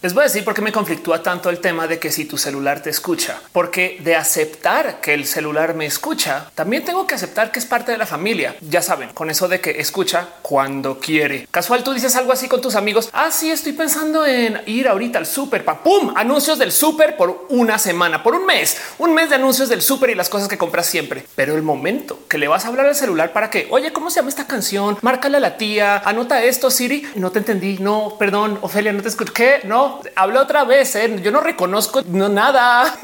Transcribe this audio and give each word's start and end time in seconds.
Les 0.00 0.14
voy 0.14 0.20
a 0.20 0.26
decir 0.26 0.44
por 0.44 0.54
qué 0.54 0.62
me 0.62 0.70
conflictúa 0.70 1.24
tanto 1.24 1.50
el 1.50 1.58
tema 1.58 1.88
de 1.88 1.98
que 1.98 2.12
si 2.12 2.24
tu 2.24 2.38
celular 2.38 2.80
te 2.80 2.88
escucha, 2.88 3.40
porque 3.50 3.98
de 4.04 4.14
aceptar 4.14 5.00
que 5.00 5.12
el 5.12 5.26
celular 5.26 5.74
me 5.74 5.86
escucha, 5.86 6.52
también 6.54 6.84
tengo 6.84 7.04
que 7.04 7.16
aceptar 7.16 7.50
que 7.50 7.58
es 7.58 7.66
parte 7.66 7.90
de 7.90 7.98
la 7.98 8.06
familia. 8.06 8.54
Ya 8.60 8.80
saben, 8.80 9.08
con 9.08 9.28
eso 9.28 9.48
de 9.48 9.60
que 9.60 9.80
escucha 9.80 10.28
cuando 10.42 11.00
quiere. 11.00 11.48
Casual, 11.50 11.82
tú 11.82 11.92
dices 11.94 12.14
algo 12.14 12.30
así 12.30 12.46
con 12.46 12.60
tus 12.60 12.76
amigos. 12.76 13.10
Ah, 13.12 13.32
sí, 13.32 13.50
estoy 13.50 13.72
pensando 13.72 14.24
en 14.24 14.62
ir 14.66 14.86
ahorita 14.86 15.18
al 15.18 15.26
súper. 15.26 15.64
¡Pum! 15.64 16.12
Anuncios 16.14 16.60
del 16.60 16.70
súper 16.70 17.16
por 17.16 17.46
una 17.48 17.76
semana, 17.76 18.22
por 18.22 18.36
un 18.36 18.46
mes, 18.46 18.80
un 18.98 19.12
mes 19.12 19.30
de 19.30 19.34
anuncios 19.34 19.68
del 19.68 19.82
súper 19.82 20.10
y 20.10 20.14
las 20.14 20.28
cosas 20.28 20.46
que 20.46 20.56
compras 20.56 20.86
siempre. 20.86 21.26
Pero 21.34 21.56
el 21.56 21.62
momento 21.62 22.20
que 22.28 22.38
le 22.38 22.46
vas 22.46 22.64
a 22.64 22.68
hablar 22.68 22.86
al 22.86 22.94
celular 22.94 23.32
para 23.32 23.50
que, 23.50 23.66
oye, 23.70 23.92
¿cómo 23.92 24.10
se 24.10 24.20
llama 24.20 24.28
esta 24.28 24.46
canción? 24.46 24.96
Márcale 25.02 25.38
a 25.38 25.40
la 25.40 25.56
tía, 25.56 25.98
anota 26.04 26.40
esto, 26.44 26.70
Siri. 26.70 27.04
No 27.16 27.32
te 27.32 27.40
entendí. 27.40 27.78
No, 27.80 28.14
perdón, 28.16 28.60
Ofelia, 28.62 28.92
no 28.92 29.02
te 29.02 29.08
escuché. 29.08 29.32
¿Qué? 29.32 29.60
No, 29.88 30.00
hablo 30.16 30.42
otra 30.42 30.64
vez. 30.64 30.94
¿eh? 30.96 31.20
Yo 31.22 31.30
no 31.30 31.40
reconozco 31.40 32.02
no 32.06 32.28
nada. 32.28 32.94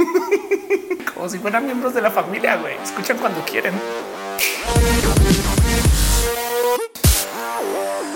Como 1.15 1.29
si 1.29 1.39
fueran 1.39 1.65
miembros 1.65 1.95
de 1.95 2.03
la 2.03 2.11
familia. 2.11 2.57
Güey. 2.57 2.77
Escuchan 2.83 3.19
cuando 3.19 3.41
quieren. 3.43 3.75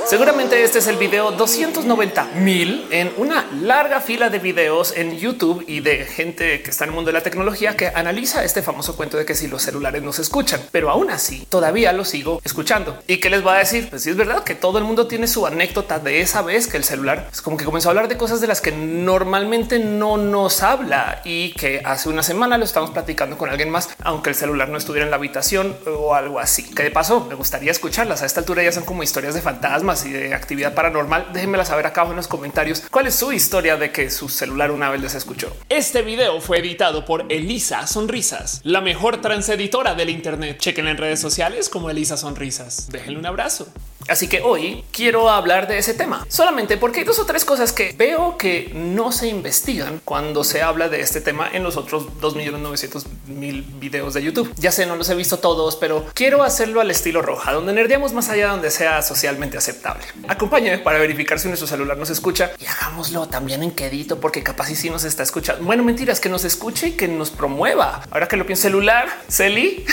Seguramente 0.08 0.64
este 0.64 0.78
es 0.78 0.86
el 0.86 0.96
video 0.96 1.32
290 1.32 2.30
mil 2.36 2.86
en 2.90 3.12
una 3.18 3.46
larga 3.60 4.00
fila 4.00 4.30
de 4.30 4.38
videos 4.38 4.94
en 4.96 5.18
YouTube 5.18 5.62
y 5.68 5.80
de 5.80 6.06
gente 6.06 6.62
que 6.62 6.70
está 6.70 6.84
en 6.84 6.90
el 6.90 6.94
mundo 6.94 7.10
de 7.10 7.12
la 7.12 7.22
tecnología 7.22 7.76
que 7.76 7.88
analiza 7.88 8.42
este 8.42 8.62
famoso 8.62 8.96
cuento 8.96 9.18
de 9.18 9.26
que 9.26 9.34
si 9.34 9.48
los 9.48 9.60
celulares 9.60 10.02
no 10.02 10.14
se 10.14 10.22
escuchan, 10.22 10.62
pero 10.72 10.88
aún 10.88 11.10
así 11.10 11.46
todavía 11.50 11.92
lo 11.92 12.06
sigo 12.06 12.40
escuchando. 12.42 12.98
¿Y 13.06 13.18
qué 13.18 13.28
les 13.28 13.46
va 13.46 13.56
a 13.56 13.58
decir? 13.58 13.90
Pues 13.90 14.02
sí 14.02 14.08
es 14.08 14.16
verdad 14.16 14.44
que 14.44 14.54
todo 14.54 14.78
el 14.78 14.84
mundo 14.84 15.06
tiene 15.08 15.28
su 15.28 15.46
anécdota 15.46 15.98
de 15.98 16.22
esa 16.22 16.40
vez 16.40 16.68
que 16.68 16.78
el 16.78 16.84
celular 16.84 17.28
es 17.30 17.42
como 17.42 17.58
que 17.58 17.66
comenzó 17.66 17.88
a 17.88 17.90
hablar 17.90 18.08
de 18.08 18.16
cosas 18.16 18.40
de 18.40 18.46
las 18.46 18.62
que 18.62 18.72
normalmente 18.72 19.78
no 19.78 20.16
nos 20.16 20.62
habla 20.62 21.20
y 21.26 21.52
que 21.52 21.82
hace 21.84 22.08
una 22.08 22.22
semana 22.22 22.56
lo 22.56 22.64
estamos 22.64 22.92
platicando 22.92 23.36
con 23.36 23.50
alguien 23.50 23.68
más, 23.68 23.90
aunque 24.02 24.30
el 24.30 24.36
celular 24.36 24.70
no 24.70 24.78
estuviera 24.78 25.04
en 25.04 25.10
la 25.10 25.16
habitación 25.18 25.76
o 25.86 26.14
algo 26.14 26.38
así. 26.40 26.62
¿Qué 26.74 26.90
pasó? 26.90 27.26
Me 27.26 27.34
gustaría 27.34 27.72
escucharlas. 27.72 28.22
A 28.22 28.26
esta 28.26 28.40
altura 28.40 28.62
ya 28.62 28.72
son 28.72 28.86
como 28.86 29.02
historias 29.02 29.17
de 29.18 29.42
fantasmas 29.42 30.06
y 30.06 30.12
de 30.12 30.32
actividad 30.32 30.74
paranormal, 30.74 31.32
déjenmela 31.32 31.64
saber 31.64 31.86
acá 31.86 32.02
abajo 32.02 32.12
en 32.12 32.18
los 32.18 32.28
comentarios 32.28 32.84
cuál 32.90 33.08
es 33.08 33.16
su 33.16 33.32
historia 33.32 33.76
de 33.76 33.90
que 33.90 34.10
su 34.10 34.28
celular 34.28 34.70
una 34.70 34.90
vez 34.90 35.00
les 35.00 35.14
escuchó. 35.14 35.54
Este 35.68 36.02
video 36.02 36.40
fue 36.40 36.58
editado 36.58 37.04
por 37.04 37.26
Elisa 37.28 37.86
Sonrisas, 37.86 38.60
la 38.62 38.80
mejor 38.80 39.20
transeditora 39.20 39.94
del 39.94 40.10
Internet. 40.10 40.58
Chequen 40.58 40.86
en 40.86 40.96
redes 40.96 41.20
sociales 41.20 41.68
como 41.68 41.90
Elisa 41.90 42.16
Sonrisas. 42.16 42.88
Déjenle 42.90 43.18
un 43.18 43.26
abrazo. 43.26 43.66
Así 44.08 44.28
que 44.28 44.40
hoy 44.40 44.84
quiero 44.90 45.30
hablar 45.30 45.68
de 45.68 45.78
ese 45.78 45.94
tema 45.94 46.26
solamente 46.28 46.76
porque 46.76 47.00
hay 47.00 47.04
dos 47.04 47.18
o 47.18 47.26
tres 47.26 47.44
cosas 47.44 47.72
que 47.72 47.94
veo 47.96 48.36
que 48.36 48.70
no 48.74 49.12
se 49.12 49.28
investigan 49.28 50.00
cuando 50.04 50.44
se 50.44 50.62
habla 50.62 50.88
de 50.88 51.00
este 51.00 51.20
tema 51.20 51.48
en 51.52 51.62
los 51.62 51.76
otros 51.76 52.20
2 52.20 52.36
millones 52.36 52.60
900 52.60 53.06
mil 53.26 53.62
videos 53.62 54.14
de 54.14 54.22
YouTube. 54.22 54.52
Ya 54.56 54.72
sé, 54.72 54.86
no 54.86 54.96
los 54.96 55.08
he 55.10 55.14
visto 55.14 55.38
todos, 55.38 55.76
pero 55.76 56.06
quiero 56.14 56.42
hacerlo 56.42 56.80
al 56.80 56.90
estilo 56.90 57.22
roja, 57.22 57.52
donde 57.52 57.72
nerdeamos 57.72 58.12
más 58.12 58.28
allá 58.28 58.48
donde 58.48 58.70
sea 58.70 59.02
socialmente 59.02 59.58
aceptable. 59.58 60.04
Acompáñame 60.28 60.78
para 60.78 60.98
verificar 60.98 61.38
si 61.38 61.48
nuestro 61.48 61.66
celular 61.66 61.96
nos 61.96 62.10
escucha 62.10 62.52
y 62.58 62.66
hagámoslo 62.66 63.28
también 63.28 63.62
en 63.62 63.72
quedito, 63.72 64.20
porque 64.20 64.42
capaz 64.42 64.70
y 64.70 64.76
si 64.76 64.90
nos 64.90 65.04
está 65.04 65.22
escuchando. 65.22 65.64
Bueno, 65.64 65.84
mentiras 65.84 66.20
que 66.20 66.28
nos 66.28 66.44
escuche 66.44 66.88
y 66.88 66.92
que 66.92 67.08
nos 67.08 67.30
promueva. 67.30 68.02
Ahora 68.10 68.28
que 68.28 68.36
lo 68.36 68.46
pienso 68.46 68.62
celular, 68.62 69.08
Celi. 69.28 69.84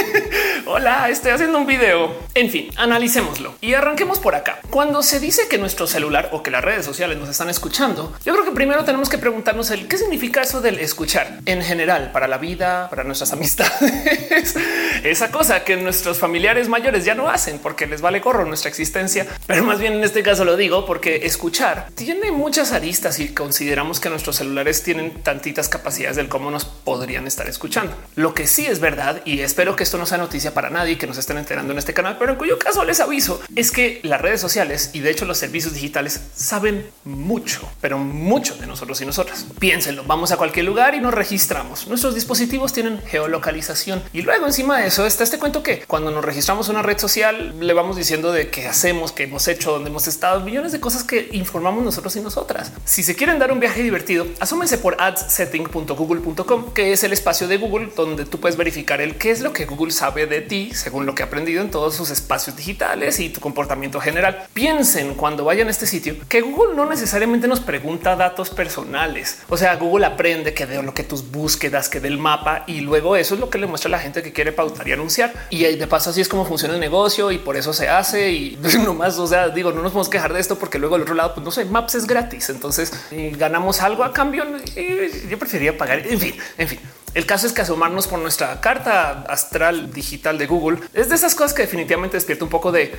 Hola, 0.66 1.08
estoy 1.08 1.32
haciendo 1.32 1.58
un 1.58 1.66
video. 1.66 2.14
En 2.34 2.50
fin, 2.50 2.70
analicémoslo. 2.76 3.47
Y 3.60 3.74
arranquemos 3.74 4.18
por 4.18 4.34
acá. 4.34 4.60
Cuando 4.70 5.02
se 5.02 5.20
dice 5.20 5.48
que 5.48 5.58
nuestro 5.58 5.86
celular 5.86 6.30
o 6.32 6.42
que 6.42 6.50
las 6.50 6.64
redes 6.64 6.84
sociales 6.84 7.18
nos 7.18 7.28
están 7.28 7.50
escuchando, 7.50 8.12
yo 8.24 8.32
creo 8.32 8.44
que 8.44 8.52
primero 8.52 8.84
tenemos 8.84 9.08
que 9.08 9.18
preguntarnos 9.18 9.70
el 9.70 9.88
qué 9.88 9.98
significa 9.98 10.42
eso 10.42 10.60
del 10.60 10.78
escuchar 10.78 11.40
en 11.46 11.62
general 11.62 12.12
para 12.12 12.28
la 12.28 12.38
vida, 12.38 12.88
para 12.90 13.04
nuestras 13.04 13.32
amistades. 13.32 14.54
Esa 15.04 15.30
cosa 15.30 15.64
que 15.64 15.76
nuestros 15.76 16.18
familiares 16.18 16.68
mayores 16.68 17.04
ya 17.04 17.14
no 17.14 17.28
hacen 17.28 17.58
porque 17.58 17.86
les 17.86 18.00
vale 18.00 18.20
corro 18.20 18.44
nuestra 18.44 18.68
existencia. 18.68 19.26
Pero 19.46 19.64
más 19.64 19.78
bien 19.78 19.94
en 19.94 20.04
este 20.04 20.22
caso 20.22 20.44
lo 20.44 20.56
digo 20.56 20.86
porque 20.86 21.26
escuchar 21.26 21.88
tiene 21.94 22.30
muchas 22.30 22.72
aristas 22.72 23.18
y 23.20 23.28
consideramos 23.34 24.00
que 24.00 24.10
nuestros 24.10 24.36
celulares 24.36 24.82
tienen 24.82 25.22
tantitas 25.22 25.68
capacidades 25.68 26.16
del 26.16 26.28
cómo 26.28 26.50
nos 26.50 26.64
podrían 26.64 27.26
estar 27.26 27.48
escuchando. 27.48 27.94
Lo 28.14 28.34
que 28.34 28.46
sí 28.46 28.66
es 28.66 28.80
verdad 28.80 29.22
y 29.24 29.40
espero 29.40 29.76
que 29.76 29.84
esto 29.84 29.98
no 29.98 30.06
sea 30.06 30.18
noticia 30.18 30.54
para 30.54 30.70
nadie 30.70 30.98
que 30.98 31.06
nos 31.06 31.18
estén 31.18 31.38
enterando 31.38 31.72
en 31.72 31.78
este 31.78 31.94
canal, 31.94 32.16
pero 32.18 32.32
en 32.32 32.38
cuyo 32.38 32.58
caso 32.58 32.84
les 32.84 33.00
aviso 33.00 33.37
es 33.54 33.70
que 33.70 34.00
las 34.02 34.20
redes 34.20 34.40
sociales 34.40 34.90
y 34.92 35.00
de 35.00 35.10
hecho 35.10 35.24
los 35.24 35.38
servicios 35.38 35.74
digitales 35.74 36.20
saben 36.34 36.90
mucho, 37.04 37.68
pero 37.80 37.98
mucho 37.98 38.56
de 38.56 38.66
nosotros 38.66 39.00
y 39.00 39.06
nosotras. 39.06 39.46
Piénsenlo, 39.58 40.04
vamos 40.04 40.32
a 40.32 40.36
cualquier 40.36 40.66
lugar 40.66 40.94
y 40.94 41.00
nos 41.00 41.14
registramos. 41.14 41.86
Nuestros 41.88 42.14
dispositivos 42.14 42.72
tienen 42.72 43.00
geolocalización 43.06 44.02
y 44.12 44.22
luego 44.22 44.46
encima 44.46 44.78
de 44.78 44.88
eso 44.88 45.06
está 45.06 45.24
este 45.24 45.38
cuento 45.38 45.62
que 45.62 45.80
cuando 45.86 46.10
nos 46.10 46.24
registramos 46.24 46.68
una 46.68 46.82
red 46.82 46.98
social 46.98 47.54
le 47.60 47.72
vamos 47.72 47.96
diciendo 47.96 48.32
de 48.32 48.50
qué 48.50 48.66
hacemos, 48.66 49.12
qué 49.12 49.24
hemos 49.24 49.48
hecho, 49.48 49.72
dónde 49.72 49.90
hemos 49.90 50.06
estado, 50.08 50.40
millones 50.40 50.72
de 50.72 50.80
cosas 50.80 51.04
que 51.04 51.28
informamos 51.32 51.84
nosotros 51.84 52.14
y 52.16 52.20
nosotras. 52.20 52.72
Si 52.84 53.02
se 53.02 53.16
quieren 53.16 53.38
dar 53.38 53.52
un 53.52 53.60
viaje 53.60 53.82
divertido, 53.82 54.26
asómense 54.40 54.78
por 54.78 54.96
adsetting.google.com, 55.00 56.72
que 56.72 56.92
es 56.92 57.04
el 57.04 57.12
espacio 57.12 57.48
de 57.48 57.56
Google 57.56 57.90
donde 57.96 58.24
tú 58.24 58.40
puedes 58.40 58.56
verificar 58.56 59.00
el 59.00 59.16
qué 59.16 59.30
es 59.30 59.40
lo 59.40 59.52
que 59.52 59.66
Google 59.66 59.92
sabe 59.92 60.26
de 60.26 60.40
ti 60.40 60.70
según 60.74 61.06
lo 61.06 61.14
que 61.14 61.22
ha 61.22 61.26
aprendido 61.26 61.62
en 61.62 61.70
todos 61.70 61.94
sus 61.94 62.10
espacios 62.10 62.56
digitales 62.56 63.17
y 63.18 63.28
tu 63.30 63.40
comportamiento 63.40 64.00
general. 64.00 64.46
Piensen 64.52 65.14
cuando 65.14 65.44
vayan 65.44 65.68
a 65.68 65.70
este 65.70 65.86
sitio 65.86 66.16
que 66.28 66.40
Google 66.40 66.74
no 66.74 66.86
necesariamente 66.86 67.48
nos 67.48 67.60
pregunta 67.60 68.16
datos 68.16 68.50
personales. 68.50 69.42
O 69.48 69.56
sea, 69.56 69.76
Google 69.76 70.06
aprende 70.06 70.54
que 70.54 70.66
de 70.66 70.82
lo 70.82 70.94
que 70.94 71.04
tus 71.04 71.30
búsquedas, 71.30 71.88
que 71.88 72.00
del 72.00 72.18
mapa 72.18 72.64
y 72.66 72.80
luego 72.80 73.16
eso 73.16 73.34
es 73.34 73.40
lo 73.40 73.50
que 73.50 73.58
le 73.58 73.66
muestra 73.66 73.88
a 73.88 73.92
la 73.92 73.98
gente 73.98 74.22
que 74.22 74.32
quiere 74.32 74.52
pautar 74.52 74.86
y 74.88 74.92
anunciar. 74.92 75.32
Y 75.50 75.62
de 75.64 75.86
paso 75.86 76.10
así 76.10 76.20
es 76.20 76.28
como 76.28 76.44
funciona 76.44 76.74
el 76.74 76.80
negocio 76.80 77.30
y 77.32 77.38
por 77.38 77.56
eso 77.56 77.72
se 77.72 77.88
hace 77.88 78.30
y 78.30 78.58
no 78.84 78.94
más. 78.94 79.18
O 79.18 79.26
sea, 79.26 79.48
digo, 79.48 79.72
no 79.72 79.82
nos 79.82 79.92
podemos 79.92 80.08
quejar 80.08 80.32
de 80.32 80.40
esto 80.40 80.58
porque 80.58 80.78
luego 80.78 80.94
al 80.94 81.02
otro 81.02 81.14
lado, 81.14 81.34
pues 81.34 81.44
no 81.44 81.50
sé, 81.50 81.64
Maps 81.64 81.94
es 81.94 82.06
gratis. 82.06 82.48
Entonces 82.50 82.92
ganamos 83.10 83.80
algo 83.80 84.04
a 84.04 84.12
cambio. 84.12 84.44
Yo 85.28 85.38
preferiría 85.38 85.76
pagar. 85.76 86.06
En 86.06 86.20
fin, 86.20 86.34
en 86.56 86.68
fin. 86.68 86.80
El 87.14 87.26
caso 87.26 87.46
es 87.46 87.52
que 87.52 87.62
asomarnos 87.62 88.06
por 88.06 88.18
nuestra 88.18 88.60
carta 88.60 89.24
astral 89.28 89.92
digital 89.92 90.38
de 90.38 90.46
Google 90.46 90.78
es 90.92 91.08
de 91.08 91.14
esas 91.14 91.34
cosas 91.34 91.54
que 91.54 91.62
definitivamente 91.62 92.16
despierta 92.16 92.44
un 92.44 92.50
poco 92.50 92.70
de 92.72 92.96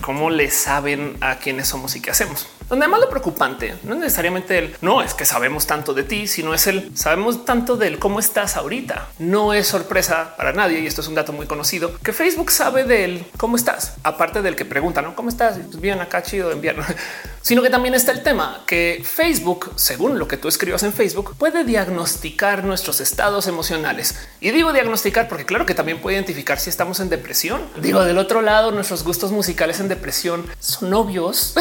cómo 0.00 0.30
le 0.30 0.50
saben 0.50 1.16
a 1.20 1.38
quiénes 1.38 1.68
somos 1.68 1.96
y 1.96 2.00
qué 2.00 2.10
hacemos. 2.10 2.46
Donde 2.68 2.84
además 2.84 3.00
lo 3.00 3.10
preocupante 3.10 3.74
no 3.82 3.94
es 3.94 4.00
necesariamente 4.00 4.58
el 4.58 4.76
no 4.80 5.02
es 5.02 5.14
que 5.14 5.24
sabemos 5.24 5.66
tanto 5.66 5.94
de 5.94 6.02
ti, 6.02 6.26
sino 6.26 6.54
es 6.54 6.66
el 6.66 6.96
sabemos 6.96 7.44
tanto 7.44 7.76
del 7.76 7.98
cómo 7.98 8.20
estás 8.20 8.56
ahorita. 8.56 9.08
No 9.18 9.54
es 9.54 9.66
sorpresa 9.66 10.34
para 10.36 10.52
nadie 10.52 10.80
y 10.80 10.86
esto 10.86 11.00
es 11.00 11.08
un 11.08 11.14
dato 11.14 11.32
muy 11.32 11.46
conocido 11.46 11.98
que 11.98 12.12
Facebook 12.12 12.50
sabe 12.50 12.84
del 12.84 13.26
cómo 13.36 13.56
estás, 13.56 13.94
aparte 14.02 14.42
del 14.42 14.56
que 14.56 14.64
pregunta 14.64 15.02
no 15.02 15.16
cómo 15.16 15.28
estás 15.28 15.58
pues 15.58 15.80
bien 15.80 16.00
acá 16.00 16.22
chido 16.22 16.52
invierno, 16.52 16.84
sino 17.42 17.62
que 17.62 17.70
también 17.70 17.94
está 17.94 18.12
el 18.12 18.22
tema 18.22 18.62
que 18.66 19.02
Facebook, 19.04 19.72
según 19.76 20.18
lo 20.18 20.28
que 20.28 20.36
tú 20.36 20.48
escribas 20.48 20.82
en 20.82 20.92
Facebook, 20.92 21.36
puede 21.36 21.64
diagnosticar 21.64 22.64
nuestros 22.64 23.00
estados 23.00 23.47
emocionales. 23.48 24.14
Y 24.40 24.50
digo 24.50 24.72
diagnosticar 24.72 25.28
porque 25.28 25.44
claro 25.44 25.66
que 25.66 25.74
también 25.74 26.00
puede 26.00 26.16
identificar 26.16 26.60
si 26.60 26.70
estamos 26.70 27.00
en 27.00 27.08
depresión. 27.08 27.62
Digo, 27.80 28.04
del 28.04 28.18
otro 28.18 28.42
lado, 28.42 28.70
nuestros 28.70 29.04
gustos 29.04 29.32
musicales 29.32 29.80
en 29.80 29.88
depresión 29.88 30.46
son 30.60 30.94
obvios. 30.94 31.54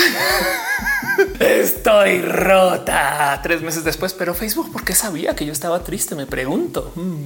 Estoy 1.39 2.21
rota 2.21 3.39
tres 3.41 3.61
meses 3.61 3.83
después, 3.83 4.13
pero 4.13 4.33
Facebook, 4.33 4.71
¿por 4.71 4.83
qué 4.83 4.93
sabía 4.93 5.35
que 5.35 5.45
yo 5.45 5.53
estaba 5.53 5.83
triste? 5.83 6.15
Me 6.15 6.25
pregunto. 6.25 6.91
Hmm. 6.95 7.25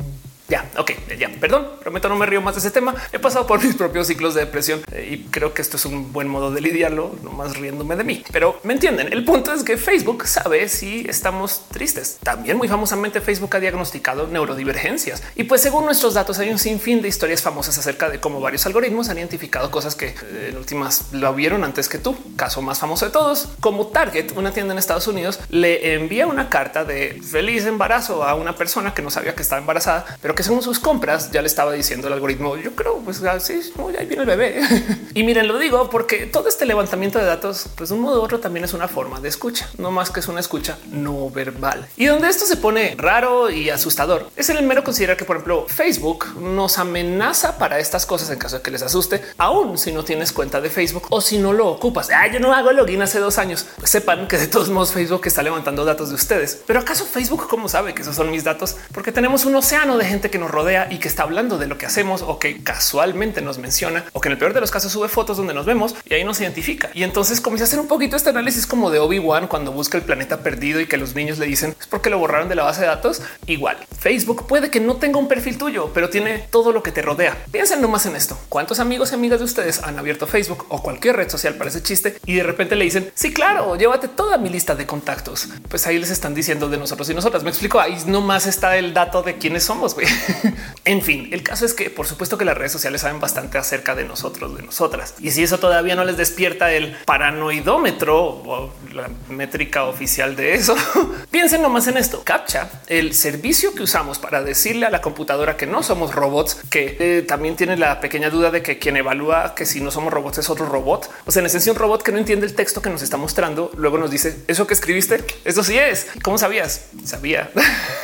Ya, 0.51 0.69
ok, 0.77 0.91
ya, 1.17 1.29
perdón, 1.39 1.65
prometo 1.79 2.09
no 2.09 2.17
me 2.17 2.25
río 2.25 2.41
más 2.41 2.55
de 2.55 2.59
ese 2.59 2.71
tema. 2.71 2.93
He 3.13 3.19
pasado 3.19 3.47
por 3.47 3.63
mis 3.63 3.73
propios 3.73 4.07
ciclos 4.07 4.33
de 4.33 4.41
depresión 4.41 4.81
eh, 4.91 5.07
y 5.09 5.23
creo 5.29 5.53
que 5.53 5.61
esto 5.61 5.77
es 5.77 5.85
un 5.85 6.11
buen 6.11 6.27
modo 6.27 6.51
de 6.51 6.59
lidiarlo, 6.59 7.15
no 7.23 7.31
más 7.31 7.55
riéndome 7.55 7.95
de 7.95 8.03
mí. 8.03 8.21
Pero 8.33 8.59
me 8.63 8.73
entienden, 8.73 9.13
el 9.13 9.23
punto 9.23 9.53
es 9.53 9.63
que 9.63 9.77
Facebook 9.77 10.27
sabe 10.27 10.67
si 10.67 11.05
estamos 11.07 11.69
tristes. 11.71 12.17
También 12.21 12.57
muy 12.57 12.67
famosamente 12.67 13.21
Facebook 13.21 13.55
ha 13.55 13.61
diagnosticado 13.61 14.27
neurodivergencias 14.27 15.23
y 15.37 15.45
pues 15.45 15.61
según 15.61 15.85
nuestros 15.85 16.15
datos 16.15 16.37
hay 16.39 16.49
un 16.49 16.59
sinfín 16.59 17.01
de 17.01 17.07
historias 17.07 17.41
famosas 17.41 17.77
acerca 17.77 18.09
de 18.09 18.19
cómo 18.19 18.41
varios 18.41 18.65
algoritmos 18.65 19.07
han 19.07 19.19
identificado 19.19 19.71
cosas 19.71 19.95
que 19.95 20.07
eh, 20.07 20.47
en 20.49 20.57
últimas 20.57 21.13
lo 21.13 21.33
vieron 21.33 21.63
antes 21.63 21.87
que 21.87 21.97
tú. 21.97 22.17
Caso 22.35 22.61
más 22.61 22.77
famoso 22.77 23.05
de 23.05 23.11
todos, 23.13 23.47
como 23.61 23.87
Target, 23.87 24.33
una 24.35 24.51
tienda 24.51 24.73
en 24.73 24.79
Estados 24.79 25.07
Unidos, 25.07 25.39
le 25.47 25.93
envía 25.93 26.27
una 26.27 26.49
carta 26.49 26.83
de 26.83 27.21
feliz 27.21 27.65
embarazo 27.65 28.25
a 28.25 28.35
una 28.35 28.57
persona 28.57 28.93
que 28.93 29.01
no 29.01 29.09
sabía 29.09 29.33
que 29.33 29.43
estaba 29.43 29.61
embarazada, 29.61 30.17
pero 30.21 30.35
que 30.35 30.40
hacemos 30.41 30.65
sus 30.65 30.79
compras, 30.79 31.31
ya 31.31 31.41
le 31.41 31.47
estaba 31.47 31.71
diciendo 31.73 32.07
el 32.07 32.13
algoritmo. 32.13 32.57
Yo 32.57 32.75
creo, 32.75 32.97
pues 32.99 33.23
así, 33.23 33.61
ahí 33.97 34.05
viene 34.05 34.23
el 34.23 34.27
bebé. 34.27 34.61
y 35.13 35.23
miren, 35.23 35.47
lo 35.47 35.57
digo 35.57 35.89
porque 35.89 36.25
todo 36.25 36.47
este 36.47 36.65
levantamiento 36.65 37.19
de 37.19 37.25
datos, 37.25 37.67
pues 37.75 37.89
de 37.89 37.95
un 37.95 38.01
modo 38.01 38.21
u 38.21 38.23
otro 38.23 38.39
también 38.39 38.65
es 38.65 38.73
una 38.73 38.87
forma 38.87 39.19
de 39.19 39.29
escucha, 39.29 39.69
no 39.77 39.91
más 39.91 40.09
que 40.09 40.19
es 40.19 40.27
una 40.27 40.39
escucha 40.39 40.77
no 40.91 41.29
verbal. 41.29 41.87
Y 41.97 42.05
donde 42.05 42.29
esto 42.29 42.45
se 42.45 42.57
pone 42.57 42.95
raro 42.97 43.49
y 43.49 43.69
asustador 43.69 44.29
es 44.35 44.49
en 44.49 44.57
el 44.57 44.65
mero 44.65 44.83
considerar 44.83 45.17
que, 45.17 45.25
por 45.25 45.37
ejemplo, 45.37 45.65
Facebook 45.67 46.39
nos 46.39 46.77
amenaza 46.77 47.57
para 47.57 47.79
estas 47.79 48.05
cosas 48.05 48.29
en 48.29 48.39
caso 48.39 48.57
de 48.57 48.61
que 48.61 48.71
les 48.71 48.81
asuste, 48.81 49.21
aún 49.37 49.77
si 49.77 49.91
no 49.91 50.03
tienes 50.03 50.31
cuenta 50.31 50.59
de 50.59 50.69
Facebook 50.69 51.07
o 51.09 51.21
si 51.21 51.37
no 51.37 51.53
lo 51.53 51.67
ocupas. 51.67 52.09
Ah, 52.09 52.27
yo 52.27 52.39
no 52.39 52.53
hago 52.53 52.71
login 52.71 53.01
hace 53.01 53.19
dos 53.19 53.37
años. 53.37 53.67
Pues 53.77 53.91
sepan 53.91 54.27
que 54.27 54.37
de 54.37 54.47
todos 54.47 54.69
modos 54.69 54.91
Facebook 54.91 55.21
está 55.25 55.43
levantando 55.43 55.85
datos 55.85 56.09
de 56.09 56.15
ustedes. 56.15 56.61
Pero 56.65 56.79
acaso 56.79 57.05
Facebook, 57.05 57.47
cómo 57.47 57.69
sabe 57.69 57.93
que 57.93 58.01
esos 58.01 58.15
son 58.15 58.31
mis 58.31 58.43
datos? 58.43 58.75
Porque 58.93 59.11
tenemos 59.11 59.45
un 59.45 59.55
océano 59.55 59.97
de 59.97 60.05
gente 60.05 60.30
que 60.31 60.39
nos 60.39 60.49
rodea 60.49 60.87
y 60.89 60.97
que 60.97 61.07
está 61.07 61.23
hablando 61.23 61.57
de 61.57 61.67
lo 61.67 61.77
que 61.77 61.85
hacemos 61.85 62.21
o 62.21 62.39
que 62.39 62.63
casualmente 62.63 63.41
nos 63.41 63.59
menciona 63.59 64.05
o 64.13 64.21
que 64.21 64.29
en 64.29 64.33
el 64.33 64.37
peor 64.37 64.53
de 64.53 64.61
los 64.61 64.71
casos 64.71 64.91
sube 64.91 65.07
fotos 65.07 65.37
donde 65.37 65.53
nos 65.53 65.65
vemos 65.65 65.95
y 66.09 66.13
ahí 66.13 66.23
nos 66.23 66.39
identifica. 66.41 66.89
Y 66.93 67.03
entonces 67.03 67.41
comienza 67.41 67.65
a 67.65 67.67
hacer 67.67 67.79
un 67.79 67.87
poquito 67.87 68.15
este 68.15 68.29
análisis 68.29 68.65
como 68.65 68.89
de 68.89 68.99
Obi-Wan 68.99 69.47
cuando 69.47 69.71
busca 69.71 69.97
el 69.97 70.03
planeta 70.03 70.41
perdido 70.41 70.79
y 70.79 70.87
que 70.87 70.97
los 70.97 71.15
niños 71.15 71.37
le 71.37 71.45
dicen 71.45 71.75
es 71.79 71.87
porque 71.87 72.09
lo 72.09 72.17
borraron 72.17 72.49
de 72.49 72.55
la 72.55 72.63
base 72.63 72.81
de 72.81 72.87
datos. 72.87 73.21
Igual 73.45 73.77
Facebook 73.99 74.47
puede 74.47 74.71
que 74.71 74.79
no 74.79 74.95
tenga 74.95 75.19
un 75.19 75.27
perfil 75.27 75.57
tuyo, 75.57 75.91
pero 75.93 76.09
tiene 76.09 76.39
todo 76.49 76.71
lo 76.71 76.81
que 76.81 76.91
te 76.91 77.01
rodea. 77.01 77.37
Piensen 77.51 77.81
nomás 77.81 78.05
en 78.05 78.15
esto. 78.15 78.37
¿Cuántos 78.49 78.79
amigos 78.79 79.11
y 79.11 79.15
amigas 79.15 79.39
de 79.39 79.45
ustedes 79.45 79.83
han 79.83 79.99
abierto 79.99 80.25
Facebook 80.25 80.65
o 80.69 80.81
cualquier 80.81 81.17
red 81.17 81.29
social 81.29 81.55
para 81.55 81.69
ese 81.69 81.83
chiste 81.83 82.17
y 82.25 82.35
de 82.35 82.43
repente 82.43 82.75
le 82.75 82.85
dicen 82.85 83.11
sí, 83.13 83.33
claro, 83.33 83.75
llévate 83.75 84.07
toda 84.07 84.37
mi 84.37 84.49
lista 84.49 84.75
de 84.75 84.85
contactos? 84.85 85.49
Pues 85.69 85.85
ahí 85.87 85.99
les 85.99 86.09
están 86.09 86.33
diciendo 86.33 86.69
de 86.69 86.77
nosotros 86.77 87.09
y 87.09 87.13
nosotras. 87.13 87.43
Me 87.43 87.49
explico. 87.49 87.79
Ahí 87.79 87.97
nomás 88.05 88.47
está 88.47 88.77
el 88.77 88.93
dato 88.93 89.23
de 89.23 89.37
quiénes 89.37 89.63
somos. 89.63 89.95
en 90.85 91.01
fin, 91.01 91.29
el 91.31 91.43
caso 91.43 91.65
es 91.65 91.73
que 91.73 91.89
por 91.89 92.07
supuesto 92.07 92.37
que 92.37 92.45
las 92.45 92.57
redes 92.57 92.71
sociales 92.71 93.01
saben 93.01 93.19
bastante 93.19 93.57
acerca 93.57 93.95
de 93.95 94.05
nosotros, 94.05 94.55
de 94.55 94.63
nosotras. 94.63 95.15
Y 95.19 95.31
si 95.31 95.43
eso 95.43 95.59
todavía 95.59 95.95
no 95.95 96.03
les 96.03 96.17
despierta 96.17 96.71
el 96.71 96.95
paranoidómetro 97.05 98.19
o 98.19 98.73
la 98.93 99.09
métrica 99.29 99.85
oficial 99.85 100.35
de 100.35 100.55
eso, 100.55 100.75
piensen 101.31 101.61
nomás 101.61 101.87
en 101.87 101.97
esto. 101.97 102.23
Captcha, 102.23 102.69
el 102.87 103.13
servicio 103.13 103.73
que 103.73 103.83
usamos 103.83 104.19
para 104.19 104.43
decirle 104.43 104.85
a 104.85 104.89
la 104.89 105.01
computadora 105.01 105.57
que 105.57 105.67
no 105.67 105.83
somos 105.83 106.13
robots, 106.13 106.57
que 106.69 106.97
eh, 106.99 107.21
también 107.23 107.55
tiene 107.55 107.77
la 107.77 107.99
pequeña 107.99 108.29
duda 108.29 108.51
de 108.51 108.61
que 108.61 108.79
quien 108.79 108.97
evalúa 108.97 109.55
que 109.55 109.65
si 109.65 109.81
no 109.81 109.91
somos 109.91 110.13
robots 110.13 110.39
es 110.39 110.49
otro 110.49 110.65
robot. 110.65 111.09
O 111.25 111.31
sea, 111.31 111.41
en 111.41 111.45
esencia 111.45 111.71
un 111.71 111.77
robot 111.77 112.03
que 112.03 112.11
no 112.11 112.17
entiende 112.17 112.45
el 112.45 112.55
texto 112.55 112.81
que 112.81 112.89
nos 112.89 113.01
está 113.01 113.17
mostrando, 113.17 113.71
luego 113.75 113.97
nos 113.97 114.11
dice 114.11 114.39
eso 114.47 114.67
que 114.67 114.73
escribiste, 114.73 115.23
eso 115.45 115.63
sí 115.63 115.77
es. 115.77 116.07
¿Cómo 116.23 116.37
sabías? 116.37 116.85
Sabía. 117.05 117.51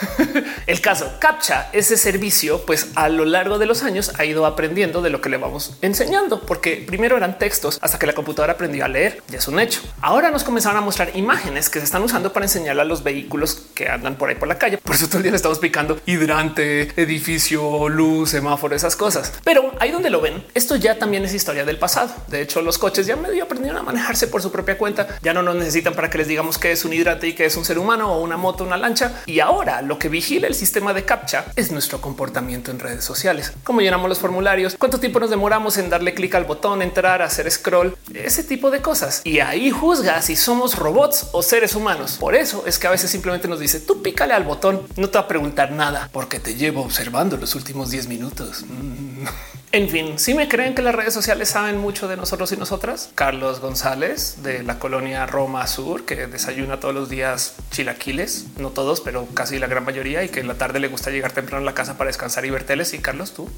el 0.68 0.82
caso 0.82 1.18
Captcha, 1.20 1.70
ese 1.98 2.12
servicio, 2.12 2.62
pues 2.66 2.90
a 2.96 3.10
lo 3.10 3.26
largo 3.26 3.58
de 3.58 3.66
los 3.66 3.84
años 3.84 4.12
ha 4.18 4.26
ido 4.26 4.46
aprendiendo 4.46 5.02
de 5.02 5.10
lo 5.10 5.20
que 5.20 5.30
le 5.30 5.38
vamos 5.38 5.74
enseñando, 5.82 6.42
porque 6.42 6.84
primero 6.86 7.18
eran 7.18 7.38
textos 7.38 7.80
hasta 7.82 7.98
que 7.98 8.06
la 8.06 8.14
computadora 8.14 8.54
aprendió 8.54 8.86
a 8.86 8.88
leer. 8.88 9.22
Ya 9.30 9.40
es 9.40 9.48
un 9.48 9.60
hecho. 9.60 9.82
Ahora 10.02 10.32
nos 10.32 10.44
comenzaron 10.44 10.78
a 10.78 10.82
mostrar 10.82 11.16
imágenes 11.16 11.70
que 11.70 11.80
se 11.80 11.86
están 11.86 12.04
usando 12.04 12.32
para 12.34 12.46
enseñar 12.46 12.80
a 12.80 12.84
los 12.84 13.04
vehículos 13.04 13.68
que 13.74 13.90
andan 13.90 14.16
por 14.16 14.30
ahí 14.30 14.36
por 14.36 14.48
la 14.48 14.58
calle. 14.58 14.78
Por 14.78 14.96
eso 14.96 15.08
todo 15.08 15.18
el 15.18 15.24
día 15.24 15.32
le 15.32 15.38
estamos 15.38 15.60
picando 15.60 16.00
hidrante, 16.06 16.94
edificio, 17.02 17.90
luz, 17.90 18.30
semáforo, 18.30 18.76
esas 18.76 18.96
cosas. 18.96 19.34
Pero 19.44 19.74
ahí 19.80 19.92
donde 19.92 20.10
lo 20.10 20.22
ven, 20.22 20.44
esto 20.54 20.76
ya 20.76 21.00
también 21.00 21.26
es 21.26 21.34
historia 21.34 21.66
del 21.66 21.80
pasado. 21.80 22.14
De 22.28 22.42
hecho, 22.42 22.62
los 22.62 22.78
coches 22.78 23.08
ya 23.08 23.16
medio 23.16 23.44
aprendieron 23.44 23.80
a 23.80 23.84
manejarse 23.84 24.28
por 24.28 24.42
su 24.42 24.52
propia 24.52 24.78
cuenta. 24.78 25.08
Ya 25.22 25.34
no 25.34 25.42
nos 25.42 25.56
necesitan 25.56 25.94
para 25.94 26.10
que 26.10 26.20
les 26.20 26.28
digamos 26.28 26.58
que 26.58 26.72
es 26.72 26.86
un 26.86 26.94
hidrante 26.94 27.28
y 27.28 27.34
que 27.34 27.46
es 27.46 27.58
un 27.58 27.66
ser 27.66 27.80
humano 27.80 28.14
o 28.14 28.22
una 28.22 28.38
moto, 28.38 28.64
una 28.64 28.78
lancha. 28.78 29.24
Y 29.26 29.40
ahora 29.40 29.82
lo 29.82 29.98
que 29.98 30.10
vigila 30.10 30.48
el 30.48 30.56
sistema 30.56 30.94
de 30.94 31.06
captcha 31.06 31.46
es 31.56 31.72
nuestro 31.72 31.87
comportamiento 31.90 32.72
en 32.72 32.80
redes 32.80 33.04
sociales. 33.04 33.54
Cómo 33.64 33.82
llenamos 33.82 34.10
los 34.10 34.20
formularios, 34.20 34.76
cuánto 34.78 35.00
tiempo 35.00 35.20
nos 35.20 35.30
demoramos 35.30 35.78
en 35.78 35.90
darle 35.90 36.14
clic 36.14 36.36
al 36.36 36.46
botón, 36.46 36.82
entrar, 36.82 37.22
hacer 37.22 37.50
scroll, 37.50 37.98
ese 38.14 38.44
tipo 38.44 38.70
de 38.70 38.82
cosas. 38.82 39.22
Y 39.24 39.40
ahí 39.40 39.72
juzga 39.72 40.22
si 40.22 40.36
somos 40.36 40.76
robots 40.76 41.28
o 41.32 41.42
seres 41.42 41.76
humanos. 41.76 42.18
Por 42.20 42.36
eso 42.36 42.64
es 42.66 42.78
que 42.78 42.88
a 42.88 42.92
veces 42.92 43.10
simplemente 43.10 43.48
nos 43.48 43.60
dice 43.60 43.80
tú 43.80 44.02
pícale 44.02 44.34
al 44.34 44.44
botón, 44.44 44.82
no 44.98 45.10
te 45.10 45.18
va 45.18 45.24
a 45.24 45.28
preguntar 45.28 45.72
nada 45.72 46.10
porque 46.12 46.40
te 46.40 46.56
llevo 46.56 46.82
observando 46.82 47.38
los 47.38 47.56
últimos 47.56 47.90
10 47.90 48.08
minutos. 48.08 48.66
Mm. 48.68 49.26
En 49.78 49.90
fin, 49.90 50.18
si 50.18 50.34
me 50.34 50.48
creen 50.48 50.74
que 50.74 50.82
las 50.82 50.96
redes 50.96 51.14
sociales 51.14 51.50
saben 51.50 51.78
mucho 51.78 52.08
de 52.08 52.18
nosotros 52.18 52.52
y 52.52 52.58
nosotras, 52.58 53.12
Carlos 53.14 53.60
González 53.60 54.42
de 54.42 54.64
la 54.64 54.80
colonia 54.80 55.28
Roma 55.28 55.68
Sur, 55.68 56.04
que 56.04 56.26
desayuna 56.26 56.80
todos 56.80 56.96
los 56.96 57.10
días 57.10 57.54
chilaquiles, 57.70 58.48
no 58.58 58.72
todos, 58.72 59.02
pero 59.02 59.28
casi 59.36 59.60
la 59.60 59.68
gran 59.68 59.86
mayoría, 59.86 60.24
y 60.24 60.30
que 60.30 60.40
en 60.40 60.48
la 60.48 60.56
tarde 60.56 60.80
le 60.80 60.88
gusta 60.88 61.12
llegar 61.12 61.32
temprano 61.32 61.62
a 61.62 61.66
la 61.66 61.76
casa 61.76 61.96
para 61.96 62.08
descansar 62.08 62.44
y 62.44 62.50
ver 62.50 62.64
teles. 62.64 62.96
Y 62.96 62.98
Carlos, 62.98 63.36
tú. 63.36 63.52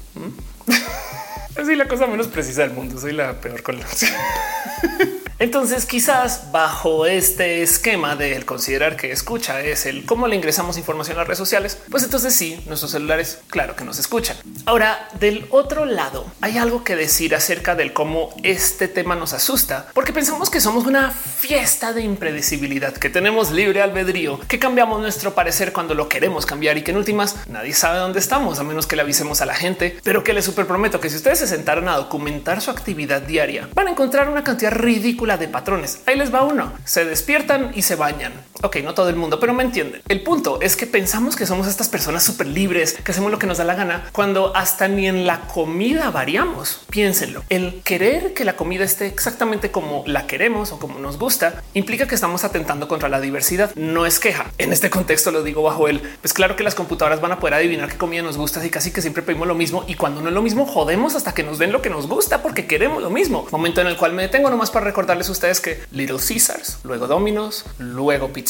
Así 1.56 1.74
la 1.74 1.88
cosa 1.88 2.06
menos 2.06 2.28
precisa 2.28 2.60
del 2.60 2.72
mundo. 2.72 3.00
Soy 3.00 3.14
la 3.14 3.40
peor 3.40 3.62
con 3.62 3.80
Entonces, 5.40 5.86
quizás 5.86 6.52
bajo 6.52 7.06
este 7.06 7.62
esquema 7.62 8.14
de 8.14 8.44
considerar 8.44 8.96
que 8.96 9.10
escucha 9.10 9.62
es 9.62 9.86
el 9.86 10.04
cómo 10.04 10.28
le 10.28 10.36
ingresamos 10.36 10.76
información 10.76 11.16
a 11.16 11.20
las 11.20 11.28
redes 11.28 11.38
sociales, 11.38 11.78
pues 11.90 12.02
entonces 12.02 12.36
sí, 12.36 12.62
nuestros 12.66 12.90
celulares, 12.90 13.38
claro 13.48 13.74
que 13.74 13.82
nos 13.82 13.98
escuchan. 13.98 14.36
Ahora, 14.66 15.08
del 15.18 15.46
otro 15.48 15.86
lado, 15.86 16.26
hay 16.42 16.58
algo 16.58 16.84
que 16.84 16.94
decir 16.94 17.34
acerca 17.34 17.74
del 17.74 17.94
cómo 17.94 18.34
este 18.42 18.86
tema 18.86 19.16
nos 19.16 19.32
asusta, 19.32 19.86
porque 19.94 20.12
pensamos 20.12 20.50
que 20.50 20.60
somos 20.60 20.84
una 20.84 21.10
fiesta 21.10 21.94
de 21.94 22.02
impredecibilidad, 22.02 22.92
que 22.92 23.08
tenemos 23.08 23.50
libre 23.50 23.80
albedrío, 23.80 24.40
que 24.40 24.58
cambiamos 24.58 25.00
nuestro 25.00 25.34
parecer 25.34 25.72
cuando 25.72 25.94
lo 25.94 26.10
queremos 26.10 26.44
cambiar 26.44 26.76
y 26.76 26.82
que 26.82 26.90
en 26.90 26.98
últimas 26.98 27.48
nadie 27.48 27.72
sabe 27.72 27.98
dónde 27.98 28.18
estamos, 28.18 28.58
a 28.58 28.62
menos 28.62 28.86
que 28.86 28.94
le 28.94 29.00
avisemos 29.00 29.40
a 29.40 29.46
la 29.46 29.54
gente, 29.54 29.96
pero 30.04 30.22
que 30.22 30.34
les 30.34 30.44
super 30.44 30.66
prometo 30.66 31.00
que 31.00 31.08
si 31.08 31.16
ustedes 31.16 31.38
se 31.38 31.46
sentaron 31.46 31.88
a 31.88 31.96
documentar 31.96 32.60
su 32.60 32.70
actividad 32.70 33.22
diaria, 33.22 33.70
van 33.74 33.88
a 33.88 33.92
encontrar 33.92 34.28
una 34.28 34.44
cantidad 34.44 34.72
ridícula 34.72 35.29
de 35.36 35.48
patrones. 35.48 36.02
Ahí 36.06 36.16
les 36.16 36.32
va 36.34 36.42
uno. 36.42 36.72
Se 36.84 37.04
despiertan 37.04 37.72
y 37.74 37.82
se 37.82 37.96
bañan. 37.96 38.32
Ok, 38.62 38.76
no 38.84 38.92
todo 38.92 39.08
el 39.08 39.16
mundo, 39.16 39.40
pero 39.40 39.54
me 39.54 39.62
entienden. 39.62 40.02
El 40.08 40.22
punto 40.22 40.60
es 40.60 40.76
que 40.76 40.86
pensamos 40.86 41.34
que 41.34 41.46
somos 41.46 41.66
estas 41.66 41.88
personas 41.88 42.22
súper 42.22 42.46
libres, 42.46 42.92
que 42.92 43.12
hacemos 43.12 43.30
lo 43.30 43.38
que 43.38 43.46
nos 43.46 43.56
da 43.56 43.64
la 43.64 43.74
gana, 43.74 44.04
cuando 44.12 44.54
hasta 44.54 44.86
ni 44.86 45.08
en 45.08 45.26
la 45.26 45.40
comida 45.46 46.10
variamos. 46.10 46.82
Piénsenlo. 46.90 47.42
El 47.48 47.80
querer 47.82 48.34
que 48.34 48.44
la 48.44 48.56
comida 48.56 48.84
esté 48.84 49.06
exactamente 49.06 49.70
como 49.70 50.04
la 50.06 50.26
queremos 50.26 50.72
o 50.72 50.78
como 50.78 50.98
nos 50.98 51.18
gusta 51.18 51.62
implica 51.72 52.06
que 52.06 52.14
estamos 52.14 52.44
atentando 52.44 52.86
contra 52.86 53.08
la 53.08 53.20
diversidad. 53.20 53.74
No 53.76 54.04
es 54.04 54.18
queja. 54.18 54.50
En 54.58 54.72
este 54.72 54.90
contexto 54.90 55.30
lo 55.30 55.42
digo 55.42 55.62
bajo 55.62 55.88
el, 55.88 56.00
pues 56.20 56.34
claro 56.34 56.54
que 56.56 56.62
las 56.62 56.74
computadoras 56.74 57.22
van 57.22 57.32
a 57.32 57.38
poder 57.38 57.54
adivinar 57.54 57.90
qué 57.90 57.96
comida 57.96 58.22
nos 58.22 58.36
gusta 58.36 58.64
y 58.64 58.68
casi 58.68 58.90
que 58.90 59.00
siempre 59.00 59.22
pedimos 59.22 59.48
lo 59.48 59.54
mismo 59.54 59.84
y 59.86 59.94
cuando 59.94 60.20
no 60.20 60.28
es 60.28 60.34
lo 60.34 60.42
mismo 60.42 60.66
jodemos 60.66 61.14
hasta 61.14 61.32
que 61.32 61.42
nos 61.42 61.58
den 61.58 61.72
lo 61.72 61.80
que 61.80 61.88
nos 61.88 62.06
gusta 62.08 62.42
porque 62.42 62.66
queremos 62.66 63.02
lo 63.02 63.08
mismo. 63.08 63.46
Momento 63.50 63.80
en 63.80 63.86
el 63.86 63.96
cual 63.96 64.12
me 64.12 64.22
detengo 64.22 64.50
nomás 64.50 64.70
para 64.70 64.84
recordarles 64.84 65.30
ustedes 65.30 65.60
que 65.60 65.80
Little 65.92 66.18
Caesars, 66.18 66.78
luego 66.84 67.06
Domino's, 67.06 67.64
luego 67.78 68.28
Pizza 68.28 68.49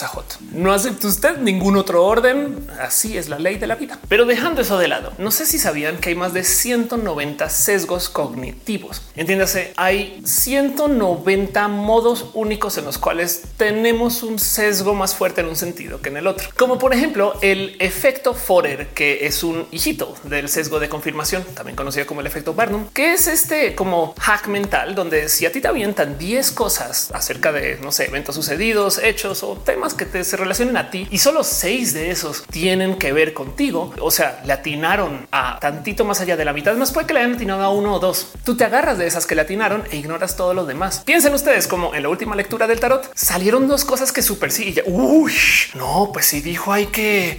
No 0.52 0.72
acepta 0.72 1.06
usted 1.06 1.38
ningún 1.38 1.76
otro 1.76 2.04
orden. 2.04 2.66
Así 2.80 3.16
es 3.16 3.28
la 3.28 3.38
ley 3.38 3.56
de 3.56 3.66
la 3.66 3.74
vida. 3.74 3.98
Pero 4.08 4.26
dejando 4.26 4.62
eso 4.62 4.78
de 4.78 4.88
lado, 4.88 5.12
no 5.18 5.30
sé 5.30 5.46
si 5.46 5.58
sabían 5.58 5.98
que 5.98 6.10
hay 6.10 6.14
más 6.14 6.32
de 6.32 6.44
190 6.44 7.48
sesgos 7.50 8.08
cognitivos. 8.08 9.02
Entiéndase, 9.16 9.72
hay 9.76 10.20
190 10.24 11.68
modos 11.68 12.30
únicos 12.34 12.78
en 12.78 12.84
los 12.84 12.98
cuales 12.98 13.42
tenemos 13.56 14.22
un 14.22 14.38
sesgo 14.38 14.94
más 14.94 15.14
fuerte 15.14 15.40
en 15.40 15.48
un 15.48 15.56
sentido 15.56 16.00
que 16.00 16.08
en 16.08 16.16
el 16.16 16.26
otro. 16.26 16.48
Como 16.56 16.78
por 16.78 16.94
ejemplo 16.94 17.34
el 17.42 17.76
efecto 17.78 18.34
Forer, 18.34 18.88
que 18.88 19.26
es 19.26 19.42
un 19.42 19.66
hijito 19.70 20.14
del 20.24 20.48
sesgo 20.48 20.80
de 20.80 20.88
confirmación, 20.88 21.44
también 21.54 21.76
conocido 21.76 22.06
como 22.06 22.20
el 22.20 22.26
efecto 22.26 22.54
Barnum, 22.54 22.88
que 22.92 23.12
es 23.12 23.26
este 23.26 23.74
como 23.74 24.14
hack 24.18 24.48
mental 24.48 24.94
donde 24.94 25.28
si 25.28 25.46
a 25.46 25.52
ti 25.52 25.60
te 25.60 25.68
avientan 25.68 26.18
10 26.18 26.50
cosas 26.52 27.10
acerca 27.12 27.52
de, 27.52 27.78
no 27.82 27.92
sé, 27.92 28.06
eventos 28.06 28.34
sucedidos, 28.34 28.98
hechos 28.98 29.42
o 29.42 29.56
temas 29.56 29.89
que 29.94 30.06
te 30.06 30.24
se 30.24 30.36
relacionen 30.36 30.76
a 30.76 30.90
ti 30.90 31.06
y 31.10 31.18
solo 31.18 31.44
seis 31.44 31.92
de 31.92 32.10
esos 32.10 32.44
tienen 32.44 32.96
que 32.96 33.12
ver 33.12 33.34
contigo. 33.34 33.94
O 34.00 34.10
sea, 34.10 34.40
le 34.44 34.52
atinaron 34.52 35.26
a 35.32 35.58
tantito 35.60 36.04
más 36.04 36.20
allá 36.20 36.36
de 36.36 36.44
la 36.44 36.52
mitad. 36.52 36.74
Más 36.76 36.92
puede 36.92 37.06
que 37.06 37.14
le 37.14 37.20
hayan 37.20 37.34
atinado 37.34 37.62
a 37.62 37.70
uno 37.70 37.94
o 37.94 37.98
dos. 37.98 38.28
Tú 38.44 38.56
te 38.56 38.64
agarras 38.64 38.98
de 38.98 39.06
esas 39.06 39.26
que 39.26 39.34
le 39.34 39.42
atinaron 39.42 39.84
e 39.90 39.96
ignoras 39.96 40.36
todo 40.36 40.54
lo 40.54 40.66
demás. 40.66 41.02
Piensen 41.04 41.34
ustedes 41.34 41.66
como 41.66 41.94
en 41.94 42.02
la 42.02 42.08
última 42.08 42.36
lectura 42.36 42.66
del 42.66 42.80
tarot 42.80 43.10
salieron 43.14 43.68
dos 43.68 43.84
cosas 43.84 44.12
que 44.12 44.22
súper 44.22 44.52
sí. 44.52 44.68
Y 44.68 44.72
ya, 44.74 44.82
uy, 44.86 45.32
no, 45.74 46.10
pues 46.12 46.26
sí 46.26 46.40
dijo 46.40 46.72
hay 46.72 46.86
que 46.86 47.38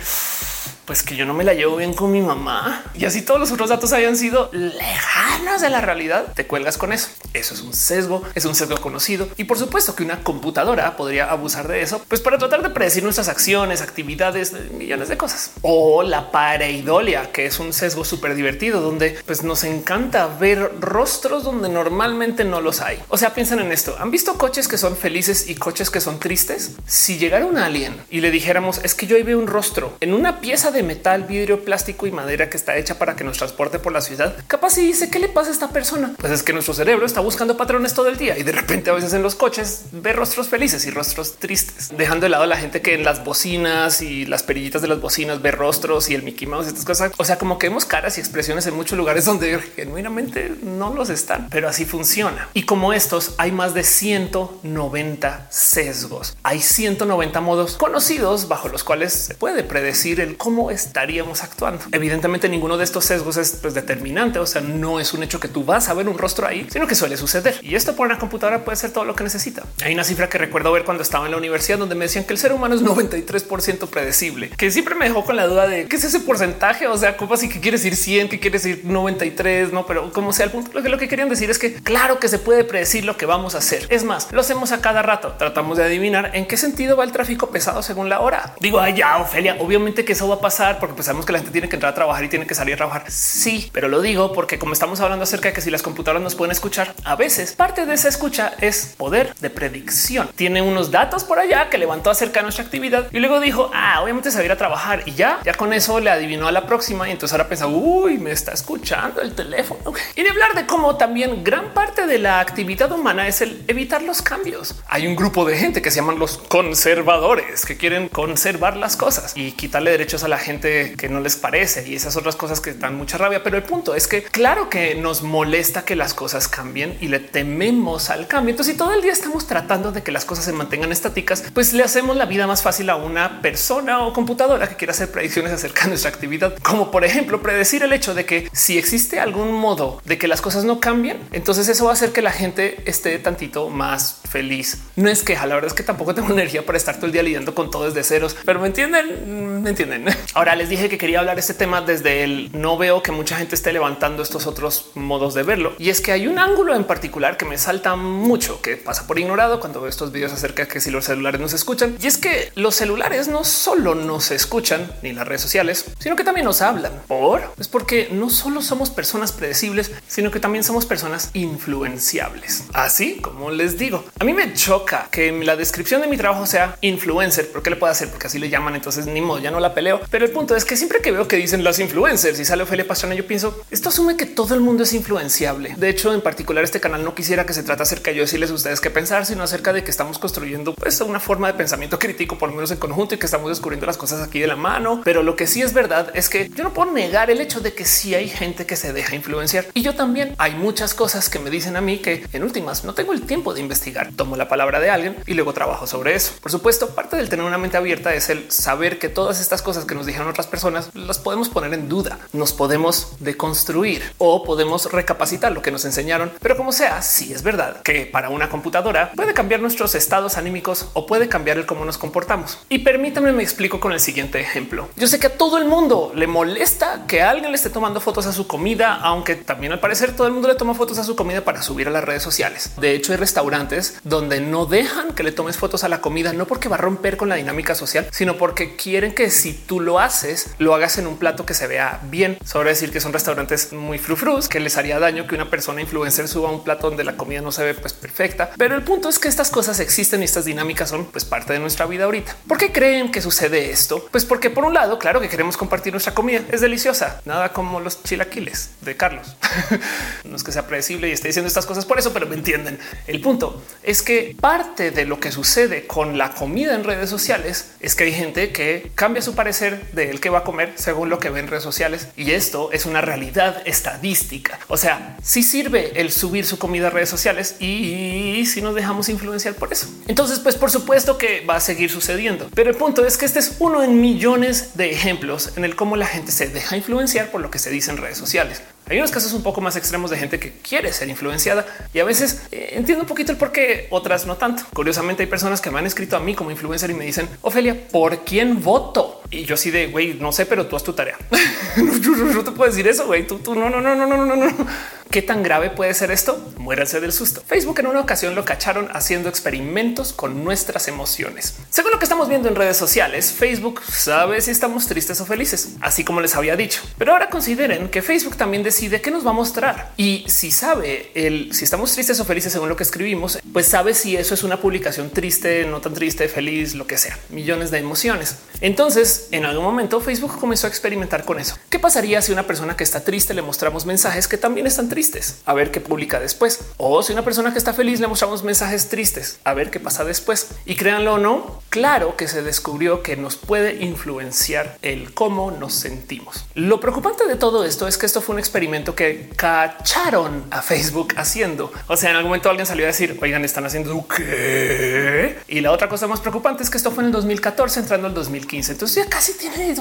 pues 0.92 1.04
que 1.04 1.16
yo 1.16 1.26
no 1.26 1.34
me 1.34 1.46
la 1.46 1.54
llevo 1.54 1.78
bien 1.78 1.94
con 1.94 2.12
mi 2.12 2.20
mamá 2.20 2.84
y 2.94 3.06
así 3.06 3.22
todos 3.22 3.40
los 3.40 3.50
otros 3.54 3.70
datos 3.70 3.94
hayan 3.94 4.18
sido 4.18 4.50
lejanos 4.52 5.62
de 5.62 5.70
la 5.70 5.80
realidad, 5.80 6.34
te 6.36 6.46
cuelgas 6.46 6.78
con 6.78 6.92
eso. 6.92 7.08
Eso 7.34 7.54
es 7.54 7.62
un 7.62 7.74
sesgo, 7.74 8.24
es 8.36 8.44
un 8.44 8.56
sesgo 8.56 8.76
conocido 8.76 9.30
y 9.38 9.46
por 9.46 9.58
supuesto 9.58 9.96
que 9.96 10.04
una 10.04 10.22
computadora 10.22 10.98
podría 10.98 11.32
abusar 11.32 11.70
de 11.70 11.82
eso, 11.82 12.04
pues 12.10 12.20
para 12.20 12.38
tratar 12.38 12.62
de 12.62 12.72
predecir 12.72 13.04
nuestras 13.04 13.30
acciones, 13.30 13.82
actividades, 13.82 14.52
millones 14.72 15.08
de 15.08 15.16
cosas. 15.16 15.52
O 15.62 16.04
la 16.04 16.30
pareidolia, 16.30 17.32
que 17.32 17.46
es 17.46 17.60
un 17.60 17.72
sesgo 17.72 18.04
súper 18.04 18.36
divertido 18.36 18.82
donde 18.82 19.18
pues 19.26 19.44
nos 19.44 19.64
encanta 19.64 20.28
ver 20.28 20.74
rostros 20.82 21.46
donde 21.46 21.70
normalmente 21.70 22.44
no 22.44 22.60
los 22.60 22.82
hay. 22.82 23.02
O 23.08 23.18
sea, 23.18 23.34
piensan 23.34 23.60
en 23.60 23.72
esto. 23.72 23.96
¿Han 23.98 24.12
visto 24.12 24.38
coches 24.38 24.68
que 24.68 24.78
son 24.78 24.98
felices 24.98 25.50
y 25.50 25.56
coches 25.56 25.90
que 25.90 26.02
son 26.02 26.20
tristes? 26.20 26.72
Si 26.86 27.18
llegara 27.18 27.46
un 27.46 27.58
alien 27.58 27.96
y 28.10 28.20
le 28.20 28.30
dijéramos 28.30 28.82
es 28.84 28.94
que 28.94 29.08
yo 29.08 29.16
ahí 29.16 29.24
veo 29.24 29.40
un 29.40 29.48
rostro 29.48 29.96
en 30.02 30.14
una 30.14 30.42
pieza 30.42 30.72
de 30.72 30.81
metal, 30.84 31.24
vidrio, 31.24 31.64
plástico 31.64 32.08
y 32.08 32.12
madera 32.12 32.50
que 32.50 32.58
está 32.58 32.76
hecha 32.78 32.98
para 32.98 33.16
que 33.16 33.24
nos 33.24 33.38
transporte 33.38 33.80
por 33.80 33.92
la 33.92 34.02
ciudad, 34.02 34.36
capaz 34.48 34.78
y 34.78 34.82
dice 34.82 35.10
qué 35.10 35.20
le 35.20 35.30
pasa 35.30 35.50
a 35.50 35.54
esta 35.54 35.70
persona. 35.70 36.14
Pues 36.18 36.32
es 36.32 36.44
que 36.44 36.54
nuestro 36.54 36.74
cerebro 36.74 37.06
está 37.06 37.22
buscando 37.22 37.58
patrones 37.58 37.94
todo 37.94 38.08
el 38.08 38.18
día 38.18 38.38
y 38.38 38.44
de 38.44 38.52
repente 38.52 38.90
a 38.90 38.94
veces 38.94 39.14
en 39.14 39.22
los 39.24 39.36
coches 39.36 39.86
ve 39.92 40.14
rostros 40.14 40.50
felices 40.50 40.86
y 40.86 40.92
rostros 40.92 41.38
tristes, 41.38 41.92
dejando 41.98 42.26
de 42.26 42.30
lado 42.30 42.44
a 42.44 42.48
la 42.48 42.58
gente 42.58 42.82
que 42.82 42.94
en 42.94 43.04
las 43.04 43.24
bocinas 43.24 44.02
y 44.02 44.26
las 44.26 44.44
perillitas 44.44 44.82
de 44.82 44.88
las 44.88 45.02
bocinas 45.02 45.42
ve 45.42 45.52
rostros 45.52 46.10
y 46.10 46.16
el 46.16 46.24
Mickey 46.24 46.48
Mouse 46.48 46.66
y 46.66 46.70
estas 46.70 46.86
cosas. 46.86 47.12
O 47.18 47.26
sea, 47.26 47.38
como 47.38 47.58
que 47.58 47.68
vemos 47.68 47.86
caras 47.86 48.18
y 48.18 48.22
expresiones 48.22 48.68
en 48.68 48.76
muchos 48.76 48.98
lugares 48.98 49.26
donde 49.26 49.60
genuinamente 49.76 50.54
no 50.62 50.94
los 50.94 51.10
están, 51.10 51.48
pero 51.50 51.68
así 51.68 51.86
funciona. 51.86 52.50
Y 52.54 52.64
como 52.64 52.94
estos 52.94 53.36
hay 53.38 53.52
más 53.52 53.74
de 53.74 53.84
190 53.84 55.48
sesgos. 55.50 56.38
Hay 56.44 56.62
190 56.62 57.42
modos 57.42 57.78
conocidos 57.78 58.48
bajo 58.48 58.68
los 58.68 58.84
cuales 58.84 59.14
se 59.14 59.36
puede 59.36 59.64
predecir 59.64 60.20
el 60.20 60.38
cómo 60.38 60.61
estaríamos 60.70 61.44
actuando. 61.44 61.86
Evidentemente 61.92 62.50
ninguno 62.50 62.78
de 62.78 62.84
estos 62.84 63.06
sesgos 63.06 63.38
es 63.38 63.58
pues, 63.62 63.74
determinante, 63.74 64.40
o 64.40 64.46
sea, 64.46 64.62
no 64.62 65.00
es 65.00 65.14
un 65.14 65.24
hecho 65.24 65.40
que 65.40 65.48
tú 65.48 65.64
vas 65.64 65.90
a 65.90 65.94
ver 65.94 66.08
un 66.08 66.18
rostro 66.18 66.48
ahí, 66.48 66.68
sino 66.70 66.86
que 66.88 66.96
suele 66.96 67.18
suceder. 67.18 67.60
Y 67.62 67.76
esto 67.76 67.96
por 67.96 68.06
una 68.06 68.20
computadora 68.20 68.64
puede 68.64 68.76
ser 68.76 68.92
todo 68.92 69.06
lo 69.06 69.16
que 69.16 69.24
necesita. 69.24 69.64
Hay 69.84 69.94
una 69.94 70.04
cifra 70.04 70.30
que 70.30 70.38
recuerdo 70.38 70.72
ver 70.72 70.84
cuando 70.84 71.04
estaba 71.04 71.26
en 71.26 71.32
la 71.32 71.38
universidad 71.38 71.80
donde 71.80 71.96
me 71.96 72.06
decían 72.06 72.26
que 72.26 72.34
el 72.34 72.40
ser 72.40 72.54
humano 72.54 72.76
es 72.76 72.84
93% 72.84 73.88
predecible, 73.88 74.50
que 74.50 74.70
siempre 74.72 74.96
me 74.96 75.06
dejó 75.06 75.24
con 75.26 75.36
la 75.36 75.48
duda 75.48 75.68
de 75.68 75.88
qué 75.88 75.96
es 75.96 76.04
ese 76.04 76.20
porcentaje, 76.20 76.88
o 76.88 76.98
sea, 76.98 77.18
cómo 77.18 77.34
así 77.34 77.50
que 77.50 77.60
quiere 77.60 77.78
decir 77.78 77.96
100, 77.96 78.30
que 78.30 78.40
quiere 78.40 78.58
decir 78.58 78.82
93, 78.84 79.72
no, 79.72 79.86
pero 79.86 80.12
como 80.12 80.34
sea 80.34 80.46
el 80.46 80.52
punto, 80.52 80.72
lo 80.74 80.84
que, 80.84 80.90
lo 80.90 80.98
que 80.98 81.08
querían 81.08 81.30
decir 81.30 81.50
es 81.50 81.58
que 81.58 81.74
claro 81.74 82.20
que 82.20 82.28
se 82.28 82.40
puede 82.40 82.64
predecir 82.64 83.06
lo 83.06 83.18
que 83.18 83.26
vamos 83.26 83.56
a 83.56 83.60
hacer. 83.60 83.88
Es 83.90 84.04
más, 84.04 84.28
lo 84.32 84.42
hacemos 84.42 84.72
a 84.72 84.82
cada 84.82 85.02
rato. 85.02 85.34
Tratamos 85.38 85.78
de 85.78 85.84
adivinar 85.84 86.32
en 86.34 86.46
qué 86.46 86.58
sentido 86.58 86.98
va 86.98 87.04
el 87.04 87.12
tráfico 87.12 87.50
pesado 87.50 87.82
según 87.82 88.10
la 88.10 88.20
hora. 88.20 88.56
Digo, 88.60 88.80
ay, 88.80 88.96
ya, 88.96 89.18
Ofelia, 89.18 89.58
obviamente 89.60 90.06
que 90.06 90.14
eso 90.14 90.28
va 90.28 90.36
a 90.36 90.40
pasar 90.40 90.51
porque 90.80 90.96
pensamos 90.96 91.26
que 91.26 91.32
la 91.32 91.40
gente 91.40 91.52
tiene 91.52 91.70
que 91.70 91.76
entrar 91.76 91.92
a 91.92 91.96
trabajar 91.96 92.24
y 92.24 92.30
tiene 92.30 92.46
que 92.46 92.56
salir 92.56 92.76
a 92.76 92.78
trabajar. 92.78 93.06
Sí, 93.10 93.70
pero 93.74 93.88
lo 93.88 94.02
digo 94.02 94.34
porque 94.34 94.60
como 94.60 94.74
estamos 94.74 95.00
hablando 95.00 95.24
acerca 95.24 95.50
de 95.50 95.54
que 95.54 95.62
si 95.62 95.72
las 95.72 95.82
computadoras 95.82 96.22
nos 96.22 96.36
pueden 96.36 96.52
escuchar, 96.52 96.94
a 97.04 97.16
veces 97.16 97.54
parte 97.54 97.86
de 97.86 97.94
esa 97.94 98.10
escucha 98.10 98.54
es 98.60 98.94
poder 98.98 99.34
de 99.36 99.50
predicción. 99.50 100.30
Tiene 100.36 100.62
unos 100.62 100.92
datos 100.92 101.24
por 101.24 101.40
allá 101.40 101.70
que 101.70 101.78
levantó 101.78 102.10
acerca 102.10 102.40
de 102.40 102.44
nuestra 102.44 102.64
actividad 102.66 103.08
y 103.12 103.20
luego 103.20 103.40
dijo, 103.40 103.72
ah, 103.74 104.02
obviamente 104.02 104.32
se 104.32 104.38
va 104.38 104.42
a 104.42 104.46
ir 104.46 104.52
a 104.52 104.58
trabajar 104.58 105.04
y 105.06 105.14
ya, 105.14 105.40
ya 105.44 105.54
con 105.54 105.74
eso 105.74 106.00
le 106.00 106.10
adivinó 106.10 106.48
a 106.48 106.52
la 106.52 106.66
próxima 106.66 107.08
y 107.08 107.12
entonces 107.12 107.34
ahora 107.34 107.48
piensa, 107.48 107.68
uy, 107.68 108.18
me 108.18 108.32
está 108.32 108.52
escuchando 108.52 109.22
el 109.22 109.34
teléfono. 109.34 109.94
Y 110.16 110.24
de 110.24 110.30
hablar 110.30 110.54
de 110.56 110.66
cómo 110.66 110.98
también 110.98 111.44
gran 111.44 111.74
parte 111.74 112.06
de 112.06 112.20
la 112.20 112.40
actividad 112.40 112.92
humana 112.92 113.28
es 113.28 113.42
el 113.42 113.64
evitar 113.68 114.02
los 114.02 114.22
cambios. 114.22 114.76
Hay 114.88 115.08
un 115.08 115.16
grupo 115.16 115.46
de 115.46 115.58
gente 115.58 115.82
que 115.82 115.92
se 115.92 115.98
llaman 115.98 116.20
los 116.20 116.38
conservadores 116.38 117.66
que 117.66 117.78
quieren 117.78 118.10
conservar 118.10 118.78
las 118.78 118.98
cosas 118.98 119.34
y 119.36 119.54
quitarle 119.54 119.92
derechos 119.92 120.24
a 120.24 120.28
la 120.28 120.38
gente 120.42 120.96
que 120.98 121.08
no 121.08 121.20
les 121.20 121.36
parece 121.36 121.88
y 121.88 121.96
esas 121.96 122.18
otras 122.18 122.36
cosas 122.36 122.60
que 122.60 122.74
dan 122.74 122.96
mucha 122.96 123.18
rabia. 123.18 123.44
Pero 123.44 123.58
el 123.58 123.64
punto 123.64 123.96
es 123.96 124.08
que 124.08 124.24
claro 124.24 124.70
que 124.70 124.96
nos 124.96 125.22
molesta 125.22 125.86
que 125.86 125.96
las 125.96 126.14
cosas 126.14 126.48
cambien 126.48 126.98
y 127.00 127.08
le 127.08 127.20
tememos 127.20 128.10
al 128.10 128.28
cambio. 128.28 128.52
Entonces, 128.52 128.74
si 128.74 128.78
todo 128.78 128.94
el 128.94 129.02
día 129.02 129.14
estamos 129.14 129.48
tratando 129.48 129.92
de 129.92 130.04
que 130.04 130.12
las 130.12 130.26
cosas 130.26 130.46
se 130.46 130.54
mantengan 130.54 130.92
estáticas, 130.92 131.44
pues 131.54 131.74
le 131.74 131.84
hacemos 131.84 132.16
la 132.18 132.26
vida 132.26 132.48
más 132.48 132.62
fácil 132.62 132.90
a 132.90 132.96
una 132.96 133.42
persona 133.42 134.06
o 134.06 134.14
computadora 134.14 134.68
que 134.68 134.76
quiera 134.76 134.92
hacer 134.92 135.12
predicciones 135.12 135.52
acerca 135.52 135.84
de 135.84 135.90
nuestra 135.90 136.10
actividad, 136.10 136.58
como 136.62 136.92
por 136.92 137.06
ejemplo 137.06 137.42
predecir 137.42 137.84
el 137.84 137.94
hecho 137.94 138.14
de 138.14 138.26
que 138.26 138.50
si 138.52 138.78
existe 138.78 139.20
algún 139.20 139.54
modo 139.54 140.02
de 140.06 140.18
que 140.18 140.28
las 140.28 140.42
cosas 140.42 140.64
no 140.64 140.80
cambien, 140.80 141.18
entonces 141.32 141.68
eso 141.68 141.86
va 141.86 141.92
a 141.92 141.94
hacer 141.94 142.12
que 142.12 142.22
la 142.22 142.32
gente 142.32 142.82
esté 142.86 143.18
tantito 143.20 143.70
más 143.70 144.22
feliz. 144.30 144.80
No 144.96 145.10
es 145.10 145.24
queja, 145.24 145.46
la 145.46 145.56
verdad 145.56 145.70
es 145.70 145.74
que 145.74 145.84
tampoco 145.84 146.16
tengo 146.16 146.30
energía 146.34 146.66
para 146.66 146.78
estar 146.78 146.96
todo 146.96 147.06
el 147.06 147.12
día 147.12 147.24
lidiando 147.24 147.54
con 147.54 147.70
todo 147.72 147.86
desde 147.86 148.04
ceros, 148.04 148.36
pero 148.46 148.60
me 148.60 148.68
entienden, 148.68 149.62
me 149.62 149.70
entienden. 149.70 150.06
Ahora 150.34 150.56
les 150.56 150.70
dije 150.70 150.88
que 150.88 150.98
quería 150.98 151.20
hablar 151.20 151.38
este 151.40 151.54
tema 151.54 151.82
desde 151.82 152.24
el 152.24 152.52
no 152.54 152.78
veo 152.78 153.04
que 153.04 153.12
mucha 153.12 153.36
gente 153.36 153.54
esté 153.54 153.74
levantando 153.74 154.24
estos 154.24 154.48
otros 154.48 154.92
modos 154.96 155.34
de 155.34 155.44
verlo. 155.44 155.74
Y 155.78 155.90
es 155.90 156.00
que 156.00 156.14
hay 156.14 156.28
un 156.28 156.40
ángulo 156.40 156.74
en 156.74 156.86
particular 156.86 157.36
que 157.36 157.44
me 157.44 157.58
salta 157.58 157.98
mucho, 157.98 158.62
que 158.62 158.78
pasa 158.78 159.08
por 159.08 159.20
ignorado 159.20 159.60
cuando 159.60 159.82
veo 159.82 159.90
estos 159.90 160.14
videos 160.14 160.32
acerca 160.32 160.64
de 160.64 160.68
que 160.70 160.80
si 160.80 160.90
los 160.90 161.04
celulares 161.04 161.42
nos 161.42 161.52
escuchan. 161.52 161.98
Y 162.02 162.08
es 162.08 162.18
que 162.18 162.50
los 162.56 162.76
celulares 162.76 163.28
no 163.28 163.44
solo 163.44 163.94
nos 163.94 164.32
escuchan 164.32 164.90
ni 165.02 165.12
las 165.12 165.28
redes 165.28 165.42
sociales, 165.42 165.86
sino 166.00 166.16
que 166.16 166.24
también 166.24 166.46
nos 166.46 166.62
hablan. 166.62 166.94
Por 167.08 167.42
es 167.60 167.68
porque 167.68 168.08
no 168.12 168.30
solo 168.30 168.62
somos 168.62 168.90
personas 168.90 169.34
predecibles, 169.34 169.92
sino 170.08 170.32
que 170.32 170.40
también 170.40 170.64
somos 170.64 170.86
personas 170.86 171.30
influenciables. 171.34 172.64
Así 172.72 173.18
como 173.18 173.52
les 173.52 173.78
digo, 173.78 174.06
a 174.18 174.24
mí 174.24 174.32
me 174.32 174.54
choca 174.54 175.10
que 175.12 175.32
la 175.44 175.58
descripción 175.58 176.00
de 176.00 176.08
mi 176.08 176.16
trabajo 176.16 176.46
sea 176.46 176.78
influencer. 176.80 177.52
¿Por 177.52 177.64
qué 177.64 177.72
le 177.72 177.76
puedo 177.76 177.92
hacer? 177.92 178.10
Porque 178.10 178.28
así 178.28 178.40
le 178.40 178.50
llaman. 178.50 178.76
Entonces 178.76 179.08
ni 179.08 179.20
modo, 179.20 179.40
ya 179.40 179.52
no 179.52 179.60
la 179.60 179.74
peleo. 179.74 180.00
Pero 180.10 180.21
el 180.26 180.32
punto 180.32 180.56
es 180.56 180.66
que 180.66 180.78
siempre 180.78 181.02
que 181.02 181.12
veo 181.12 181.28
que 181.28 181.38
dicen 181.38 181.64
las 181.64 181.80
influencers 181.80 182.40
y 182.40 182.46
sale 182.46 182.64
Ophelia 182.64 182.88
Pastrana, 182.88 183.16
yo 183.16 183.26
pienso 183.26 183.64
esto 183.70 183.90
asume 183.90 184.18
que 184.18 184.26
todo 184.26 184.56
el 184.56 184.62
mundo 184.62 184.84
es 184.84 184.94
influenciable. 184.94 185.76
De 185.78 185.90
hecho, 185.90 186.14
en 186.14 186.22
particular, 186.22 186.64
este 186.64 186.80
canal 186.80 187.04
no 187.04 187.16
quisiera 187.16 187.46
que 187.46 187.54
se 187.54 187.64
trate 187.64 187.84
acerca 187.84 188.12
de 188.12 188.18
yo 188.18 188.24
decirles 188.24 188.52
a 188.52 188.54
ustedes 188.54 188.82
qué 188.82 188.90
pensar, 188.90 189.26
sino 189.26 189.44
acerca 189.44 189.74
de 189.74 189.84
que 189.84 189.92
estamos 189.92 190.20
construyendo 190.20 190.74
pues, 190.74 191.00
una 191.02 191.20
forma 191.20 191.48
de 191.48 191.54
pensamiento 191.54 192.00
crítico, 192.00 192.38
por 192.38 192.50
lo 192.50 192.56
menos 192.56 192.72
en 192.72 192.78
conjunto, 192.78 193.16
y 193.16 193.18
que 193.18 193.26
estamos 193.26 193.50
descubriendo 193.50 193.86
las 193.86 193.98
cosas 193.98 194.22
aquí 194.22 194.40
de 194.40 194.48
la 194.48 194.56
mano. 194.56 195.02
Pero 195.04 195.24
lo 195.24 195.36
que 195.36 195.48
sí 195.48 195.62
es 195.62 195.74
verdad 195.74 196.12
es 196.14 196.30
que 196.30 196.50
yo 196.50 196.64
no 196.64 196.74
puedo 196.74 196.92
negar 196.92 197.30
el 197.32 197.42
hecho 197.42 197.60
de 197.60 197.74
que 197.74 197.86
sí 197.86 198.16
hay 198.16 198.30
gente 198.30 198.66
que 198.66 198.76
se 198.76 198.94
deja 198.94 199.16
influenciar 199.16 199.68
y 199.74 199.82
yo 199.82 199.96
también. 199.96 200.36
Hay 200.38 200.56
muchas 200.56 200.94
cosas 200.94 201.30
que 201.30 201.40
me 201.40 201.50
dicen 201.50 201.76
a 201.76 201.82
mí 201.82 202.00
que 202.00 202.26
en 202.34 202.44
últimas 202.44 202.84
no 202.84 202.94
tengo 202.94 203.14
el 203.14 203.22
tiempo 203.22 203.54
de 203.54 203.62
investigar. 203.62 204.12
Tomo 204.16 204.36
la 204.36 204.48
palabra 204.48 204.80
de 204.80 204.90
alguien 204.90 205.18
y 205.26 205.34
luego 205.34 205.54
trabajo 205.54 205.88
sobre 205.88 206.16
eso. 206.16 206.34
Por 206.42 206.52
supuesto, 206.52 206.90
parte 206.90 207.16
del 207.16 207.30
tener 207.30 207.46
una 207.46 207.58
mente 207.58 207.78
abierta 207.78 208.14
es 208.14 208.30
el 208.30 208.52
saber 208.52 209.00
que 209.00 209.10
todas 209.10 209.40
estas 209.40 209.62
cosas 209.62 209.86
que 209.86 209.96
nos 209.96 210.06
dijeron 210.12 210.30
otras 210.30 210.48
personas 210.48 210.90
las 210.94 211.20
podemos 211.20 211.50
poner 211.50 211.74
en 211.74 211.90
duda, 211.90 212.20
nos 212.34 212.54
podemos 212.54 213.14
deconstruir 213.20 214.04
o 214.18 214.44
podemos 214.44 214.92
recapacitar 214.92 215.52
lo 215.52 215.62
que 215.62 215.72
nos 215.72 215.86
enseñaron. 215.86 216.32
Pero 216.42 216.58
como 216.58 216.72
sea, 216.72 217.02
si 217.02 217.34
es 217.34 217.44
verdad 217.44 217.82
que 217.82 218.06
para 218.06 218.30
una 218.30 218.50
computadora 218.50 219.12
puede 219.16 219.34
cambiar 219.34 219.62
nuestros 219.62 219.96
estados 219.96 220.38
anímicos 220.38 220.90
o 220.94 221.06
puede 221.06 221.30
cambiar 221.30 221.58
el 221.58 221.66
cómo 221.66 221.86
nos 221.86 221.98
comportamos. 221.98 222.60
Y 222.70 222.80
permítame 222.80 223.32
me 223.32 223.44
explico 223.44 223.80
con 223.80 223.94
el 223.94 224.00
siguiente 224.00 224.40
ejemplo. 224.40 224.90
Yo 224.96 225.08
sé 225.08 225.20
que 225.20 225.28
a 225.28 225.38
todo 225.38 225.58
el 225.58 225.66
mundo 225.66 226.12
le 226.14 226.28
molesta 226.28 227.06
que 227.08 227.22
alguien 227.22 227.52
le 227.52 227.56
esté 227.56 227.70
tomando 227.70 228.02
fotos 228.02 228.26
a 228.26 228.34
su 228.34 228.48
comida, 228.48 228.96
aunque 228.96 229.36
también 229.36 229.72
al 229.72 229.80
parecer 229.80 230.16
todo 230.16 230.28
el 230.28 230.34
mundo 230.34 230.48
le 230.48 230.56
toma 230.56 230.74
fotos 230.74 230.98
a 230.98 231.04
su 231.04 231.16
comida 231.16 231.42
para 231.42 231.62
subir 231.62 231.88
a 231.88 231.92
las 231.92 232.04
redes 232.04 232.24
sociales. 232.24 232.72
De 232.78 232.94
hecho, 232.94 233.14
hay 233.14 233.18
restaurantes 233.18 234.00
donde 234.04 234.42
no 234.42 234.66
dejan 234.66 235.14
que 235.14 235.24
le 235.24 235.32
tomes 235.32 235.58
fotos 235.58 235.84
a 235.84 235.90
la 235.90 236.02
comida, 236.02 236.34
no 236.34 236.46
porque 236.46 236.70
va 236.70 236.76
a 236.76 236.80
romper 236.80 237.18
con 237.18 237.30
la 237.30 237.36
dinámica 237.36 237.76
social, 237.76 238.08
sino 238.12 238.38
porque 238.38 238.76
quieren 238.76 239.14
que 239.14 239.30
si 239.30 239.54
tú 239.54 239.80
lo 239.80 240.00
haces, 240.04 240.48
lo 240.58 240.74
hagas 240.76 240.98
en 240.98 241.08
un 241.08 241.18
plato 241.18 241.46
que 241.46 241.54
se 241.54 241.68
vea 241.68 242.00
bien. 242.04 242.38
Sobre 242.46 242.70
decir 242.70 242.92
que 242.92 243.00
son 243.00 243.14
restaurantes 243.14 243.74
muy 243.74 243.98
frufrus, 243.98 244.48
que 244.48 244.60
les 244.60 244.78
haría 244.78 245.00
daño 245.00 245.28
que 245.28 245.36
una 245.36 245.50
persona 245.50 245.82
influencer 245.82 246.28
suba 246.28 246.52
un 246.52 246.64
plato 246.64 246.90
donde 246.90 247.04
la 247.04 247.18
comida 247.18 247.42
no 247.42 247.52
se 247.52 247.64
ve 247.64 247.74
pues 247.74 247.94
perfecta. 247.94 248.52
Pero 248.58 248.76
el 248.76 248.84
punto 248.84 249.10
es 249.10 249.20
que 249.20 249.28
estas 249.28 249.50
cosas 249.50 249.80
existen 249.80 250.22
y 250.22 250.26
estas 250.26 250.46
dinámicas 250.46 250.90
son 250.90 251.06
pues 251.06 251.26
parte 251.26 251.54
de 251.54 251.60
nuestra 251.60 251.86
vida 251.86 252.06
ahorita. 252.06 252.36
¿Por 252.48 252.58
qué 252.58 252.72
creen 252.72 253.12
que 253.12 253.22
sucede 253.22 253.72
esto? 253.72 254.08
Pues 254.12 254.26
porque 254.26 254.50
por 254.50 254.66
un 254.66 254.74
lado, 254.74 255.00
claro 255.00 255.22
que 255.22 255.30
queremos 255.30 255.58
compartir 255.58 255.94
nuestra 255.94 256.14
comida, 256.14 256.42
es 256.52 256.62
deliciosa, 256.62 257.22
nada 257.26 257.54
como 257.54 257.80
los 257.80 258.04
chilaquiles 258.04 258.72
de 258.82 258.98
Carlos. 258.98 259.36
no 260.24 260.36
es 260.36 260.44
que 260.44 260.52
sea 260.52 260.68
predecible 260.68 261.10
y 261.10 261.12
esté 261.12 261.28
diciendo 261.28 261.48
estas 261.48 261.66
cosas 261.66 261.86
por 261.86 262.00
eso, 262.00 262.14
pero 262.14 262.28
me 262.28 262.36
entienden. 262.36 262.80
El 263.08 263.22
punto 263.22 263.62
es 263.84 264.02
que 264.02 264.36
parte 264.40 264.92
de 264.92 265.06
lo 265.06 265.20
que 265.20 265.32
sucede 265.32 265.88
con 265.88 266.18
la 266.18 266.34
comida 266.34 266.76
en 266.76 266.84
redes 266.84 267.10
sociales 267.10 267.72
es 267.80 267.96
que 267.96 268.06
hay 268.06 268.14
gente 268.14 268.52
que 268.52 268.92
cambia 268.96 269.22
su 269.22 269.36
parecer 269.36 269.91
de 269.94 270.10
el 270.10 270.20
que 270.20 270.30
va 270.30 270.40
a 270.40 270.44
comer 270.44 270.74
según 270.76 271.10
lo 271.10 271.20
que 271.20 271.30
ve 271.30 271.40
en 271.40 271.48
redes 271.48 271.64
sociales. 271.64 272.08
Y 272.16 272.32
esto 272.32 272.72
es 272.72 272.86
una 272.86 273.02
realidad 273.02 273.62
estadística. 273.66 274.60
O 274.68 274.78
sea, 274.78 275.18
si 275.24 275.44
sirve 275.44 276.00
el 276.00 276.12
subir 276.12 276.46
su 276.46 276.58
comida 276.58 276.88
a 276.88 276.90
redes 276.90 277.10
sociales 277.10 277.56
y 277.60 278.46
si 278.46 278.62
nos 278.62 278.76
dejamos 278.76 279.10
influenciar 279.10 279.56
por 279.56 279.72
eso. 279.72 279.88
Entonces, 280.08 280.40
pues 280.40 280.56
por 280.56 280.72
supuesto 280.72 281.18
que 281.18 281.46
va 281.46 281.56
a 281.56 281.60
seguir 281.60 281.90
sucediendo. 281.90 282.50
Pero 282.54 282.70
el 282.70 282.76
punto 282.76 283.06
es 283.06 283.18
que 283.18 283.26
este 283.26 283.40
es 283.40 283.56
uno 283.60 283.84
en 283.84 284.02
millones 284.02 284.76
de 284.76 284.92
ejemplos 284.92 285.54
en 285.56 285.66
el 285.66 285.76
cómo 285.76 285.96
la 285.96 286.06
gente 286.06 286.32
se 286.32 286.48
deja 286.48 286.78
influenciar 286.78 287.32
por 287.32 287.42
lo 287.42 287.52
que 287.52 287.60
se 287.60 287.70
dice 287.70 287.92
en 287.92 287.98
redes 287.98 288.18
sociales. 288.18 288.62
Hay 288.90 288.98
unos 288.98 289.12
casos 289.12 289.32
un 289.34 289.44
poco 289.44 289.62
más 289.62 289.76
extremos 289.76 290.12
de 290.12 290.18
gente 290.18 290.40
que 290.40 290.52
quiere 290.52 290.92
ser 290.92 291.08
influenciada 291.08 291.66
y 291.94 292.00
a 292.00 292.04
veces 292.04 292.42
eh, 292.52 292.72
entiendo 292.74 293.04
un 293.04 293.08
poquito 293.08 293.32
el 293.32 293.38
por 293.38 293.52
qué, 293.52 293.88
otras 293.90 294.26
no 294.26 294.36
tanto. 294.36 294.64
Curiosamente 294.74 295.24
hay 295.24 295.30
personas 295.30 295.62
que 295.62 295.72
me 295.72 295.80
han 295.80 295.86
escrito 295.86 296.18
a 296.18 296.20
mí 296.20 296.36
como 296.36 296.52
influencer 296.52 296.90
y 296.90 296.94
me 296.94 297.06
dicen, 297.06 297.30
Ofelia, 297.42 297.88
¿por 297.90 298.26
quién 298.26 298.62
voto? 298.62 299.21
Y 299.32 299.46
yo 299.46 299.56
así 299.56 299.72
de, 299.72 299.88
güey, 299.88 300.16
no 300.16 300.34
sé, 300.34 300.46
pero 300.46 300.68
tú 300.68 300.76
haz 300.76 300.84
tu 300.84 300.92
tarea. 300.92 301.18
no, 301.78 302.44
te 302.44 302.52
puedo 302.52 302.70
decir 302.70 302.86
eso, 302.86 303.06
güey, 303.08 303.26
tú, 303.26 303.40
tú, 303.40 303.56
no, 303.56 303.70
no, 303.70 303.80
no, 303.80 303.96
no, 303.96 304.06
no, 304.06 304.26
no, 304.26 304.36
no. 304.36 304.68
¿Qué 305.12 305.22
tan 305.22 305.44
grave 305.44 305.70
puede 305.70 305.94
ser 305.94 306.10
esto? 306.10 306.40
Muéranse 306.58 307.02
del 307.02 307.12
susto. 307.12 307.44
Facebook 307.46 307.82
en 307.82 307.88
una 307.88 308.00
ocasión 308.00 308.34
lo 308.34 308.46
cacharon 308.46 308.88
haciendo 308.94 309.28
experimentos 309.28 310.14
con 310.14 310.46
nuestras 310.46 310.88
emociones. 310.88 311.56
Según 311.70 311.92
lo 311.92 312.00
que 312.00 312.06
estamos 312.06 312.30
viendo 312.30 312.48
en 312.48 312.56
redes 312.56 312.78
sociales, 312.78 313.34
Facebook 313.34 313.82
sabe 313.92 314.40
si 314.40 314.52
estamos 314.52 314.88
tristes 314.88 315.20
o 315.20 315.26
felices, 315.26 315.72
así 315.82 316.06
como 316.06 316.22
les 316.22 316.38
había 316.38 316.56
dicho. 316.56 316.82
Pero 316.98 317.12
ahora 317.12 317.30
consideren 317.30 317.90
que 317.90 318.02
Facebook 318.02 318.38
también 318.38 318.64
decide 318.64 319.02
qué 319.02 319.12
nos 319.12 319.26
va 319.26 319.32
a 319.32 319.34
mostrar 319.34 319.92
y 319.98 320.24
si 320.30 320.50
sabe 320.50 321.12
el 321.14 321.54
si 321.54 321.66
estamos 321.66 321.92
tristes 321.92 322.18
o 322.22 322.24
felices 322.24 322.54
según 322.54 322.70
lo 322.70 322.78
que 322.78 322.84
escribimos, 322.84 323.38
pues 323.52 323.68
sabe 323.68 323.94
si 323.94 324.16
eso 324.16 324.34
es 324.34 324.44
una 324.44 324.62
publicación 324.62 325.10
triste, 325.10 325.66
no 325.66 325.82
tan 325.82 325.94
triste, 325.94 326.30
feliz, 326.30 326.74
lo 326.74 326.88
que 326.88 326.98
sea, 326.98 327.20
millones 327.32 327.70
de 327.70 327.80
emociones. 327.80 328.38
Entonces, 328.62 329.28
en 329.32 329.44
algún 329.44 329.66
momento 329.66 330.00
Facebook 330.00 330.40
comenzó 330.40 330.68
a 330.68 330.70
experimentar 330.70 331.26
con 331.26 331.38
eso. 331.38 331.58
¿Qué 331.70 331.80
pasaría 331.80 332.22
si 332.22 332.32
una 332.32 332.48
persona 332.48 332.78
que 332.78 332.86
está 332.86 333.04
triste 333.04 333.34
le 333.34 333.42
mostramos 333.42 333.86
mensajes 333.86 334.30
que 334.30 334.38
también 334.38 334.68
están 334.68 334.88
tristes? 334.88 335.01
A 335.46 335.54
ver 335.54 335.72
qué 335.72 335.82
publica 335.82 336.20
después. 336.20 336.60
O 336.78 337.02
si 337.02 337.14
una 337.14 337.24
persona 337.24 337.52
que 337.52 337.58
está 337.58 337.74
feliz 337.74 338.00
le 338.00 338.08
mostramos 338.08 338.44
mensajes 338.44 338.90
tristes, 338.90 339.40
a 339.44 339.54
ver 339.54 339.72
qué 339.72 339.80
pasa 339.80 340.04
después. 340.04 340.50
Y 340.66 340.76
créanlo 340.76 341.16
o 341.16 341.18
no, 341.18 341.61
claro 341.72 342.18
que 342.18 342.28
se 342.28 342.44
descubrió 342.44 343.02
que 343.02 343.16
nos 343.16 343.38
puede 343.38 343.84
influenciar 343.84 344.78
el 344.82 345.14
cómo 345.14 345.52
nos 345.52 345.74
sentimos. 345.74 346.46
Lo 346.54 346.82
preocupante 346.82 347.26
de 347.26 347.38
todo 347.38 347.64
esto 347.64 347.88
es 347.88 347.98
que 347.98 348.06
esto 348.06 348.22
fue 348.22 348.34
un 348.34 348.40
experimento 348.40 348.94
que 348.94 349.30
cacharon 349.38 350.44
a 350.52 350.62
Facebook 350.62 351.14
haciendo. 351.16 351.72
O 351.88 351.96
sea, 351.96 352.12
en 352.12 352.18
algún 352.18 352.30
momento 352.30 352.50
alguien 352.50 352.66
salió 352.66 352.84
a 352.84 352.88
decir, 352.88 353.18
oigan, 353.22 353.46
están 353.46 353.66
haciendo 353.66 354.06
qué? 354.16 355.40
Y 355.48 355.62
la 355.62 355.72
otra 355.72 355.88
cosa 355.88 356.08
más 356.08 356.20
preocupante 356.20 356.62
es 356.62 356.70
que 356.70 356.78
esto 356.78 356.92
fue 356.92 357.04
en 357.04 357.08
el 357.08 357.14
2014 357.14 357.80
entrando 357.80 358.08
al 358.08 358.14
2015. 358.14 358.74
Entonces 358.74 359.06
ya 359.06 359.10
casi 359.10 359.34
tiene 359.34 359.74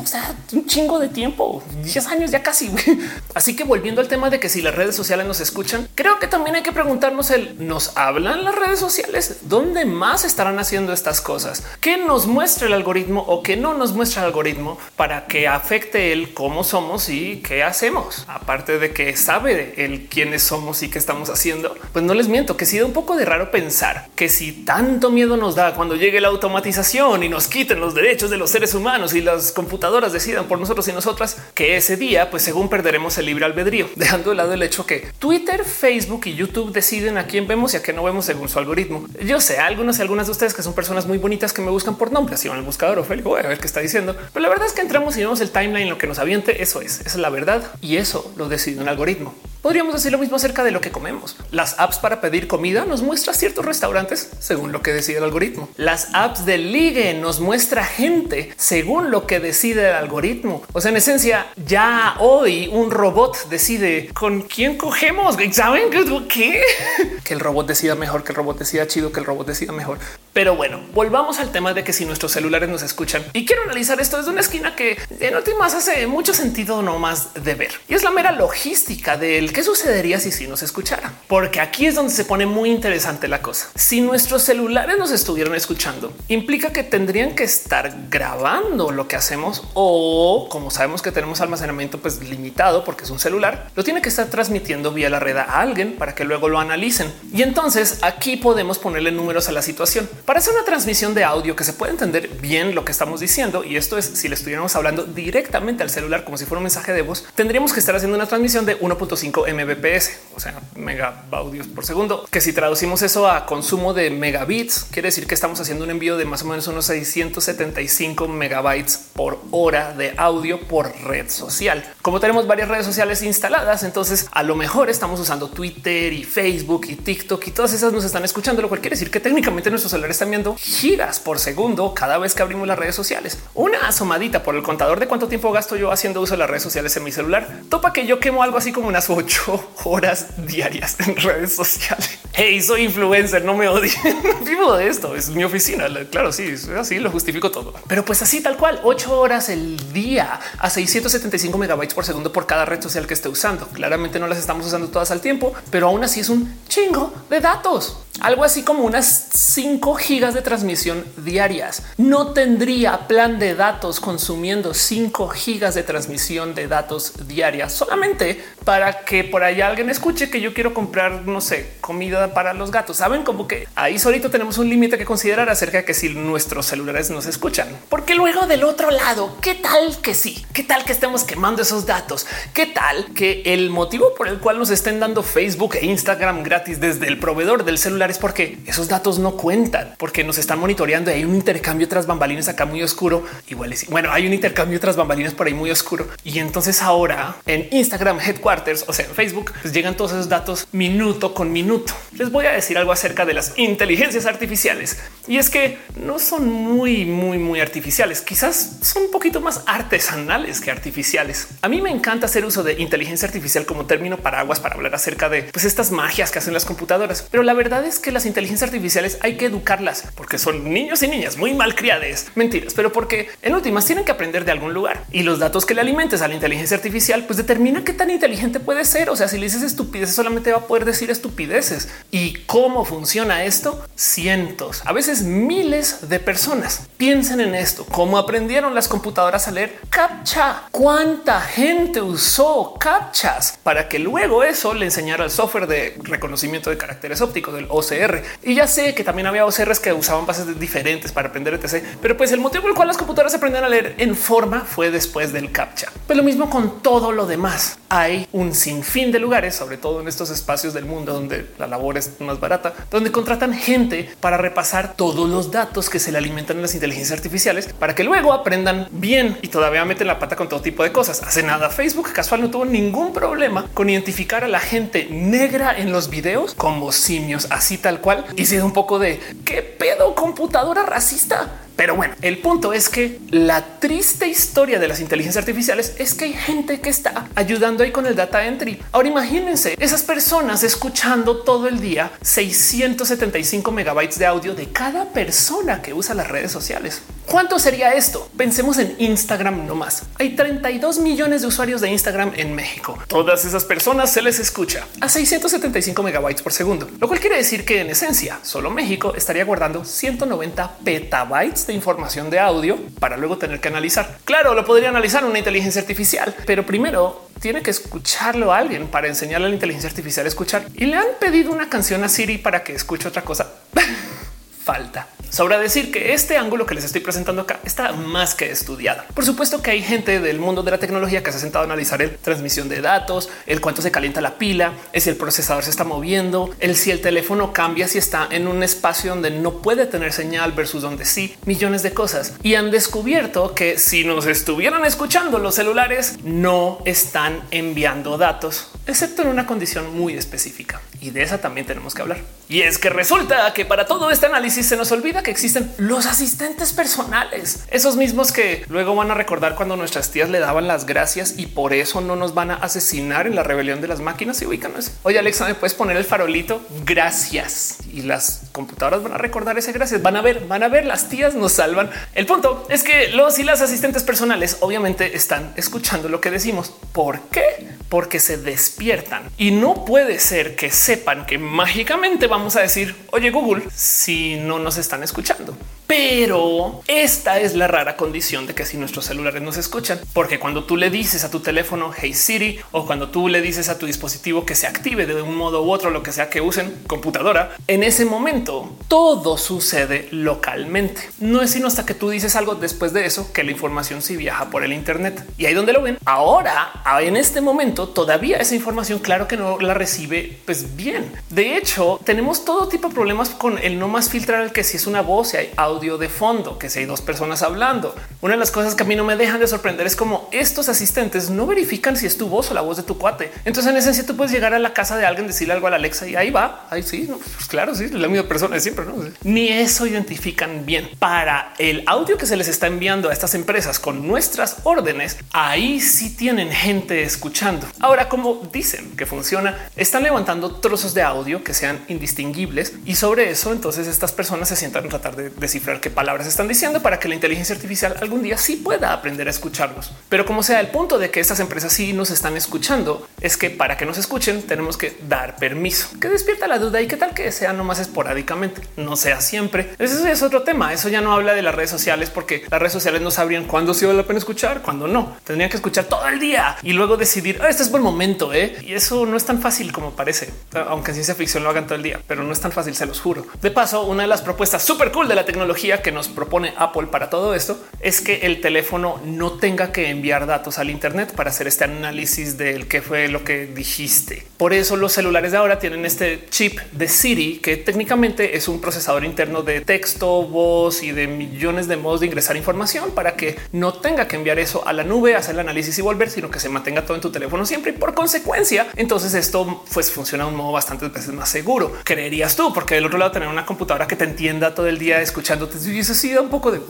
un 0.52 0.66
chingo 0.66 1.00
de 1.00 1.08
tiempo, 1.08 1.62
10 1.82 2.06
años 2.06 2.30
ya 2.30 2.42
casi. 2.42 2.70
Así 3.34 3.56
que 3.56 3.64
volviendo 3.64 4.00
al 4.00 4.06
tema 4.06 4.30
de 4.30 4.38
que 4.38 4.48
si 4.48 4.62
las 4.62 4.76
redes 4.76 4.94
sociales 4.94 5.26
nos 5.26 5.40
escuchan, 5.40 5.88
creo 5.96 6.20
que 6.20 6.28
también 6.28 6.54
hay 6.54 6.62
que 6.62 6.72
preguntarnos 6.72 7.32
el 7.32 7.66
nos 7.66 7.96
hablan 7.96 8.44
las 8.44 8.54
redes 8.54 8.78
sociales, 8.78 9.38
dónde 9.42 9.84
más 9.84 10.24
estarán 10.24 10.60
haciendo 10.60 10.92
estas 10.92 11.20
cosas, 11.20 11.64
qué 11.80 11.96
nos 11.96 12.26
muestra 12.26 12.66
el 12.66 12.74
algoritmo 12.74 13.24
o 13.26 13.42
qué 13.42 13.56
no 13.56 13.74
nos 13.74 13.92
muestra 13.92 14.22
el 14.22 14.26
algoritmo 14.26 14.78
para 14.96 15.26
que 15.26 15.48
afecte 15.48 16.12
el 16.12 16.34
cómo 16.34 16.62
somos 16.62 17.08
y 17.08 17.38
qué 17.38 17.62
hacemos. 17.62 18.24
Aparte 18.28 18.78
de 18.78 18.92
que 18.92 19.16
sabe 19.16 19.74
el 19.84 20.06
quiénes 20.08 20.42
somos 20.42 20.82
y 20.82 20.90
qué 20.90 20.98
estamos 20.98 21.30
haciendo, 21.30 21.74
pues 21.92 22.04
no 22.04 22.14
les 22.14 22.28
miento 22.28 22.56
que 22.56 22.66
sí 22.66 22.78
da 22.78 22.84
un 22.84 22.92
poco 22.92 23.16
de 23.16 23.24
raro 23.24 23.50
pensar 23.50 24.08
que 24.14 24.28
si 24.28 24.52
tanto 24.52 25.10
miedo 25.10 25.36
nos 25.36 25.54
da 25.54 25.74
cuando 25.74 25.96
llegue 25.96 26.20
la 26.20 26.28
automatización 26.28 27.22
y 27.22 27.28
nos 27.28 27.48
quiten 27.48 27.80
los 27.80 27.94
derechos 27.94 28.30
de 28.30 28.36
los 28.36 28.50
seres 28.50 28.74
humanos 28.74 29.14
y 29.14 29.22
las 29.22 29.52
computadoras 29.52 30.12
decidan 30.12 30.46
por 30.46 30.58
nosotros 30.58 30.86
y 30.88 30.92
nosotras, 30.92 31.38
que 31.54 31.76
ese 31.76 31.96
día, 31.96 32.30
pues 32.30 32.42
según 32.42 32.68
perderemos 32.68 33.16
el 33.18 33.26
libre 33.26 33.46
albedrío, 33.46 33.88
dejando 33.96 34.30
de 34.30 34.36
lado 34.36 34.52
el 34.52 34.62
hecho 34.62 34.84
que 34.84 35.08
Twitter, 35.18 35.64
Facebook 35.64 36.22
y 36.26 36.34
YouTube 36.34 36.72
deciden 36.72 37.16
a 37.16 37.26
quién 37.26 37.46
vemos 37.46 37.72
y 37.72 37.78
a 37.78 37.82
qué 37.82 37.92
no 37.92 38.04
vemos 38.04 38.26
según 38.26 38.48
su 38.48 38.58
algoritmo. 38.58 39.06
Yo 39.24 39.40
sé, 39.40 39.58
algunos 39.58 39.98
y 39.98 40.02
algunas 40.02 40.26
de 40.26 40.32
ustedes 40.32 40.52
que 40.52 40.62
son 40.62 40.74
personas 40.74 41.06
muy 41.06 41.18
bonitas 41.18 41.52
que 41.52 41.62
me 41.62 41.69
buscan 41.70 41.96
por 41.96 42.12
nombre, 42.12 42.34
así 42.34 42.48
en 42.48 42.56
el 42.56 42.62
buscador 42.62 42.98
o 42.98 43.04
voy 43.04 43.40
a 43.40 43.48
ver 43.48 43.58
qué 43.58 43.66
está 43.66 43.80
diciendo. 43.80 44.16
Pero 44.32 44.42
la 44.42 44.48
verdad 44.48 44.66
es 44.66 44.72
que 44.72 44.80
entramos 44.80 45.16
y 45.16 45.20
vemos 45.20 45.40
el 45.40 45.50
timeline, 45.50 45.88
lo 45.88 45.98
que 45.98 46.06
nos 46.06 46.18
aviente, 46.18 46.62
eso 46.62 46.80
es, 46.80 47.00
esa 47.00 47.08
es 47.08 47.16
la 47.16 47.30
verdad 47.30 47.62
y 47.80 47.96
eso 47.96 48.32
lo 48.36 48.48
decide 48.48 48.80
un 48.80 48.88
algoritmo. 48.88 49.34
Podríamos 49.62 49.92
decir 49.92 50.10
lo 50.10 50.16
mismo 50.16 50.36
acerca 50.36 50.64
de 50.64 50.70
lo 50.70 50.80
que 50.80 50.90
comemos. 50.90 51.36
Las 51.50 51.78
apps 51.78 51.98
para 51.98 52.22
pedir 52.22 52.48
comida 52.48 52.86
nos 52.86 53.02
muestra 53.02 53.34
ciertos 53.34 53.62
restaurantes 53.62 54.30
según 54.38 54.72
lo 54.72 54.80
que 54.80 54.90
decide 54.94 55.18
el 55.18 55.24
algoritmo. 55.24 55.68
Las 55.76 56.08
apps 56.14 56.46
de 56.46 56.56
ligue 56.56 57.12
nos 57.12 57.40
muestra 57.40 57.84
gente 57.84 58.54
según 58.56 59.10
lo 59.10 59.26
que 59.26 59.38
decide 59.38 59.90
el 59.90 59.96
algoritmo. 59.96 60.62
O 60.72 60.80
sea, 60.80 60.90
en 60.90 60.96
esencia, 60.96 61.46
ya 61.66 62.14
hoy 62.20 62.70
un 62.72 62.90
robot 62.90 63.50
decide 63.50 64.08
con 64.14 64.40
quién 64.40 64.78
cogemos. 64.78 65.36
¿Saben 65.52 65.90
qué? 65.90 66.62
que 67.24 67.34
el 67.34 67.40
robot 67.40 67.66
decida 67.66 67.94
mejor, 67.94 68.24
que 68.24 68.32
el 68.32 68.36
robot 68.36 68.58
decida 68.58 68.86
chido, 68.86 69.12
que 69.12 69.20
el 69.20 69.26
robot 69.26 69.46
decida 69.46 69.72
mejor. 69.72 69.98
Pero 70.32 70.56
bueno, 70.56 70.80
volvamos 70.94 71.38
al 71.38 71.52
tema 71.52 71.59
de 71.60 71.84
que 71.84 71.92
si 71.92 72.06
nuestros 72.06 72.32
celulares 72.32 72.68
nos 72.68 72.82
escuchan 72.82 73.22
y 73.34 73.44
quiero 73.44 73.62
analizar 73.62 74.00
esto 74.00 74.16
desde 74.16 74.30
una 74.30 74.40
esquina 74.40 74.74
que 74.74 74.96
en 75.20 75.36
últimas 75.36 75.74
hace 75.74 76.06
mucho 76.06 76.32
sentido 76.32 76.80
no 76.82 76.98
más 76.98 77.34
de 77.34 77.54
ver 77.54 77.72
y 77.86 77.94
es 77.94 78.02
la 78.02 78.10
mera 78.10 78.32
logística 78.32 79.16
del 79.16 79.52
qué 79.52 79.62
sucedería 79.62 80.18
si 80.18 80.32
si 80.32 80.46
nos 80.46 80.62
escuchara, 80.62 81.12
porque 81.28 81.60
aquí 81.60 81.86
es 81.86 81.94
donde 81.94 82.12
se 82.12 82.24
pone 82.24 82.46
muy 82.46 82.70
interesante 82.70 83.28
la 83.28 83.42
cosa. 83.42 83.68
Si 83.74 84.00
nuestros 84.00 84.42
celulares 84.42 84.96
nos 84.98 85.10
estuvieran 85.10 85.54
escuchando, 85.54 86.12
implica 86.28 86.72
que 86.72 86.82
tendrían 86.82 87.34
que 87.34 87.44
estar 87.44 87.92
grabando 88.08 88.90
lo 88.90 89.06
que 89.06 89.16
hacemos 89.16 89.62
o 89.74 90.48
como 90.50 90.70
sabemos 90.70 91.02
que 91.02 91.12
tenemos 91.12 91.40
almacenamiento 91.40 91.98
pues 91.98 92.20
limitado 92.22 92.84
porque 92.84 93.04
es 93.04 93.10
un 93.10 93.18
celular, 93.18 93.70
lo 93.74 93.84
tiene 93.84 94.00
que 94.00 94.08
estar 94.08 94.28
transmitiendo 94.28 94.92
vía 94.92 95.10
la 95.10 95.20
red 95.20 95.36
a 95.36 95.60
alguien 95.60 95.96
para 95.96 96.14
que 96.14 96.24
luego 96.24 96.48
lo 96.48 96.58
analicen. 96.58 97.12
Y 97.32 97.42
entonces 97.42 97.98
aquí 98.02 98.36
podemos 98.36 98.78
ponerle 98.78 99.12
números 99.12 99.48
a 99.48 99.52
la 99.52 99.62
situación. 99.62 100.08
Para 100.24 100.38
hacer 100.38 100.54
una 100.54 100.64
transmisión 100.64 101.14
de 101.14 101.24
audio 101.24 101.49
que 101.56 101.64
se 101.64 101.72
pueda 101.72 101.92
entender 101.92 102.28
bien 102.40 102.74
lo 102.74 102.84
que 102.84 102.92
estamos 102.92 103.20
diciendo, 103.20 103.64
y 103.64 103.76
esto 103.76 103.98
es 103.98 104.04
si 104.04 104.28
le 104.28 104.34
estuviéramos 104.34 104.74
hablando 104.76 105.04
directamente 105.04 105.82
al 105.82 105.90
celular 105.90 106.24
como 106.24 106.36
si 106.36 106.44
fuera 106.44 106.58
un 106.58 106.64
mensaje 106.64 106.92
de 106.92 107.02
voz, 107.02 107.24
tendríamos 107.34 107.72
que 107.72 107.80
estar 107.80 107.94
haciendo 107.94 108.16
una 108.16 108.26
transmisión 108.26 108.66
de 108.66 108.78
1.5 108.78 109.52
mbps, 109.52 110.10
o 110.34 110.40
sea, 110.40 110.60
megabaudios 110.76 111.66
por 111.66 111.84
segundo, 111.84 112.26
que 112.30 112.40
si 112.40 112.52
traducimos 112.52 113.02
eso 113.02 113.28
a 113.30 113.46
consumo 113.46 113.94
de 113.94 114.10
megabits, 114.10 114.86
quiere 114.90 115.08
decir 115.08 115.26
que 115.26 115.34
estamos 115.34 115.60
haciendo 115.60 115.84
un 115.84 115.90
envío 115.90 116.16
de 116.16 116.24
más 116.24 116.42
o 116.42 116.46
menos 116.46 116.66
unos 116.68 116.86
675 116.86 118.28
megabytes 118.28 119.10
por 119.14 119.38
hora 119.50 119.92
de 119.92 120.14
audio 120.16 120.60
por 120.60 120.92
red 121.04 121.28
social. 121.28 121.94
Como 122.02 122.18
tenemos 122.18 122.46
varias 122.46 122.68
redes 122.68 122.86
sociales 122.86 123.22
instaladas, 123.22 123.82
entonces 123.82 124.26
a 124.32 124.42
lo 124.42 124.56
mejor 124.56 124.88
estamos 124.88 125.20
usando 125.20 125.48
Twitter 125.48 126.14
y 126.14 126.24
Facebook 126.24 126.86
y 126.88 126.96
TikTok 126.96 127.46
y 127.48 127.50
todas 127.50 127.74
esas 127.74 127.92
nos 127.92 128.04
están 128.04 128.24
escuchando, 128.24 128.62
lo 128.62 128.68
cual 128.68 128.80
quiere 128.80 128.94
decir 128.94 129.10
que 129.10 129.20
técnicamente 129.20 129.68
nuestro 129.68 129.90
celular 129.90 130.10
están 130.10 130.30
viendo 130.30 130.56
gigas 130.56 131.20
por 131.20 131.38
segundo 131.38 131.92
cada 131.92 132.16
vez 132.16 132.34
que 132.34 132.40
abrimos 132.40 132.66
las 132.66 132.78
redes 132.78 132.94
sociales. 132.94 133.38
Una 133.52 133.86
asomadita 133.88 134.42
por 134.42 134.56
el 134.56 134.62
contador 134.62 134.98
de 134.98 135.08
cuánto 135.08 135.28
tiempo 135.28 135.52
gasto 135.52 135.76
yo 135.76 135.92
haciendo 135.92 136.22
uso 136.22 136.32
de 136.32 136.38
las 136.38 136.48
redes 136.48 136.62
sociales 136.62 136.96
en 136.96 137.04
mi 137.04 137.12
celular. 137.12 137.60
Topa 137.68 137.92
que 137.92 138.06
yo 138.06 138.18
quemo 138.18 138.42
algo 138.42 138.56
así 138.56 138.72
como 138.72 138.88
unas 138.88 139.10
ocho 139.10 139.70
horas 139.84 140.46
diarias 140.46 140.96
en 141.00 141.16
redes 141.16 141.54
sociales. 141.54 142.18
Hey, 142.32 142.62
soy 142.62 142.84
influencer, 142.84 143.44
no 143.44 143.54
me 143.54 143.68
odien. 143.68 143.92
Vivo 144.46 144.74
de 144.74 144.88
esto, 144.88 145.14
es 145.14 145.28
mi 145.28 145.44
oficina. 145.44 145.86
Claro, 146.10 146.32
sí, 146.32 146.54
así 146.78 146.98
lo 146.98 147.10
justifico 147.10 147.50
todo. 147.50 147.74
Pero 147.86 148.06
pues 148.06 148.22
así 148.22 148.40
tal 148.40 148.56
cual, 148.56 148.80
ocho 148.84 149.18
horas 149.20 149.50
el 149.50 149.92
día 149.92 150.40
a 150.58 150.70
675 150.70 151.58
megabytes 151.58 151.89
por 151.94 152.04
segundo 152.04 152.32
por 152.32 152.46
cada 152.46 152.64
red 152.64 152.82
social 152.82 153.06
que 153.06 153.14
esté 153.14 153.28
usando. 153.28 153.66
Claramente 153.68 154.18
no 154.18 154.26
las 154.26 154.38
estamos 154.38 154.66
usando 154.66 154.88
todas 154.88 155.10
al 155.10 155.20
tiempo, 155.20 155.52
pero 155.70 155.88
aún 155.88 156.04
así 156.04 156.20
es 156.20 156.28
un 156.28 156.58
chingo 156.68 157.12
de 157.28 157.40
datos 157.40 157.98
algo 158.20 158.44
así 158.44 158.62
como 158.62 158.84
unas 158.84 159.28
5 159.32 159.94
gigas 159.94 160.34
de 160.34 160.42
transmisión 160.42 161.04
diarias. 161.16 161.82
No 161.96 162.32
tendría 162.32 163.08
plan 163.08 163.38
de 163.38 163.54
datos 163.54 164.00
consumiendo 164.00 164.74
5 164.74 165.28
gigas 165.28 165.74
de 165.74 165.82
transmisión 165.82 166.54
de 166.54 166.68
datos 166.68 167.26
diarias 167.26 167.72
solamente 167.72 168.42
para 168.64 169.04
que 169.04 169.24
por 169.24 169.42
allá 169.42 169.68
alguien 169.68 169.90
escuche 169.90 170.30
que 170.30 170.40
yo 170.40 170.52
quiero 170.52 170.74
comprar, 170.74 171.22
no 171.26 171.40
sé, 171.40 171.72
comida 171.80 172.34
para 172.34 172.52
los 172.52 172.70
gatos. 172.70 172.98
Saben 172.98 173.22
como 173.22 173.46
que 173.48 173.68
ahí 173.74 173.98
solito 173.98 174.30
tenemos 174.30 174.58
un 174.58 174.68
límite 174.68 174.98
que 174.98 175.04
considerar 175.04 175.48
acerca 175.48 175.78
de 175.78 175.84
que 175.84 175.94
si 175.94 176.10
nuestros 176.10 176.66
celulares 176.66 177.10
nos 177.10 177.26
escuchan, 177.26 177.68
porque 177.88 178.14
luego 178.14 178.46
del 178.46 178.64
otro 178.64 178.90
lado, 178.90 179.36
qué 179.40 179.54
tal 179.54 180.00
que 180.02 180.14
sí, 180.14 180.44
qué 180.52 180.62
tal 180.62 180.84
que 180.84 180.92
estemos 180.92 181.24
quemando 181.24 181.62
esos 181.62 181.86
datos, 181.86 182.26
qué 182.52 182.66
tal 182.66 183.06
que 183.14 183.42
el 183.46 183.70
motivo 183.70 184.14
por 184.14 184.28
el 184.28 184.38
cual 184.38 184.58
nos 184.58 184.70
estén 184.70 185.00
dando 185.00 185.22
Facebook 185.22 185.76
e 185.76 185.86
Instagram 185.86 186.42
gratis 186.42 186.80
desde 186.80 187.06
el 187.06 187.18
proveedor 187.18 187.64
del 187.64 187.78
celular 187.78 187.99
es 188.08 188.18
porque 188.18 188.58
esos 188.66 188.88
datos 188.88 189.18
no 189.18 189.36
cuentan, 189.36 189.96
porque 189.98 190.24
nos 190.24 190.38
están 190.38 190.58
monitoreando. 190.58 191.10
Hay 191.10 191.24
un 191.24 191.34
intercambio 191.34 191.88
tras 191.88 192.06
bambalinas 192.06 192.48
acá 192.48 192.64
muy 192.64 192.82
oscuro. 192.82 193.26
Igual 193.48 193.72
es 193.72 193.86
bueno, 193.88 194.12
hay 194.12 194.26
un 194.26 194.32
intercambio 194.32 194.78
tras 194.78 194.96
bambalinas 194.96 195.34
por 195.34 195.48
ahí 195.48 195.54
muy 195.54 195.70
oscuro. 195.70 196.08
Y 196.24 196.38
entonces 196.38 196.80
ahora 196.80 197.36
en 197.46 197.68
Instagram 197.72 198.20
Headquarters, 198.20 198.84
o 198.86 198.92
sea, 198.92 199.04
en 199.06 199.12
Facebook, 199.12 199.52
pues 199.60 199.74
llegan 199.74 199.96
todos 199.96 200.12
esos 200.12 200.28
datos 200.28 200.68
minuto 200.72 201.34
con 201.34 201.52
minuto. 201.52 201.92
Les 202.12 202.30
voy 202.30 202.46
a 202.46 202.52
decir 202.52 202.78
algo 202.78 202.92
acerca 202.92 203.26
de 203.26 203.34
las 203.34 203.52
inteligencias 203.58 204.26
artificiales 204.26 204.98
y 205.26 205.38
es 205.38 205.50
que 205.50 205.78
no 205.96 206.18
son 206.18 206.48
muy, 206.48 207.04
muy, 207.04 207.38
muy 207.38 207.60
artificiales. 207.60 208.20
Quizás 208.20 208.78
son 208.82 209.04
un 209.04 209.10
poquito 209.10 209.40
más 209.40 209.62
artesanales 209.66 210.60
que 210.60 210.70
artificiales. 210.70 211.48
A 211.62 211.68
mí 211.68 211.80
me 211.80 211.90
encanta 211.90 212.26
hacer 212.26 212.44
uso 212.44 212.62
de 212.62 212.74
inteligencia 212.74 213.26
artificial 213.26 213.66
como 213.66 213.86
término 213.86 214.18
paraguas 214.18 214.60
para 214.60 214.76
hablar 214.76 214.94
acerca 214.94 215.28
de 215.28 215.42
pues, 215.44 215.64
estas 215.64 215.90
magias 215.90 216.30
que 216.30 216.38
hacen 216.38 216.54
las 216.54 216.64
computadoras. 216.64 217.26
Pero 217.30 217.42
la 217.42 217.54
verdad 217.54 217.84
es 217.84 217.89
es 217.90 217.98
que 217.98 218.12
las 218.12 218.26
inteligencias 218.26 218.68
artificiales 218.68 219.18
hay 219.20 219.36
que 219.36 219.46
educarlas 219.46 220.04
porque 220.14 220.38
son 220.38 220.72
niños 220.72 221.02
y 221.02 221.08
niñas 221.08 221.36
muy 221.36 221.54
mal 221.54 221.74
criadas. 221.74 222.26
Mentiras, 222.34 222.72
pero 222.74 222.92
porque 222.92 223.28
en 223.42 223.54
últimas 223.54 223.84
tienen 223.84 224.04
que 224.04 224.12
aprender 224.12 224.44
de 224.44 224.52
algún 224.52 224.72
lugar 224.72 225.04
y 225.12 225.22
los 225.22 225.38
datos 225.38 225.66
que 225.66 225.74
le 225.74 225.80
alimentes 225.80 226.22
a 226.22 226.28
la 226.28 226.34
inteligencia 226.34 226.76
artificial, 226.76 227.24
pues 227.26 227.36
determina 227.36 227.84
qué 227.84 227.92
tan 227.92 228.10
inteligente 228.10 228.60
puede 228.60 228.84
ser. 228.84 229.10
O 229.10 229.16
sea, 229.16 229.28
si 229.28 229.36
le 229.36 229.44
dices 229.44 229.62
estupideces, 229.62 230.14
solamente 230.14 230.52
va 230.52 230.58
a 230.58 230.66
poder 230.66 230.84
decir 230.84 231.10
estupideces. 231.10 231.88
¿Y 232.10 232.34
cómo 232.46 232.84
funciona 232.84 233.44
esto? 233.44 233.84
Cientos, 233.96 234.82
a 234.84 234.92
veces 234.92 235.22
miles 235.22 236.08
de 236.08 236.20
personas. 236.20 236.88
Piensen 236.96 237.40
en 237.40 237.54
esto. 237.54 237.84
¿Cómo 237.86 238.18
aprendieron 238.18 238.74
las 238.74 238.88
computadoras 238.88 239.48
a 239.48 239.50
leer 239.50 239.78
CAPTCHA? 239.90 240.68
¿Cuánta 240.70 241.40
gente 241.40 242.00
usó 242.00 242.74
CAPTCHAs 242.78 243.58
para 243.62 243.88
que 243.88 243.98
luego 243.98 244.44
eso 244.44 244.74
le 244.74 244.86
enseñara 244.86 245.24
el 245.24 245.30
software 245.30 245.66
de 245.66 245.98
reconocimiento 246.02 246.70
de 246.70 246.78
caracteres 246.78 247.20
ópticos 247.20 247.54
del 247.54 247.66
OCR? 247.80 248.22
Y 248.42 248.54
ya 248.54 248.66
sé 248.66 248.94
que 248.94 249.04
también 249.04 249.26
había 249.26 249.44
OCRs 249.44 249.80
que 249.80 249.92
usaban 249.92 250.26
bases 250.26 250.58
diferentes 250.58 251.12
para 251.12 251.28
aprender 251.28 251.54
etc. 251.54 251.84
Pero 252.00 252.16
pues 252.16 252.32
el 252.32 252.40
motivo 252.40 252.62
por 252.62 252.70
el 252.70 252.76
cual 252.76 252.88
las 252.88 252.96
computadoras 252.96 253.34
aprenden 253.34 253.64
a 253.64 253.68
leer 253.68 253.94
en 253.98 254.14
forma 254.14 254.60
fue 254.60 254.90
después 254.90 255.32
del 255.32 255.50
CAPTCHA. 255.52 255.92
Pero 256.06 256.18
lo 256.18 256.24
mismo 256.24 256.50
con 256.50 256.82
todo 256.82 257.12
lo 257.12 257.26
demás. 257.26 257.78
Hay 257.88 258.28
un 258.32 258.54
sinfín 258.54 259.10
de 259.10 259.18
lugares, 259.18 259.56
sobre 259.56 259.76
todo 259.76 260.00
en 260.00 260.06
estos 260.06 260.30
espacios 260.30 260.74
del 260.74 260.84
mundo 260.84 261.12
donde 261.12 261.46
la 261.58 261.66
labor 261.66 261.98
es 261.98 262.20
más 262.20 262.38
barata, 262.38 262.72
donde 262.90 263.10
contratan 263.10 263.52
gente 263.52 264.08
para 264.20 264.36
repasar 264.36 264.94
todos 264.94 265.28
los 265.28 265.50
datos 265.50 265.90
que 265.90 265.98
se 265.98 266.12
le 266.12 266.18
alimentan 266.18 266.56
en 266.56 266.62
las 266.62 266.74
inteligencias 266.74 267.18
artificiales 267.18 267.68
para 267.78 267.94
que 267.94 268.04
luego 268.04 268.32
aprendan 268.32 268.88
bien 268.92 269.38
y 269.42 269.48
todavía 269.48 269.84
meten 269.84 270.06
la 270.06 270.18
pata 270.18 270.36
con 270.36 270.48
todo 270.48 270.60
tipo 270.60 270.84
de 270.84 270.92
cosas. 270.92 271.22
Hace 271.22 271.42
nada 271.42 271.70
Facebook 271.70 272.12
casual 272.12 272.42
no 272.42 272.50
tuvo 272.50 272.64
ningún 272.64 273.12
problema 273.12 273.66
con 273.74 273.90
identificar 273.90 274.44
a 274.44 274.48
la 274.48 274.60
gente 274.60 275.08
negra 275.10 275.76
en 275.76 275.92
los 275.92 276.10
videos 276.10 276.54
como 276.54 276.92
simios, 276.92 277.48
así 277.50 277.69
tal 277.78 278.00
cual. 278.00 278.24
Y 278.36 278.46
si 278.46 278.56
es 278.56 278.62
un 278.62 278.72
poco 278.72 278.98
de 278.98 279.20
qué 279.44 279.62
pedo 279.62 280.14
computadora 280.14 280.84
racista. 280.84 281.48
Pero 281.80 281.96
bueno, 281.96 282.14
el 282.20 282.36
punto 282.36 282.74
es 282.74 282.90
que 282.90 283.20
la 283.30 283.78
triste 283.78 284.28
historia 284.28 284.78
de 284.78 284.86
las 284.86 285.00
inteligencias 285.00 285.40
artificiales 285.42 285.94
es 285.98 286.12
que 286.12 286.26
hay 286.26 286.34
gente 286.34 286.78
que 286.82 286.90
está 286.90 287.26
ayudando 287.34 287.82
ahí 287.82 287.90
con 287.90 288.04
el 288.04 288.14
data 288.14 288.44
entry. 288.44 288.78
Ahora 288.92 289.08
imagínense 289.08 289.76
esas 289.78 290.02
personas 290.02 290.62
escuchando 290.62 291.38
todo 291.38 291.68
el 291.68 291.80
día 291.80 292.12
675 292.20 293.72
megabytes 293.72 294.18
de 294.18 294.26
audio 294.26 294.54
de 294.54 294.66
cada 294.66 295.06
persona 295.06 295.80
que 295.80 295.94
usa 295.94 296.14
las 296.14 296.28
redes 296.28 296.52
sociales. 296.52 297.00
¿Cuánto 297.24 297.60
sería 297.60 297.94
esto? 297.94 298.28
Pensemos 298.36 298.76
en 298.78 298.96
Instagram 298.98 299.64
no 299.64 299.76
más. 299.76 300.02
Hay 300.18 300.34
32 300.34 300.98
millones 300.98 301.42
de 301.42 301.46
usuarios 301.46 301.80
de 301.80 301.88
Instagram 301.88 302.32
en 302.36 302.56
México. 302.56 302.98
Todas 303.06 303.44
esas 303.44 303.64
personas 303.64 304.12
se 304.12 304.20
les 304.20 304.40
escucha 304.40 304.86
a 305.00 305.08
675 305.08 306.02
megabytes 306.02 306.42
por 306.42 306.52
segundo, 306.52 306.90
lo 306.98 307.06
cual 307.06 307.20
quiere 307.20 307.36
decir 307.36 307.64
que 307.64 307.80
en 307.80 307.90
esencia 307.90 308.40
solo 308.42 308.68
México 308.70 309.14
estaría 309.14 309.44
guardando 309.44 309.84
190 309.84 310.78
petabytes 310.84 311.69
información 311.72 312.30
de 312.30 312.38
audio 312.38 312.78
para 312.98 313.16
luego 313.16 313.38
tener 313.38 313.60
que 313.60 313.68
analizar. 313.68 314.18
Claro, 314.24 314.54
lo 314.54 314.64
podría 314.64 314.88
analizar 314.88 315.24
una 315.24 315.38
inteligencia 315.38 315.80
artificial, 315.80 316.34
pero 316.46 316.64
primero 316.64 317.28
tiene 317.40 317.62
que 317.62 317.70
escucharlo 317.70 318.52
a 318.52 318.58
alguien 318.58 318.88
para 318.88 319.08
enseñarle 319.08 319.46
a 319.46 319.48
la 319.48 319.54
inteligencia 319.54 319.88
artificial 319.88 320.26
a 320.26 320.28
escuchar 320.28 320.66
y 320.74 320.86
le 320.86 320.96
han 320.96 321.06
pedido 321.18 321.52
una 321.52 321.68
canción 321.68 322.04
a 322.04 322.08
Siri 322.08 322.38
para 322.38 322.62
que 322.62 322.74
escuche 322.74 323.08
otra 323.08 323.22
cosa. 323.22 323.50
Falta. 324.64 325.08
Sobra 325.30 325.60
decir 325.60 325.92
que 325.92 326.12
este 326.12 326.36
ángulo 326.36 326.66
que 326.66 326.74
les 326.74 326.84
estoy 326.84 327.00
presentando 327.00 327.42
acá 327.42 327.60
está 327.64 327.92
más 327.92 328.34
que 328.34 328.50
estudiado. 328.50 329.04
Por 329.14 329.24
supuesto 329.24 329.62
que 329.62 329.70
hay 329.70 329.80
gente 329.80 330.18
del 330.18 330.40
mundo 330.40 330.64
de 330.64 330.72
la 330.72 330.78
tecnología 330.78 331.22
que 331.22 331.30
se 331.30 331.38
ha 331.38 331.40
sentado 331.40 331.62
a 331.62 331.66
analizar 331.66 332.02
el 332.02 332.16
transmisión 332.16 332.68
de 332.68 332.80
datos, 332.80 333.28
el 333.46 333.60
cuánto 333.60 333.80
se 333.80 333.92
calienta 333.92 334.20
la 334.20 334.38
pila, 334.38 334.72
es 334.92 335.06
el 335.06 335.16
procesador 335.16 335.62
se 335.62 335.70
está 335.70 335.84
moviendo, 335.84 336.50
el 336.58 336.74
si 336.74 336.90
el 336.90 337.00
teléfono 337.00 337.52
cambia, 337.52 337.86
si 337.86 337.98
está 337.98 338.26
en 338.30 338.48
un 338.48 338.64
espacio 338.64 339.10
donde 339.10 339.30
no 339.30 339.62
puede 339.62 339.86
tener 339.86 340.12
señal 340.12 340.50
versus 340.50 340.82
donde 340.82 341.04
sí, 341.04 341.36
millones 341.46 341.84
de 341.84 341.94
cosas. 341.94 342.34
Y 342.42 342.56
han 342.56 342.72
descubierto 342.72 343.54
que 343.54 343.78
si 343.78 344.04
nos 344.04 344.26
estuvieran 344.26 344.84
escuchando 344.84 345.38
los 345.38 345.54
celulares 345.54 346.18
no 346.24 346.82
están 346.84 347.42
enviando 347.52 348.18
datos, 348.18 348.68
excepto 348.86 349.22
en 349.22 349.28
una 349.28 349.46
condición 349.46 349.96
muy 349.96 350.14
específica. 350.14 350.80
Y 351.00 351.10
de 351.10 351.22
esa 351.22 351.38
también 351.38 351.66
tenemos 351.66 351.94
que 351.94 352.02
hablar. 352.02 352.18
Y 352.48 352.62
es 352.62 352.78
que 352.78 352.90
resulta 352.90 353.52
que 353.54 353.64
para 353.64 353.86
todo 353.86 354.10
este 354.10 354.26
análisis 354.26 354.66
se 354.66 354.76
nos 354.76 354.90
olvida 354.92 355.22
que 355.22 355.30
existen 355.30 355.72
los 355.78 356.06
asistentes 356.06 356.72
personales, 356.72 357.64
esos 357.70 357.96
mismos 357.96 358.32
que 358.32 358.64
luego 358.68 358.94
van 358.96 359.10
a 359.10 359.14
recordar 359.14 359.54
cuando 359.54 359.76
nuestras 359.76 360.10
tías 360.10 360.30
le 360.30 360.40
daban 360.40 360.66
las 360.66 360.84
gracias 360.84 361.34
y 361.36 361.46
por 361.46 361.72
eso 361.72 362.00
no 362.00 362.16
nos 362.16 362.34
van 362.34 362.50
a 362.50 362.56
asesinar 362.56 363.26
en 363.26 363.36
la 363.36 363.42
rebelión 363.42 363.80
de 363.80 363.88
las 363.88 364.00
máquinas 364.00 364.42
y 364.42 364.46
ubican. 364.46 364.70
Oye, 365.02 365.18
Alexa, 365.18 365.46
¿me 365.46 365.54
puedes 365.54 365.74
poner 365.74 365.96
el 365.96 366.04
farolito? 366.04 366.62
Gracias. 366.84 367.78
Y 367.92 368.02
las 368.02 368.42
computadoras 368.52 369.02
van 369.02 369.12
a 369.12 369.18
recordar 369.18 369.58
ese 369.58 369.72
gracias. 369.72 370.02
Van 370.02 370.16
a 370.16 370.22
ver, 370.22 370.46
van 370.46 370.62
a 370.62 370.68
ver, 370.68 370.86
las 370.86 371.08
tías 371.08 371.34
nos 371.34 371.52
salvan. 371.52 371.90
El 372.14 372.26
punto 372.26 372.66
es 372.68 372.82
que 372.82 373.08
los 373.08 373.38
y 373.38 373.42
las 373.42 373.60
asistentes 373.60 374.02
personales 374.02 374.58
obviamente 374.60 375.16
están 375.16 375.52
escuchando 375.56 376.08
lo 376.08 376.20
que 376.20 376.30
decimos. 376.30 376.72
¿Por 376.92 377.20
qué? 377.28 377.70
Porque 377.88 378.20
se 378.20 378.36
despiertan 378.36 379.30
y 379.36 379.50
no 379.50 379.84
puede 379.84 380.20
ser 380.20 380.56
que 380.56 380.70
sepan 380.90 381.24
que 381.24 381.38
mágicamente 381.38 382.26
vamos 382.26 382.56
a 382.56 382.62
decir, 382.62 382.96
oye 383.12 383.30
Google, 383.30 383.62
si 383.72 384.34
no 384.34 384.58
nos 384.58 384.76
están 384.76 385.04
escuchando. 385.04 385.56
Pero 385.86 386.82
esta 386.86 387.40
es 387.40 387.56
la 387.56 387.66
rara 387.66 387.96
condición 387.96 388.46
de 388.46 388.54
que 388.54 388.64
si 388.64 388.76
nuestros 388.76 389.06
celulares 389.06 389.42
nos 389.42 389.56
escuchan, 389.56 390.00
porque 390.12 390.38
cuando 390.38 390.62
tú 390.62 390.76
le 390.76 390.88
dices 390.88 391.24
a 391.24 391.30
tu 391.32 391.40
teléfono 391.40 391.92
Hey 391.96 392.14
Siri 392.14 392.60
o 392.70 392.86
cuando 392.86 393.08
tú 393.08 393.26
le 393.28 393.40
dices 393.40 393.68
a 393.68 393.76
tu 393.76 393.86
dispositivo 393.86 394.46
que 394.46 394.54
se 394.54 394.68
active 394.68 395.06
de 395.06 395.20
un 395.20 395.36
modo 395.36 395.64
u 395.64 395.70
otro, 395.72 395.90
lo 395.90 396.04
que 396.04 396.12
sea 396.12 396.30
que 396.30 396.40
usen 396.40 396.82
computadora, 396.86 397.56
en 397.66 397.82
ese 397.82 398.04
momento 398.04 398.76
todo 398.86 399.36
sucede 399.36 400.08
localmente. 400.12 401.08
No 401.18 401.42
es 401.42 401.50
sino 401.50 401.66
hasta 401.66 401.84
que 401.84 401.94
tú 401.94 402.10
dices 402.10 402.36
algo 402.36 402.54
después 402.54 402.92
de 402.92 403.04
eso 403.04 403.32
que 403.32 403.42
la 403.42 403.50
información 403.50 404.00
sí 404.00 404.16
viaja 404.16 404.48
por 404.50 404.62
el 404.62 404.72
Internet 404.72 405.24
y 405.38 405.46
ahí 405.46 405.54
donde 405.54 405.72
lo 405.72 405.82
ven. 405.82 405.98
Ahora, 406.04 406.82
en 407.00 407.16
este 407.16 407.40
momento, 407.40 407.88
todavía 407.88 408.38
esa 408.38 408.54
información, 408.54 409.00
claro 409.00 409.26
que 409.26 409.36
no 409.36 409.58
la 409.58 409.74
recibe 409.74 410.38
pues 410.44 410.76
bien. 410.82 411.12
De 411.28 411.56
hecho, 411.56 412.00
tenemos 412.04 412.44
todo 412.44 412.68
tipo 412.68 412.88
de 412.88 412.94
problemas 412.94 413.30
con 413.30 413.58
el 413.58 413.78
no 413.78 413.88
más 413.88 414.10
filtrar 414.10 414.42
el 414.42 414.52
que 414.52 414.64
si 414.64 414.76
es 414.76 414.86
una 414.86 415.02
voz 415.02 415.34
y 415.34 415.36
hay 415.38 415.52
audio 415.56 415.98
de 415.98 416.08
fondo, 416.08 416.58
que 416.58 416.70
si 416.70 416.80
hay 416.80 416.84
dos 416.86 417.00
personas 417.00 417.42
hablando. 417.42 417.94
Una 418.20 418.34
de 418.34 418.38
las 418.38 418.50
cosas 418.50 418.74
que 418.74 418.82
a 418.82 418.86
mí 418.86 418.96
no 418.96 419.04
me 419.04 419.16
dejan 419.16 419.40
de 419.40 419.46
sorprender 419.46 419.86
es 419.86 419.96
como 419.96 420.28
estos 420.32 420.68
asistentes 420.68 421.30
no 421.30 421.46
verifican 421.46 421.96
si 421.96 422.06
es 422.06 422.16
tu 422.16 422.28
voz 422.28 422.50
o 422.50 422.54
la 422.54 422.60
voz 422.60 422.76
de 422.76 422.82
tu 422.82 422.98
cuate. 422.98 423.32
Entonces, 423.44 423.70
en 423.70 423.78
esencia, 423.78 424.06
tú 424.06 424.16
puedes 424.16 424.32
llegar 424.32 424.54
a 424.54 424.58
la 424.58 424.72
casa 424.72 424.96
de 424.96 425.06
alguien, 425.06 425.26
decirle 425.26 425.54
algo 425.54 425.66
a 425.66 425.70
la 425.70 425.76
Alexa 425.76 426.06
y 426.08 426.16
ahí 426.16 426.30
va. 426.30 426.66
Ahí 426.70 426.82
sí, 426.82 427.08
pues 427.08 427.48
claro, 427.48 427.74
sí, 427.74 427.88
la 427.88 428.08
misma 428.08 428.28
persona 428.28 428.54
de 428.54 428.60
siempre. 428.60 428.84
¿no? 428.84 428.94
Ni 429.22 429.48
eso 429.48 429.86
identifican 429.86 430.64
bien 430.66 430.90
para 430.98 431.54
el 431.58 431.84
audio 431.86 432.16
que 432.16 432.26
se 432.26 432.36
les 432.36 432.48
está 432.48 432.66
enviando 432.66 433.08
a 433.08 433.12
estas 433.12 433.34
empresas 433.34 433.78
con 433.78 434.06
nuestras 434.06 434.58
órdenes. 434.64 435.18
Ahí 435.32 435.80
sí 435.80 436.10
tienen 436.16 436.50
gente 436.50 437.02
escuchando. 437.02 437.66
Ahora, 437.80 438.08
como 438.08 438.48
dicen 438.52 438.96
que 438.96 439.06
funciona, 439.06 439.56
están 439.76 440.02
levantando 440.02 440.50
trozos 440.70 440.94
de 440.94 441.02
audio 441.02 441.42
que 441.42 441.52
sean 441.52 441.80
indistinguibles 441.88 442.74
y 442.84 442.94
sobre 442.94 443.28
eso, 443.28 443.50
entonces 443.50 443.88
estas 443.88 444.12
personas 444.12 444.48
se 444.50 444.54
sientan 444.54 444.86
a 444.86 444.88
tratar 444.88 445.16
de 445.16 445.30
descifrar 445.30 445.80
qué 445.80 445.90
palabras 445.90 446.28
están 446.28 446.46
diciendo 446.46 446.80
para 446.80 447.00
que 447.00 447.08
la 447.08 447.16
inteligencia 447.16 447.56
artificial 447.56 447.96
algún 448.00 448.22
día 448.22 448.38
sí 448.38 448.54
pueda 448.54 448.92
aprender 448.92 449.26
a 449.26 449.30
escucharnos. 449.30 449.90
Pero 450.08 450.24
como 450.24 450.44
sea, 450.44 450.60
el 450.60 450.68
punto 450.68 451.00
de 451.00 451.10
que 451.10 451.18
estas 451.18 451.40
empresas 451.40 451.72
sí 451.72 451.92
nos 451.92 452.10
están 452.10 452.36
escuchando 452.36 453.08
es 453.20 453.36
que 453.36 453.50
para 453.50 453.76
que 453.76 453.84
nos 453.84 453.98
escuchen 453.98 454.42
tenemos 454.42 454.76
que 454.76 454.96
dar 455.08 455.34
permiso, 455.38 455.88
que 456.00 456.08
despierta 456.08 456.46
la 456.46 456.60
duda 456.60 456.80
y 456.80 456.86
qué 456.86 456.96
tal 456.96 457.14
que 457.14 457.32
sea 457.32 457.52
nomás 457.52 457.80
esporádicamente, 457.80 458.62
no 458.76 458.94
sea 458.94 459.20
siempre. 459.20 459.70
Eso 459.80 460.06
es 460.06 460.22
otro 460.22 460.44
tema. 460.44 460.72
Eso 460.72 460.88
ya 460.88 461.00
no 461.00 461.12
habla 461.12 461.34
de 461.34 461.42
las 461.42 461.52
redes 461.52 461.70
sociales 461.70 462.10
porque 462.10 462.44
las 462.48 462.60
redes 462.60 462.72
sociales 462.72 463.02
no 463.02 463.10
sabrían 463.10 463.46
cuándo 463.46 463.74
sí 463.74 463.86
vale 463.86 463.98
la 463.98 464.06
pena 464.06 464.20
escuchar, 464.20 464.62
cuándo 464.62 464.86
no. 464.86 465.16
Tendrían 465.24 465.50
que 465.50 465.56
escuchar 465.56 465.86
todo 465.86 466.06
el 466.06 466.20
día 466.20 466.56
y 466.62 466.74
luego 466.74 466.96
decidir 466.96 467.40
ah, 467.42 467.48
este 467.48 467.64
es 467.64 467.72
buen 467.72 467.82
momento. 467.82 468.32
¿eh? 468.32 468.56
Y 468.64 468.74
eso 468.74 469.04
no 469.04 469.16
es 469.16 469.24
tan 469.24 469.40
fácil 469.40 469.72
como 469.72 469.90
parece, 469.96 470.32
aunque 470.68 470.90
en 470.90 470.96
ciencia 470.96 471.14
ficción 471.14 471.44
lo 471.44 471.50
hagan 471.50 471.66
todo 471.66 471.76
el 471.76 471.82
día, 471.82 472.00
pero 472.06 472.22
no 472.22 472.32
es 472.32 472.40
tan 472.40 472.52
fácil, 472.52 472.74
se 472.74 472.86
los 472.86 473.00
juro. 473.00 473.26
De 473.40 473.50
paso, 473.50 473.84
una 473.84 474.02
de 474.02 474.08
las 474.08 474.22
propuestas 474.22 474.62
súper 474.62 474.92
cool 474.92 475.08
de 475.08 475.14
la 475.14 475.24
tecnología 475.24 475.82
que 475.82 475.92
nos 475.92 476.08
propone 476.08 476.54
Apple 476.56 476.88
para 476.88 477.10
todo 477.10 477.34
esto 477.34 477.58
es 477.80 478.00
que 478.00 478.26
el 478.26 478.40
teléfono 478.40 479.00
no 479.04 479.32
tenga 479.32 479.72
que 479.72 479.88
enviar 479.88 480.26
datos 480.26 480.58
al 480.58 480.70
Internet 480.70 481.14
para 481.14 481.30
hacer 481.30 481.46
este 481.46 481.64
análisis 481.64 482.36
del 482.38 482.68
qué 482.68 482.82
fue 482.82 483.08
lo 483.08 483.24
que 483.24 483.46
dijiste. 483.46 484.26
Por 484.36 484.52
eso 484.52 484.76
los 484.76 484.92
celulares 484.92 485.32
de 485.32 485.38
ahora 485.38 485.58
tienen 485.58 485.84
este 485.84 486.26
chip 486.30 486.58
de 486.72 486.88
Siri 486.88 487.38
que 487.38 487.56
técnicamente 487.56 488.36
es 488.36 488.48
un 488.48 488.60
procesador 488.60 489.04
interno 489.04 489.42
de 489.42 489.60
texto, 489.60 490.22
voz 490.22 490.82
y 490.82 490.92
de 490.92 491.06
millones 491.06 491.68
de 491.68 491.76
modos 491.76 492.00
de 492.00 492.06
ingresar 492.06 492.36
información 492.36 492.92
para 492.92 493.16
que 493.16 493.36
no 493.52 493.74
tenga 493.74 494.08
que 494.08 494.16
enviar 494.16 494.38
eso 494.38 494.66
a 494.66 494.72
la 494.72 494.84
nube, 494.84 495.16
hacer 495.16 495.34
el 495.34 495.40
análisis 495.40 495.78
y 495.78 495.82
volver, 495.82 496.10
sino 496.10 496.30
que 496.30 496.40
se 496.40 496.48
mantenga 496.48 496.84
todo 496.84 496.94
en 496.94 497.00
tu 497.00 497.10
teléfono 497.10 497.44
siempre. 497.46 497.72
Y 497.72 497.74
por 497.74 497.94
consecuencia, 497.94 498.68
entonces 498.76 499.14
esto 499.14 499.64
pues 499.72 499.90
funciona 499.90 500.24
de 500.24 500.30
un 500.30 500.36
modo 500.36 500.49
bastante 500.52 500.88
veces 500.88 501.12
más 501.12 501.28
seguro. 501.28 501.72
Creerías 501.84 502.36
tú, 502.36 502.52
porque 502.52 502.74
del 502.74 502.86
otro 502.86 502.98
lado 502.98 503.10
tener 503.10 503.28
una 503.28 503.46
computadora 503.46 503.86
que 503.86 503.96
te 503.96 504.04
entienda 504.04 504.54
todo 504.54 504.66
el 504.66 504.78
día 504.78 505.00
escuchándote 505.00 505.58
y 505.70 505.78
eso 505.78 505.94
sí 505.94 506.12
da 506.12 506.20
un 506.20 506.28
poco 506.30 506.50
de, 506.50 506.60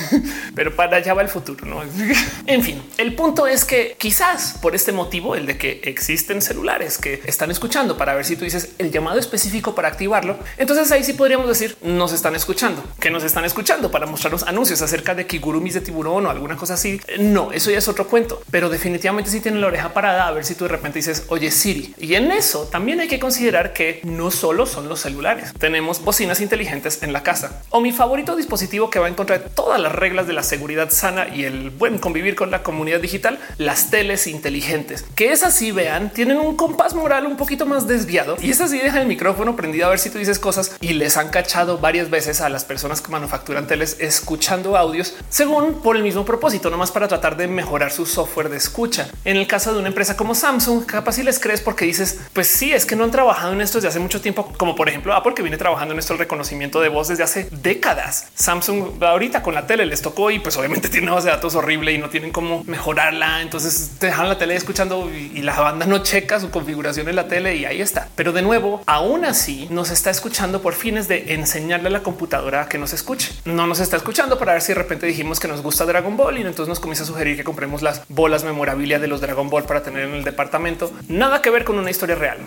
pero 0.54 0.74
para 0.74 0.96
allá 0.98 1.14
va 1.14 1.22
el 1.22 1.28
futuro. 1.28 1.66
No, 1.66 1.82
en 2.46 2.62
fin, 2.62 2.82
el 2.96 3.14
punto 3.14 3.46
es 3.46 3.64
que 3.64 3.96
quizás 3.98 4.56
por 4.60 4.74
este 4.74 4.92
motivo, 4.92 5.34
el 5.34 5.46
de 5.46 5.58
que 5.58 5.80
existen 5.84 6.42
celulares 6.42 6.98
que 6.98 7.22
están 7.26 7.50
escuchando 7.50 7.96
para 7.96 8.14
ver 8.14 8.24
si 8.24 8.36
tú 8.36 8.44
dices 8.44 8.70
el 8.78 8.90
llamado 8.90 9.18
específico 9.18 9.74
para 9.74 9.88
activarlo. 9.88 10.38
Entonces 10.56 10.90
ahí 10.92 11.04
sí 11.04 11.12
podríamos 11.12 11.48
decir 11.48 11.76
nos 11.82 12.12
están 12.12 12.34
escuchando, 12.34 12.82
que 13.00 13.10
nos 13.10 13.24
están 13.24 13.44
escuchando 13.44 13.90
para 13.90 14.06
mostrarnos 14.06 14.42
anuncios 14.44 14.82
acerca 14.82 15.14
de 15.14 15.26
kigurumis 15.26 15.74
de 15.74 15.80
tiburón 15.80 16.26
o 16.26 16.30
alguna 16.30 16.56
cosa 16.56 16.74
así. 16.74 17.00
No, 17.18 17.52
eso 17.52 17.70
ya 17.70 17.78
es 17.78 17.88
otro 17.88 18.06
cuento, 18.06 18.42
pero 18.50 18.68
definitivamente 18.68 19.30
si 19.30 19.38
sí 19.38 19.42
tienen 19.42 19.60
la 19.60 19.68
oreja 19.68 19.92
parada 19.92 20.26
a 20.26 20.32
ver 20.32 20.44
si 20.44 20.54
tú 20.54 20.64
de 20.64 20.70
repente 20.70 20.98
dices 20.98 21.24
oye 21.28 21.50
Siri. 21.50 21.94
Y 21.98 22.14
en 22.14 22.30
eso 22.30 22.68
también 22.70 23.00
hay 23.00 23.08
que 23.08 23.17
considerar 23.18 23.72
que 23.72 24.00
no 24.04 24.30
solo 24.30 24.66
son 24.66 24.88
los 24.88 25.00
celulares, 25.00 25.52
tenemos 25.58 26.02
bocinas 26.02 26.40
inteligentes 26.40 27.02
en 27.02 27.12
la 27.12 27.22
casa 27.22 27.62
o 27.70 27.80
mi 27.80 27.92
favorito 27.92 28.36
dispositivo 28.36 28.90
que 28.90 28.98
va 28.98 29.08
en 29.08 29.14
contra 29.14 29.38
de 29.38 29.48
todas 29.48 29.80
las 29.80 29.92
reglas 29.92 30.26
de 30.26 30.32
la 30.32 30.42
seguridad 30.42 30.90
sana 30.90 31.28
y 31.34 31.44
el 31.44 31.70
buen 31.70 31.98
convivir 31.98 32.34
con 32.34 32.50
la 32.50 32.62
comunidad 32.62 33.00
digital, 33.00 33.38
las 33.58 33.90
teles 33.90 34.26
inteligentes, 34.26 35.04
que 35.14 35.32
es 35.32 35.42
así, 35.42 35.72
vean, 35.72 36.10
tienen 36.10 36.38
un 36.38 36.56
compás 36.56 36.94
moral 36.94 37.26
un 37.26 37.36
poquito 37.36 37.66
más 37.66 37.86
desviado 37.86 38.36
y 38.40 38.50
es 38.50 38.60
así, 38.60 38.78
deja 38.78 39.00
el 39.00 39.06
micrófono 39.06 39.56
prendido 39.56 39.86
a 39.86 39.90
ver 39.90 39.98
si 39.98 40.10
tú 40.10 40.18
dices 40.18 40.38
cosas 40.38 40.76
y 40.80 40.94
les 40.94 41.16
han 41.16 41.28
cachado 41.30 41.78
varias 41.78 42.10
veces 42.10 42.40
a 42.40 42.48
las 42.48 42.64
personas 42.64 43.00
que 43.00 43.10
manufacturan 43.10 43.66
teles 43.66 43.96
escuchando 44.00 44.76
audios 44.76 45.14
según 45.28 45.80
por 45.82 45.96
el 45.96 46.02
mismo 46.02 46.24
propósito, 46.24 46.70
nomás 46.70 46.90
para 46.90 47.08
tratar 47.08 47.36
de 47.36 47.48
mejorar 47.48 47.92
su 47.92 48.06
software 48.06 48.48
de 48.48 48.56
escucha. 48.56 49.08
En 49.24 49.36
el 49.36 49.46
caso 49.46 49.72
de 49.72 49.78
una 49.78 49.88
empresa 49.88 50.16
como 50.16 50.34
Samsung, 50.34 50.84
capaz 50.86 51.12
si 51.12 51.22
les 51.22 51.38
crees 51.38 51.60
porque 51.60 51.84
dices, 51.84 52.18
pues 52.32 52.48
sí, 52.48 52.72
es 52.72 52.86
que 52.86 52.96
no 52.96 53.04
han 53.08 53.12
trabajado 53.12 53.52
en 53.54 53.60
esto 53.62 53.78
desde 53.78 53.88
hace 53.88 53.98
mucho 53.98 54.20
tiempo, 54.20 54.52
como 54.56 54.76
por 54.76 54.88
ejemplo 54.88 55.14
Apple 55.14 55.34
que 55.34 55.42
viene 55.42 55.56
trabajando 55.56 55.94
en 55.94 55.98
esto 55.98 56.12
el 56.12 56.18
reconocimiento 56.18 56.80
de 56.80 56.90
voz 56.90 57.08
desde 57.08 57.22
hace 57.22 57.48
décadas. 57.50 58.28
Samsung 58.34 59.02
ahorita 59.02 59.42
con 59.42 59.54
la 59.54 59.66
tele 59.66 59.86
les 59.86 60.02
tocó 60.02 60.30
y 60.30 60.38
pues 60.38 60.56
obviamente 60.56 60.88
tiene 60.90 61.06
una 61.06 61.14
base 61.14 61.28
de 61.28 61.34
datos 61.34 61.54
horrible 61.54 61.92
y 61.92 61.98
no 61.98 62.10
tienen 62.10 62.30
cómo 62.30 62.64
mejorarla. 62.66 63.40
Entonces 63.40 63.92
te 63.98 64.06
dejan 64.06 64.28
la 64.28 64.36
tele 64.36 64.54
escuchando 64.54 65.10
y 65.10 65.40
la 65.40 65.58
banda 65.58 65.86
no 65.86 66.02
checa 66.02 66.38
su 66.38 66.50
configuración 66.50 67.08
en 67.08 67.16
la 67.16 67.28
tele 67.28 67.56
y 67.56 67.64
ahí 67.64 67.80
está. 67.80 68.08
Pero 68.14 68.32
de 68.32 68.42
nuevo, 68.42 68.82
aún 68.86 69.24
así 69.24 69.66
nos 69.70 69.90
está 69.90 70.10
escuchando 70.10 70.60
por 70.60 70.74
fines 70.74 71.08
de 71.08 71.32
enseñarle 71.32 71.88
a 71.88 71.92
la 71.92 72.02
computadora 72.02 72.68
que 72.68 72.78
nos 72.78 72.92
escuche. 72.92 73.32
No 73.46 73.66
nos 73.66 73.80
está 73.80 73.96
escuchando 73.96 74.38
para 74.38 74.52
ver 74.52 74.62
si 74.62 74.68
de 74.68 74.78
repente 74.78 75.06
dijimos 75.06 75.40
que 75.40 75.48
nos 75.48 75.62
gusta 75.62 75.86
Dragon 75.86 76.16
Ball 76.16 76.38
y 76.38 76.42
entonces 76.42 76.68
nos 76.68 76.80
comienza 76.80 77.04
a 77.04 77.06
sugerir 77.06 77.36
que 77.36 77.44
compremos 77.44 77.80
las 77.80 78.02
bolas 78.08 78.44
memorabilia 78.44 78.98
de 78.98 79.06
los 79.06 79.20
Dragon 79.20 79.48
Ball 79.48 79.64
para 79.64 79.82
tener 79.82 80.04
en 80.04 80.14
el 80.14 80.24
departamento. 80.24 80.92
Nada 81.08 81.40
que 81.40 81.50
ver 81.50 81.64
con 81.64 81.78
una 81.78 81.90
historia 81.90 82.14
real 82.14 82.38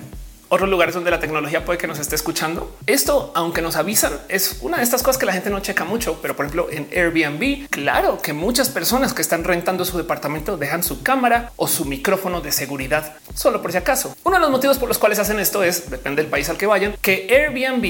otros 0.52 0.70
lugares 0.70 0.94
donde 0.94 1.10
la 1.10 1.20
tecnología 1.20 1.64
puede 1.64 1.80
que 1.80 1.88
nos 1.88 1.98
esté 1.98 2.16
escuchando. 2.16 2.76
Esto, 2.86 3.32
aunque 3.36 3.62
nos 3.62 3.78
avisan, 3.78 4.12
es 4.28 4.58
una 4.60 4.78
de 4.78 4.84
estas 4.84 5.02
cosas 5.02 5.18
que 5.18 5.26
la 5.26 5.32
gente 5.32 5.50
no 5.50 5.62
checa 5.62 5.86
mucho, 5.86 6.20
pero 6.22 6.36
por 6.36 6.46
ejemplo 6.46 6.68
en 6.70 6.90
Airbnb, 6.92 7.70
claro 7.70 8.22
que 8.22 8.34
muchas 8.34 8.68
personas 8.68 9.14
que 9.14 9.22
están 9.22 9.46
rentando 9.46 9.86
su 9.86 9.98
departamento 9.98 10.58
dejan 10.58 10.84
su 10.84 11.04
cámara 11.04 11.54
o 11.56 11.70
su 11.70 11.86
micrófono 11.86 12.42
de 12.42 12.52
seguridad 12.52 13.14
solo 13.34 13.62
por 13.62 13.72
si 13.72 13.78
acaso. 13.78 14.14
Uno 14.26 14.36
de 14.36 14.42
los 14.42 14.52
motivos 14.52 14.78
por 14.78 14.90
los 14.90 14.98
cuales 14.98 15.20
hacen 15.20 15.40
esto 15.40 15.64
es, 15.64 15.90
depende 15.90 16.22
del 16.22 16.30
país 16.30 16.50
al 16.50 16.58
que 16.58 16.66
vayan, 16.66 16.98
que 17.02 17.28
Airbnb 17.30 17.84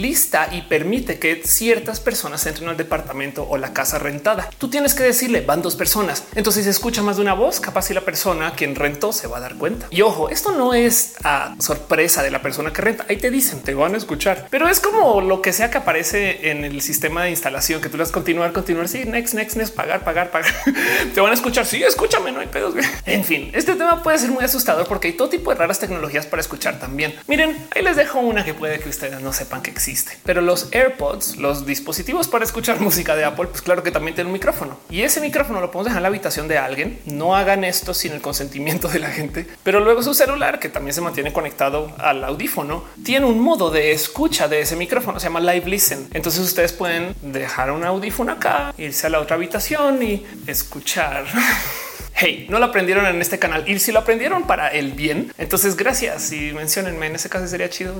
lista 0.00 0.48
y 0.50 0.62
permite 0.62 1.20
que 1.20 1.42
ciertas 1.44 2.00
personas 2.00 2.44
entren 2.46 2.68
al 2.68 2.76
departamento 2.76 3.46
o 3.48 3.58
la 3.58 3.72
casa 3.72 4.00
rentada. 4.00 4.50
Tú 4.58 4.68
tienes 4.68 4.94
que 4.94 5.04
decirle 5.04 5.42
van 5.42 5.62
dos 5.62 5.76
personas. 5.76 6.24
Entonces 6.34 6.62
si 6.62 6.64
se 6.64 6.70
escucha 6.70 7.00
más 7.00 7.14
de 7.14 7.22
una 7.22 7.34
voz, 7.34 7.60
capaz 7.60 7.82
si 7.82 7.94
la 7.94 8.00
persona 8.00 8.54
quien 8.56 8.74
rentó 8.74 9.12
se 9.12 9.28
va 9.28 9.36
a 9.36 9.40
dar 9.40 9.54
cuenta. 9.54 9.86
Y 9.90 10.02
ojo, 10.02 10.30
esto 10.30 10.50
no 10.50 10.74
es 10.74 11.14
a 11.22 11.54
sorpresa 11.60 12.07
de 12.08 12.30
la 12.30 12.40
persona 12.42 12.72
que 12.72 12.80
renta. 12.80 13.04
Ahí 13.08 13.16
te 13.16 13.30
dicen, 13.30 13.60
te 13.60 13.74
van 13.74 13.94
a 13.94 13.98
escuchar, 13.98 14.46
pero 14.50 14.68
es 14.68 14.80
como 14.80 15.20
lo 15.20 15.42
que 15.42 15.52
sea 15.52 15.70
que 15.70 15.78
aparece 15.78 16.50
en 16.50 16.64
el 16.64 16.80
sistema 16.80 17.24
de 17.24 17.30
instalación 17.30 17.80
que 17.80 17.88
tú 17.88 17.98
las 17.98 18.10
continuar, 18.10 18.52
continuar. 18.52 18.88
Sí, 18.88 19.04
next, 19.04 19.34
next, 19.34 19.56
next, 19.56 19.74
pagar, 19.74 20.04
pagar, 20.04 20.30
pagar. 20.30 20.52
te 21.14 21.20
van 21.20 21.30
a 21.30 21.34
escuchar. 21.34 21.66
Sí, 21.66 21.82
escúchame, 21.82 22.32
no 22.32 22.40
hay 22.40 22.46
pedos. 22.46 22.74
En 23.04 23.24
fin, 23.24 23.50
este 23.52 23.74
tema 23.74 24.02
puede 24.02 24.18
ser 24.18 24.30
muy 24.30 24.42
asustador 24.42 24.88
porque 24.88 25.08
hay 25.08 25.14
todo 25.14 25.28
tipo 25.28 25.50
de 25.50 25.56
raras 25.56 25.78
tecnologías 25.78 26.26
para 26.26 26.40
escuchar 26.40 26.78
también. 26.78 27.14
Miren, 27.26 27.56
ahí 27.76 27.82
les 27.82 27.96
dejo 27.96 28.20
una 28.20 28.44
que 28.44 28.54
puede 28.54 28.80
que 28.80 28.88
ustedes 28.88 29.20
no 29.20 29.32
sepan 29.32 29.62
que 29.62 29.70
existe, 29.70 30.16
pero 30.24 30.40
los 30.40 30.68
AirPods, 30.72 31.36
los 31.36 31.66
dispositivos 31.66 32.28
para 32.28 32.44
escuchar 32.44 32.80
música 32.80 33.14
de 33.16 33.24
Apple, 33.24 33.48
pues 33.48 33.62
claro 33.62 33.82
que 33.82 33.90
también 33.90 34.14
tienen 34.14 34.28
un 34.28 34.32
micrófono 34.32 34.78
y 34.90 35.02
ese 35.02 35.20
micrófono 35.20 35.60
lo 35.60 35.70
podemos 35.70 35.86
dejar 35.86 35.98
en 35.98 36.02
la 36.04 36.08
habitación 36.08 36.48
de 36.48 36.58
alguien. 36.58 37.00
No 37.04 37.36
hagan 37.36 37.64
esto 37.64 37.94
sin 37.94 38.12
el 38.12 38.20
consentimiento 38.20 38.88
de 38.88 38.98
la 38.98 39.10
gente, 39.10 39.46
pero 39.62 39.80
luego 39.80 40.02
su 40.02 40.14
celular 40.14 40.58
que 40.58 40.68
también 40.68 40.94
se 40.94 41.00
mantiene 41.00 41.32
conectado 41.32 41.92
al 41.98 42.24
audífono 42.24 42.84
tiene 43.04 43.26
un 43.26 43.40
modo 43.40 43.70
de 43.70 43.92
escucha 43.92 44.48
de 44.48 44.60
ese 44.60 44.76
micrófono, 44.76 45.18
se 45.18 45.26
llama 45.26 45.40
Live 45.40 45.68
Listen. 45.68 46.08
Entonces 46.12 46.42
ustedes 46.42 46.72
pueden 46.72 47.14
dejar 47.22 47.70
un 47.70 47.84
audífono 47.84 48.32
acá, 48.32 48.74
irse 48.78 49.06
a 49.06 49.10
la 49.10 49.20
otra 49.20 49.36
habitación 49.36 50.02
y 50.02 50.26
escuchar. 50.46 51.26
hey, 52.20 52.46
no 52.48 52.58
lo 52.58 52.66
aprendieron 52.66 53.06
en 53.06 53.20
este 53.22 53.38
canal 53.38 53.64
y 53.68 53.78
si 53.78 53.92
lo 53.92 54.00
aprendieron 54.00 54.42
para 54.44 54.68
el 54.68 54.92
bien, 54.92 55.32
entonces 55.38 55.76
gracias 55.76 56.32
y 56.32 56.52
mencionenme 56.52 57.06
en 57.06 57.14
ese 57.14 57.28
caso 57.28 57.46
sería 57.46 57.70
chido. 57.70 57.94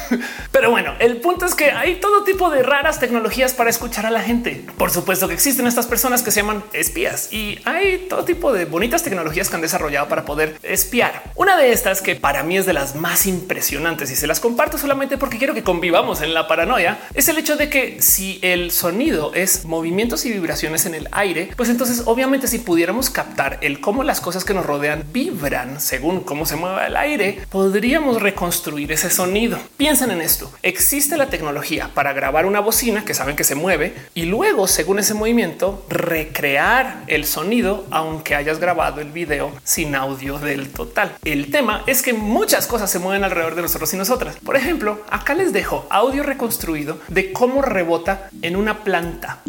Pero 0.52 0.70
bueno, 0.70 0.94
el 1.00 1.16
punto 1.16 1.44
es 1.44 1.54
que 1.54 1.72
hay 1.72 1.96
todo 1.96 2.22
tipo 2.22 2.50
de 2.50 2.62
raras 2.62 3.00
tecnologías 3.00 3.52
para 3.52 3.70
escuchar 3.70 4.06
a 4.06 4.10
la 4.10 4.22
gente. 4.22 4.64
Por 4.78 4.90
supuesto 4.90 5.26
que 5.26 5.34
existen 5.34 5.66
estas 5.66 5.86
personas 5.86 6.22
que 6.22 6.30
se 6.30 6.40
llaman 6.40 6.62
espías 6.72 7.32
y 7.32 7.58
hay 7.64 8.06
todo 8.08 8.24
tipo 8.24 8.52
de 8.52 8.64
bonitas 8.64 9.02
tecnologías 9.02 9.48
que 9.48 9.56
han 9.56 9.62
desarrollado 9.62 10.08
para 10.08 10.24
poder 10.24 10.56
espiar. 10.62 11.24
Una 11.34 11.56
de 11.56 11.72
estas 11.72 12.00
que 12.00 12.14
para 12.14 12.44
mí 12.44 12.56
es 12.56 12.66
de 12.66 12.74
las 12.74 12.94
más 12.94 13.26
impresionantes 13.26 14.10
y 14.10 14.16
se 14.16 14.28
las 14.28 14.38
comparto 14.38 14.78
solamente 14.78 15.18
porque 15.18 15.38
quiero 15.38 15.54
que 15.54 15.64
convivamos 15.64 16.20
en 16.22 16.32
la 16.32 16.46
paranoia 16.46 16.98
es 17.14 17.28
el 17.28 17.38
hecho 17.38 17.56
de 17.56 17.68
que 17.68 18.00
si 18.00 18.38
el 18.42 18.70
sonido 18.70 19.32
es 19.34 19.64
movimientos 19.64 20.24
y 20.26 20.30
vibraciones 20.30 20.86
en 20.86 20.94
el 20.94 21.08
aire, 21.10 21.50
pues 21.56 21.68
entonces 21.68 22.02
obviamente 22.06 22.46
si 22.46 22.60
pudiéramos 22.60 23.10
captar 23.10 23.58
el 23.64 23.80
cómo 23.80 24.04
las 24.04 24.20
cosas 24.20 24.44
que 24.44 24.52
nos 24.52 24.66
rodean 24.66 25.04
vibran 25.10 25.80
según 25.80 26.20
cómo 26.20 26.44
se 26.44 26.56
mueva 26.56 26.86
el 26.86 26.96
aire, 26.96 27.40
podríamos 27.48 28.20
reconstruir 28.20 28.92
ese 28.92 29.08
sonido. 29.08 29.58
Piensen 29.78 30.10
en 30.10 30.20
esto. 30.20 30.52
Existe 30.62 31.16
la 31.16 31.30
tecnología 31.30 31.90
para 31.94 32.12
grabar 32.12 32.44
una 32.44 32.60
bocina 32.60 33.06
que 33.06 33.14
saben 33.14 33.36
que 33.36 33.44
se 33.44 33.54
mueve 33.54 33.94
y 34.14 34.26
luego, 34.26 34.66
según 34.66 34.98
ese 34.98 35.14
movimiento, 35.14 35.84
recrear 35.88 37.04
el 37.06 37.24
sonido, 37.24 37.86
aunque 37.90 38.34
hayas 38.34 38.58
grabado 38.58 39.00
el 39.00 39.10
video 39.12 39.50
sin 39.64 39.94
audio 39.94 40.38
del 40.38 40.70
total. 40.70 41.16
El 41.24 41.50
tema 41.50 41.84
es 41.86 42.02
que 42.02 42.12
muchas 42.12 42.66
cosas 42.66 42.90
se 42.90 42.98
mueven 42.98 43.24
alrededor 43.24 43.54
de 43.54 43.62
nosotros 43.62 43.94
y 43.94 43.96
nosotras. 43.96 44.36
Por 44.44 44.56
ejemplo, 44.56 45.00
acá 45.10 45.32
les 45.32 45.54
dejo 45.54 45.86
audio 45.88 46.22
reconstruido 46.22 46.98
de 47.08 47.32
cómo 47.32 47.62
rebota 47.62 48.28
en 48.42 48.56
una 48.56 48.84
planta. 48.84 49.40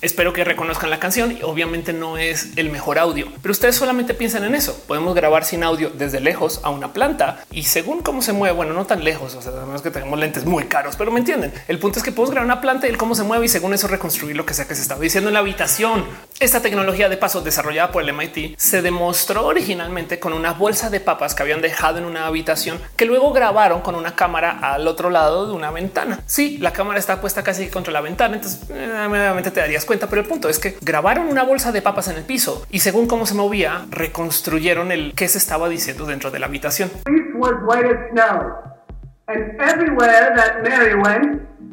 Espero 0.00 0.32
que 0.32 0.44
reconozcan 0.44 0.90
la 0.90 1.00
canción 1.00 1.36
y 1.36 1.42
obviamente 1.42 1.92
no 1.92 2.18
es 2.18 2.56
el 2.56 2.70
mejor 2.70 3.00
audio, 3.00 3.26
pero 3.42 3.50
ustedes 3.50 3.74
solamente 3.74 4.14
piensan 4.14 4.44
en 4.44 4.54
eso. 4.54 4.80
Podemos 4.86 5.12
grabar 5.16 5.44
sin 5.44 5.64
audio 5.64 5.90
desde 5.90 6.20
lejos 6.20 6.60
a 6.62 6.70
una 6.70 6.92
planta 6.92 7.44
y 7.50 7.64
según 7.64 8.02
cómo 8.02 8.22
se 8.22 8.32
mueve, 8.32 8.54
bueno, 8.54 8.74
no 8.74 8.86
tan 8.86 9.02
lejos, 9.02 9.34
o 9.34 9.42
sea, 9.42 9.50
además 9.50 9.82
que 9.82 9.90
tenemos 9.90 10.16
lentes 10.16 10.44
muy 10.44 10.64
caros, 10.66 10.94
pero 10.94 11.10
me 11.10 11.18
entienden. 11.18 11.52
El 11.66 11.80
punto 11.80 11.98
es 11.98 12.04
que 12.04 12.12
podemos 12.12 12.30
grabar 12.30 12.44
una 12.44 12.60
planta 12.60 12.86
y 12.86 12.90
el 12.90 12.96
cómo 12.96 13.16
se 13.16 13.24
mueve 13.24 13.46
y 13.46 13.48
según 13.48 13.74
eso 13.74 13.88
reconstruir 13.88 14.36
lo 14.36 14.46
que 14.46 14.54
sea 14.54 14.68
que 14.68 14.76
se 14.76 14.82
estaba 14.82 15.00
diciendo 15.00 15.30
en 15.30 15.34
la 15.34 15.40
habitación. 15.40 16.04
Esta 16.38 16.60
tecnología 16.62 17.08
de 17.08 17.16
paso 17.16 17.40
desarrollada 17.40 17.90
por 17.90 18.04
el 18.04 18.12
MIT 18.12 18.56
se 18.56 18.82
demostró 18.82 19.46
originalmente 19.46 20.20
con 20.20 20.32
una 20.32 20.52
bolsa 20.52 20.90
de 20.90 21.00
papas 21.00 21.34
que 21.34 21.42
habían 21.42 21.60
dejado 21.60 21.98
en 21.98 22.04
una 22.04 22.26
habitación 22.26 22.80
que 22.96 23.04
luego 23.04 23.32
grabaron 23.32 23.80
con 23.80 23.96
una 23.96 24.14
cámara 24.14 24.60
al 24.62 24.86
otro 24.86 25.10
lado 25.10 25.48
de 25.48 25.54
una 25.54 25.72
ventana. 25.72 26.20
Sí, 26.26 26.58
la 26.58 26.72
cámara 26.72 27.00
está 27.00 27.20
puesta 27.20 27.42
casi 27.42 27.66
contra 27.66 27.92
la 27.92 28.00
ventana, 28.00 28.36
entonces 28.36 28.60
eh, 28.70 29.50
te 29.52 29.60
darías 29.60 29.87
cuenta, 29.88 30.06
pero 30.06 30.22
el 30.22 30.28
punto 30.28 30.48
es 30.48 30.60
que 30.60 30.76
grabaron 30.80 31.26
una 31.26 31.42
bolsa 31.42 31.72
de 31.72 31.82
papas 31.82 32.06
en 32.08 32.16
el 32.16 32.22
piso 32.22 32.64
y 32.70 32.78
según 32.78 33.08
cómo 33.08 33.26
se 33.26 33.34
movía, 33.34 33.86
reconstruyeron 33.90 34.92
el 34.92 35.14
que 35.14 35.26
se 35.26 35.38
estaba 35.38 35.68
diciendo 35.68 36.06
dentro 36.06 36.30
de 36.30 36.38
la 36.38 36.46
habitación. 36.46 36.90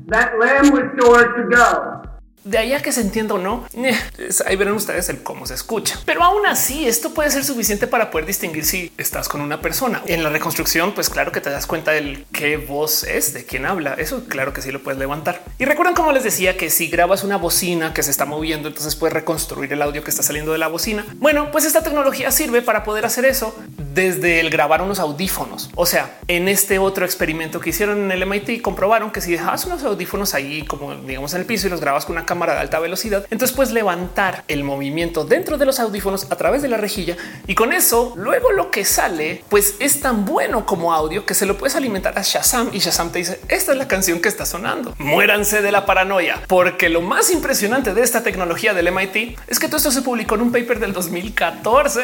That 0.08 0.38
lamb 0.38 0.71
was 0.71 0.84
sure 0.99 1.25
to 1.34 1.49
go 1.49 2.14
de 2.45 2.60
ahí 2.60 2.73
a 2.73 2.81
que 2.81 2.91
se 2.91 3.01
entienda 3.01 3.34
o 3.34 3.38
no, 3.39 3.65
eh, 3.73 3.97
ahí 4.45 4.55
verán 4.55 4.75
ustedes 4.75 5.10
el 5.10 5.23
cómo 5.23 5.47
se 5.47 5.55
escucha. 5.55 5.99
Pero 6.05 6.23
aún 6.23 6.45
así, 6.45 6.88
esto 6.88 7.12
puede 7.12 7.31
ser 7.31 7.43
suficiente 7.43 7.88
para 7.88 8.12
poder 8.12 8.27
distinguir 8.27 8.65
si 8.65 8.93
estás 8.99 9.27
con 9.27 9.41
una 9.41 9.62
persona. 9.62 10.03
En 10.05 10.23
la 10.23 10.29
reconstrucción, 10.29 10.93
pues 10.93 11.10
claro 11.10 11.31
que 11.31 11.41
te 11.41 11.49
das 11.49 11.65
cuenta 11.65 11.91
del 11.91 12.25
qué 12.31 12.58
voz 12.58 13.03
es, 13.03 13.34
de 13.34 13.45
quién 13.45 13.65
habla. 13.65 13.95
Eso 13.95 14.25
claro 14.25 14.53
que 14.53 14.62
sí 14.62 14.71
lo 14.71 14.84
puedes 14.84 14.99
levantar. 14.99 15.43
Y 15.58 15.65
recuerden 15.65 15.95
como 15.95 16.12
les 16.12 16.23
decía 16.23 16.55
que 16.55 16.69
si 16.69 16.88
grabas 16.88 17.23
una 17.23 17.38
bocina 17.38 17.95
que 17.95 18.03
se 18.03 18.12
está 18.12 18.25
moviendo, 18.25 18.67
entonces 18.67 18.95
puedes 18.95 19.13
reconstruir 19.13 19.73
el 19.73 19.81
audio 19.81 20.03
que 20.03 20.12
está 20.12 20.21
saliendo 20.21 20.51
de 20.51 20.60
la 20.60 20.67
bocina. 20.67 21.03
Bueno, 21.15 21.49
pues 21.51 21.65
esta 21.65 21.81
tecnología 21.81 22.29
sirve 22.29 22.62
para 22.62 22.84
poder 22.84 23.08
hacer 23.08 23.25
eso 23.25 23.55
desde 23.95 24.39
el 24.39 24.51
grabar 24.51 24.84
unos 24.84 24.99
audífonos. 24.99 25.71
O 25.73 25.88
sea, 25.88 26.19
en 26.27 26.47
este 26.47 26.77
otro 26.77 27.05
experimento 27.05 27.60
que 27.60 27.71
hicieron 27.71 28.03
en 28.03 28.12
el 28.12 28.23
MIT 28.27 28.62
comprobaron 28.62 29.10
que 29.10 29.21
si 29.21 29.31
dejas 29.31 29.65
unos 29.65 29.84
audífonos 29.84 30.36
ahí 30.36 30.63
como 30.63 30.93
digamos 30.93 31.34
en 31.34 31.41
el 31.41 31.47
piso 31.47 31.65
y 31.65 31.69
los 31.71 31.81
grabas 31.81 32.05
con 32.05 32.15
una 32.15 32.25
cámara 32.25 32.35
cámara 32.36 32.56
de 32.56 32.60
alta 32.60 32.80
velocidad. 32.80 33.26
Entonces 33.30 33.56
puedes 33.56 33.71
levantar 33.71 34.43
el 34.50 34.65
movimiento 34.65 35.24
dentro 35.24 35.58
de 35.58 35.65
los 35.65 35.80
audífonos 35.80 36.30
a 36.30 36.36
través 36.36 36.62
de 36.62 36.67
la 36.67 36.76
rejilla 36.76 37.15
y 37.48 37.56
con 37.56 37.71
eso 37.71 38.12
luego 38.17 38.52
lo 38.52 38.71
que 38.71 38.84
sale 38.84 39.45
pues 39.48 39.76
es 39.80 40.02
tan 40.02 40.26
bueno 40.26 40.65
como 40.65 40.93
audio 40.93 41.26
que 41.26 41.34
se 41.34 41.45
lo 41.45 41.58
puedes 41.58 41.78
alimentar 41.78 42.19
a 42.19 42.24
Shazam 42.24 42.71
y 42.74 42.80
Shazam 42.80 43.10
te 43.12 43.19
dice 43.19 43.39
esta 43.48 43.71
es 43.71 43.78
la 43.78 43.88
canción 43.88 44.19
que 44.19 44.28
está 44.28 44.45
sonando. 44.45 44.93
Muéranse 44.98 45.62
de 45.62 45.71
la 45.71 45.86
paranoia 45.86 46.41
porque 46.48 46.89
lo 46.89 47.02
más 47.02 47.32
impresionante 47.32 47.93
de 47.93 48.02
esta 48.02 48.21
tecnología 48.21 48.74
del 48.74 48.91
MIT 48.91 49.39
es 49.48 49.58
que 49.58 49.67
todo 49.67 49.78
esto 49.78 49.91
se 49.91 50.02
publicó 50.02 50.36
en 50.36 50.41
un 50.41 50.52
paper 50.52 50.80
del 50.80 50.91
2014. 50.91 52.04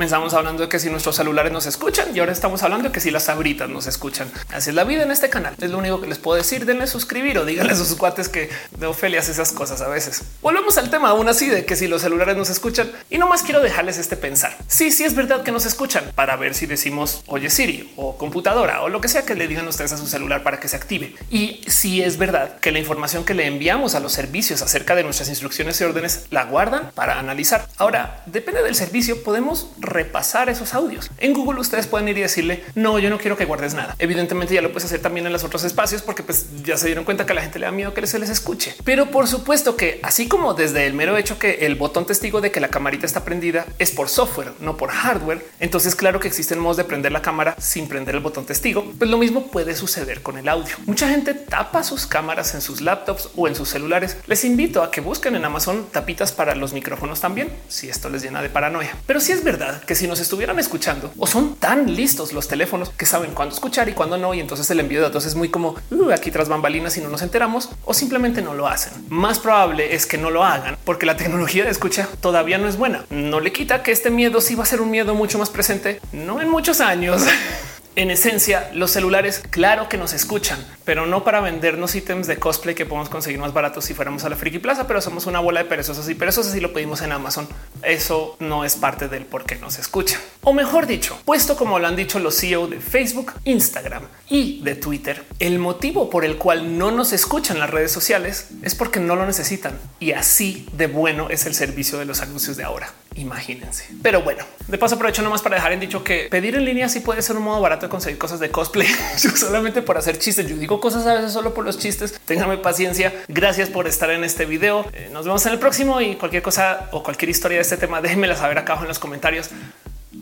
Comenzamos 0.00 0.32
hablando 0.32 0.62
de 0.62 0.68
que 0.70 0.78
si 0.78 0.88
nuestros 0.88 1.14
celulares 1.16 1.52
nos 1.52 1.66
escuchan 1.66 2.16
y 2.16 2.20
ahora 2.20 2.32
estamos 2.32 2.62
hablando 2.62 2.88
de 2.88 2.90
que 2.90 3.00
si 3.00 3.10
las 3.10 3.28
abritas 3.28 3.68
nos 3.68 3.86
escuchan. 3.86 4.32
Así 4.48 4.70
es 4.70 4.74
la 4.74 4.84
vida 4.84 5.02
en 5.02 5.10
este 5.10 5.28
canal. 5.28 5.54
Es 5.60 5.70
lo 5.70 5.76
único 5.76 6.00
que 6.00 6.06
les 6.06 6.16
puedo 6.16 6.38
decir. 6.38 6.64
Denle 6.64 6.86
suscribir 6.86 7.36
o 7.36 7.44
díganle 7.44 7.74
a 7.74 7.76
sus 7.76 7.94
cuates 7.96 8.30
que 8.30 8.48
de 8.78 8.86
Ofelia 8.86 9.20
hace 9.20 9.32
esas 9.32 9.52
cosas 9.52 9.82
a 9.82 9.88
veces. 9.88 10.22
Volvemos 10.40 10.78
al 10.78 10.88
tema 10.88 11.10
aún 11.10 11.28
así 11.28 11.50
de 11.50 11.66
que 11.66 11.76
si 11.76 11.86
los 11.86 12.00
celulares 12.00 12.34
nos 12.34 12.48
escuchan 12.48 12.90
y 13.10 13.18
no 13.18 13.28
más 13.28 13.42
quiero 13.42 13.60
dejarles 13.60 13.98
este 13.98 14.16
pensar. 14.16 14.56
Sí, 14.68 14.90
sí 14.90 15.04
es 15.04 15.14
verdad 15.14 15.42
que 15.42 15.52
nos 15.52 15.66
escuchan 15.66 16.04
para 16.14 16.34
ver 16.36 16.54
si 16.54 16.64
decimos 16.64 17.22
oye 17.26 17.50
Siri 17.50 17.92
o 17.96 18.16
computadora 18.16 18.80
o 18.80 18.88
lo 18.88 19.02
que 19.02 19.08
sea 19.08 19.26
que 19.26 19.34
le 19.34 19.48
digan 19.48 19.68
ustedes 19.68 19.92
a 19.92 19.98
su 19.98 20.06
celular 20.06 20.42
para 20.42 20.60
que 20.60 20.68
se 20.68 20.76
active. 20.76 21.14
Y 21.28 21.60
si 21.66 22.02
es 22.02 22.16
verdad 22.16 22.58
que 22.60 22.72
la 22.72 22.78
información 22.78 23.26
que 23.26 23.34
le 23.34 23.44
enviamos 23.44 23.94
a 23.94 24.00
los 24.00 24.12
servicios 24.12 24.62
acerca 24.62 24.94
de 24.94 25.04
nuestras 25.04 25.28
instrucciones 25.28 25.78
y 25.78 25.84
órdenes 25.84 26.24
la 26.30 26.44
guardan 26.44 26.90
para 26.94 27.18
analizar. 27.18 27.68
Ahora 27.76 28.22
depende 28.24 28.62
del 28.62 28.74
servicio. 28.74 29.22
Podemos 29.22 29.68
repasar 29.90 30.48
esos 30.48 30.74
audios. 30.74 31.10
En 31.18 31.32
Google 31.32 31.60
ustedes 31.60 31.86
pueden 31.86 32.08
ir 32.08 32.18
y 32.18 32.22
decirle, 32.22 32.64
no, 32.74 32.98
yo 32.98 33.10
no 33.10 33.18
quiero 33.18 33.36
que 33.36 33.44
guardes 33.44 33.74
nada. 33.74 33.94
Evidentemente 33.98 34.54
ya 34.54 34.62
lo 34.62 34.72
puedes 34.72 34.86
hacer 34.86 35.00
también 35.00 35.26
en 35.26 35.32
los 35.32 35.44
otros 35.44 35.64
espacios 35.64 36.02
porque 36.02 36.22
pues 36.22 36.46
ya 36.64 36.76
se 36.76 36.86
dieron 36.86 37.04
cuenta 37.04 37.26
que 37.26 37.32
a 37.32 37.34
la 37.34 37.42
gente 37.42 37.58
le 37.58 37.66
da 37.66 37.72
miedo 37.72 37.94
que 37.94 38.06
se 38.06 38.18
les 38.18 38.30
escuche. 38.30 38.74
Pero 38.84 39.10
por 39.10 39.28
supuesto 39.28 39.76
que 39.76 40.00
así 40.02 40.28
como 40.28 40.54
desde 40.54 40.86
el 40.86 40.94
mero 40.94 41.16
hecho 41.16 41.38
que 41.38 41.66
el 41.66 41.74
botón 41.74 42.06
testigo 42.06 42.40
de 42.40 42.50
que 42.50 42.60
la 42.60 42.68
camarita 42.68 43.06
está 43.06 43.24
prendida 43.24 43.66
es 43.78 43.90
por 43.90 44.08
software, 44.08 44.52
no 44.60 44.76
por 44.76 44.90
hardware, 44.90 45.44
entonces 45.60 45.94
claro 45.94 46.20
que 46.20 46.28
existen 46.28 46.58
modos 46.58 46.76
de 46.76 46.84
prender 46.84 47.12
la 47.12 47.22
cámara 47.22 47.54
sin 47.58 47.88
prender 47.88 48.14
el 48.14 48.20
botón 48.20 48.46
testigo, 48.46 48.92
pues 48.98 49.10
lo 49.10 49.18
mismo 49.18 49.48
puede 49.48 49.74
suceder 49.74 50.22
con 50.22 50.38
el 50.38 50.48
audio. 50.48 50.74
Mucha 50.86 51.08
gente 51.08 51.34
tapa 51.34 51.82
sus 51.82 52.06
cámaras 52.06 52.54
en 52.54 52.60
sus 52.60 52.80
laptops 52.80 53.30
o 53.36 53.48
en 53.48 53.54
sus 53.54 53.68
celulares. 53.68 54.16
Les 54.26 54.44
invito 54.44 54.82
a 54.82 54.90
que 54.90 55.00
busquen 55.00 55.36
en 55.36 55.44
Amazon 55.44 55.86
tapitas 55.90 56.32
para 56.32 56.54
los 56.54 56.72
micrófonos 56.72 57.20
también, 57.20 57.52
si 57.68 57.88
esto 57.88 58.08
les 58.08 58.22
llena 58.22 58.42
de 58.42 58.48
paranoia. 58.48 58.96
Pero 59.06 59.20
si 59.20 59.32
es 59.32 59.44
verdad 59.44 59.69
que 59.78 59.94
si 59.94 60.06
nos 60.06 60.20
estuvieran 60.20 60.58
escuchando 60.58 61.12
o 61.18 61.26
son 61.26 61.56
tan 61.56 61.94
listos 61.94 62.32
los 62.32 62.48
teléfonos 62.48 62.90
que 62.90 63.06
saben 63.06 63.32
cuándo 63.32 63.54
escuchar 63.54 63.88
y 63.88 63.92
cuándo 63.92 64.18
no. 64.18 64.34
Y 64.34 64.40
entonces 64.40 64.70
el 64.70 64.80
envío 64.80 64.98
de 64.98 65.06
datos 65.06 65.26
es 65.26 65.34
muy 65.34 65.48
como 65.48 65.76
uh, 65.90 66.10
aquí 66.10 66.30
tras 66.30 66.48
bambalinas 66.48 66.96
y 66.96 67.00
no 67.00 67.08
nos 67.08 67.22
enteramos 67.22 67.70
o 67.84 67.94
simplemente 67.94 68.42
no 68.42 68.54
lo 68.54 68.66
hacen. 68.66 68.92
Más 69.08 69.38
probable 69.38 69.94
es 69.94 70.06
que 70.06 70.18
no 70.18 70.30
lo 70.30 70.44
hagan 70.44 70.76
porque 70.84 71.06
la 71.06 71.16
tecnología 71.18 71.64
de 71.64 71.70
escucha 71.70 72.08
todavía 72.20 72.58
no 72.58 72.68
es 72.68 72.76
buena. 72.76 73.04
No 73.10 73.40
le 73.40 73.52
quita 73.52 73.82
que 73.82 73.92
este 73.92 74.10
miedo 74.10 74.40
sí 74.40 74.54
va 74.54 74.64
a 74.64 74.66
ser 74.66 74.80
un 74.80 74.90
miedo 74.90 75.14
mucho 75.14 75.38
más 75.38 75.50
presente, 75.50 76.00
no 76.12 76.40
en 76.40 76.48
muchos 76.48 76.80
años. 76.80 77.22
En 77.96 78.10
esencia, 78.10 78.70
los 78.72 78.92
celulares, 78.92 79.42
claro 79.50 79.88
que 79.88 79.98
nos 79.98 80.12
escuchan, 80.12 80.64
pero 80.84 81.06
no 81.06 81.24
para 81.24 81.40
vendernos 81.40 81.96
ítems 81.96 82.28
de 82.28 82.38
cosplay 82.38 82.76
que 82.76 82.86
podemos 82.86 83.08
conseguir 83.08 83.40
más 83.40 83.52
baratos 83.52 83.84
si 83.84 83.94
fuéramos 83.94 84.22
a 84.24 84.28
la 84.28 84.36
Friki 84.36 84.60
Plaza, 84.60 84.86
pero 84.86 85.00
somos 85.00 85.26
una 85.26 85.40
bola 85.40 85.64
de 85.64 85.68
perezosos 85.68 86.08
y 86.08 86.14
perezosos 86.14 86.54
y 86.54 86.60
lo 86.60 86.72
pedimos 86.72 87.02
en 87.02 87.10
Amazon. 87.10 87.48
Eso 87.82 88.36
no 88.38 88.64
es 88.64 88.76
parte 88.76 89.08
del 89.08 89.24
por 89.26 89.44
qué 89.44 89.56
nos 89.56 89.78
escuchan. 89.78 90.20
O 90.42 90.54
mejor 90.54 90.86
dicho, 90.86 91.18
puesto 91.26 91.54
como 91.54 91.78
lo 91.78 91.86
han 91.86 91.96
dicho 91.96 92.18
los 92.18 92.40
CEO 92.40 92.66
de 92.66 92.80
Facebook, 92.80 93.34
Instagram 93.44 94.04
y 94.30 94.62
de 94.62 94.74
Twitter, 94.74 95.22
el 95.38 95.58
motivo 95.58 96.08
por 96.08 96.24
el 96.24 96.38
cual 96.38 96.78
no 96.78 96.90
nos 96.90 97.12
escuchan 97.12 97.58
las 97.58 97.68
redes 97.68 97.92
sociales 97.92 98.48
es 98.62 98.74
porque 98.74 99.00
no 99.00 99.16
lo 99.16 99.26
necesitan. 99.26 99.78
Y 99.98 100.12
así 100.12 100.66
de 100.72 100.86
bueno 100.86 101.28
es 101.28 101.44
el 101.44 101.54
servicio 101.54 101.98
de 101.98 102.06
los 102.06 102.22
anuncios 102.22 102.56
de 102.56 102.64
ahora. 102.64 102.90
Imagínense. 103.16 103.84
Pero 104.02 104.22
bueno, 104.22 104.42
de 104.66 104.78
paso 104.78 104.94
aprovecho 104.94 105.20
nomás 105.20 105.42
para 105.42 105.56
dejar 105.56 105.72
en 105.72 105.80
dicho 105.80 106.02
que 106.04 106.28
pedir 106.30 106.54
en 106.54 106.64
línea 106.64 106.88
sí 106.88 107.00
puede 107.00 107.20
ser 107.20 107.36
un 107.36 107.42
modo 107.42 107.60
barato 107.60 107.84
de 107.84 107.90
conseguir 107.90 108.16
cosas 108.16 108.40
de 108.40 108.50
cosplay 108.50 108.88
solamente 109.36 109.82
por 109.82 109.98
hacer 109.98 110.18
chistes. 110.18 110.48
Yo 110.48 110.56
digo 110.56 110.80
cosas 110.80 111.06
a 111.06 111.14
veces 111.14 111.34
solo 111.34 111.52
por 111.52 111.66
los 111.66 111.78
chistes. 111.78 112.18
Ténganme 112.24 112.56
paciencia. 112.56 113.12
Gracias 113.28 113.68
por 113.68 113.86
estar 113.86 114.10
en 114.10 114.24
este 114.24 114.46
video. 114.46 114.86
Eh, 114.94 115.10
nos 115.12 115.26
vemos 115.26 115.44
en 115.44 115.52
el 115.52 115.58
próximo 115.58 116.00
y 116.00 116.14
cualquier 116.16 116.42
cosa 116.42 116.88
o 116.92 117.02
cualquier 117.02 117.28
historia 117.28 117.58
de 117.58 117.62
este 117.62 117.76
tema, 117.76 118.00
déjenmela 118.00 118.36
saber 118.36 118.56
acá 118.56 118.72
abajo 118.72 118.84
en 118.84 118.88
los 118.88 118.98
comentarios. 118.98 119.50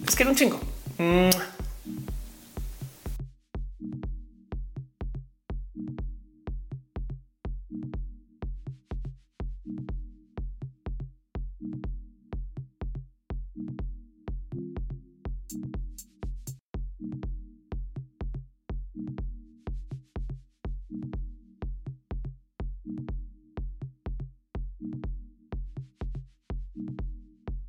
Es 0.08 0.16
que 0.16 0.22
era 0.22 0.30
un 0.30 0.36
chingo. 0.36 0.58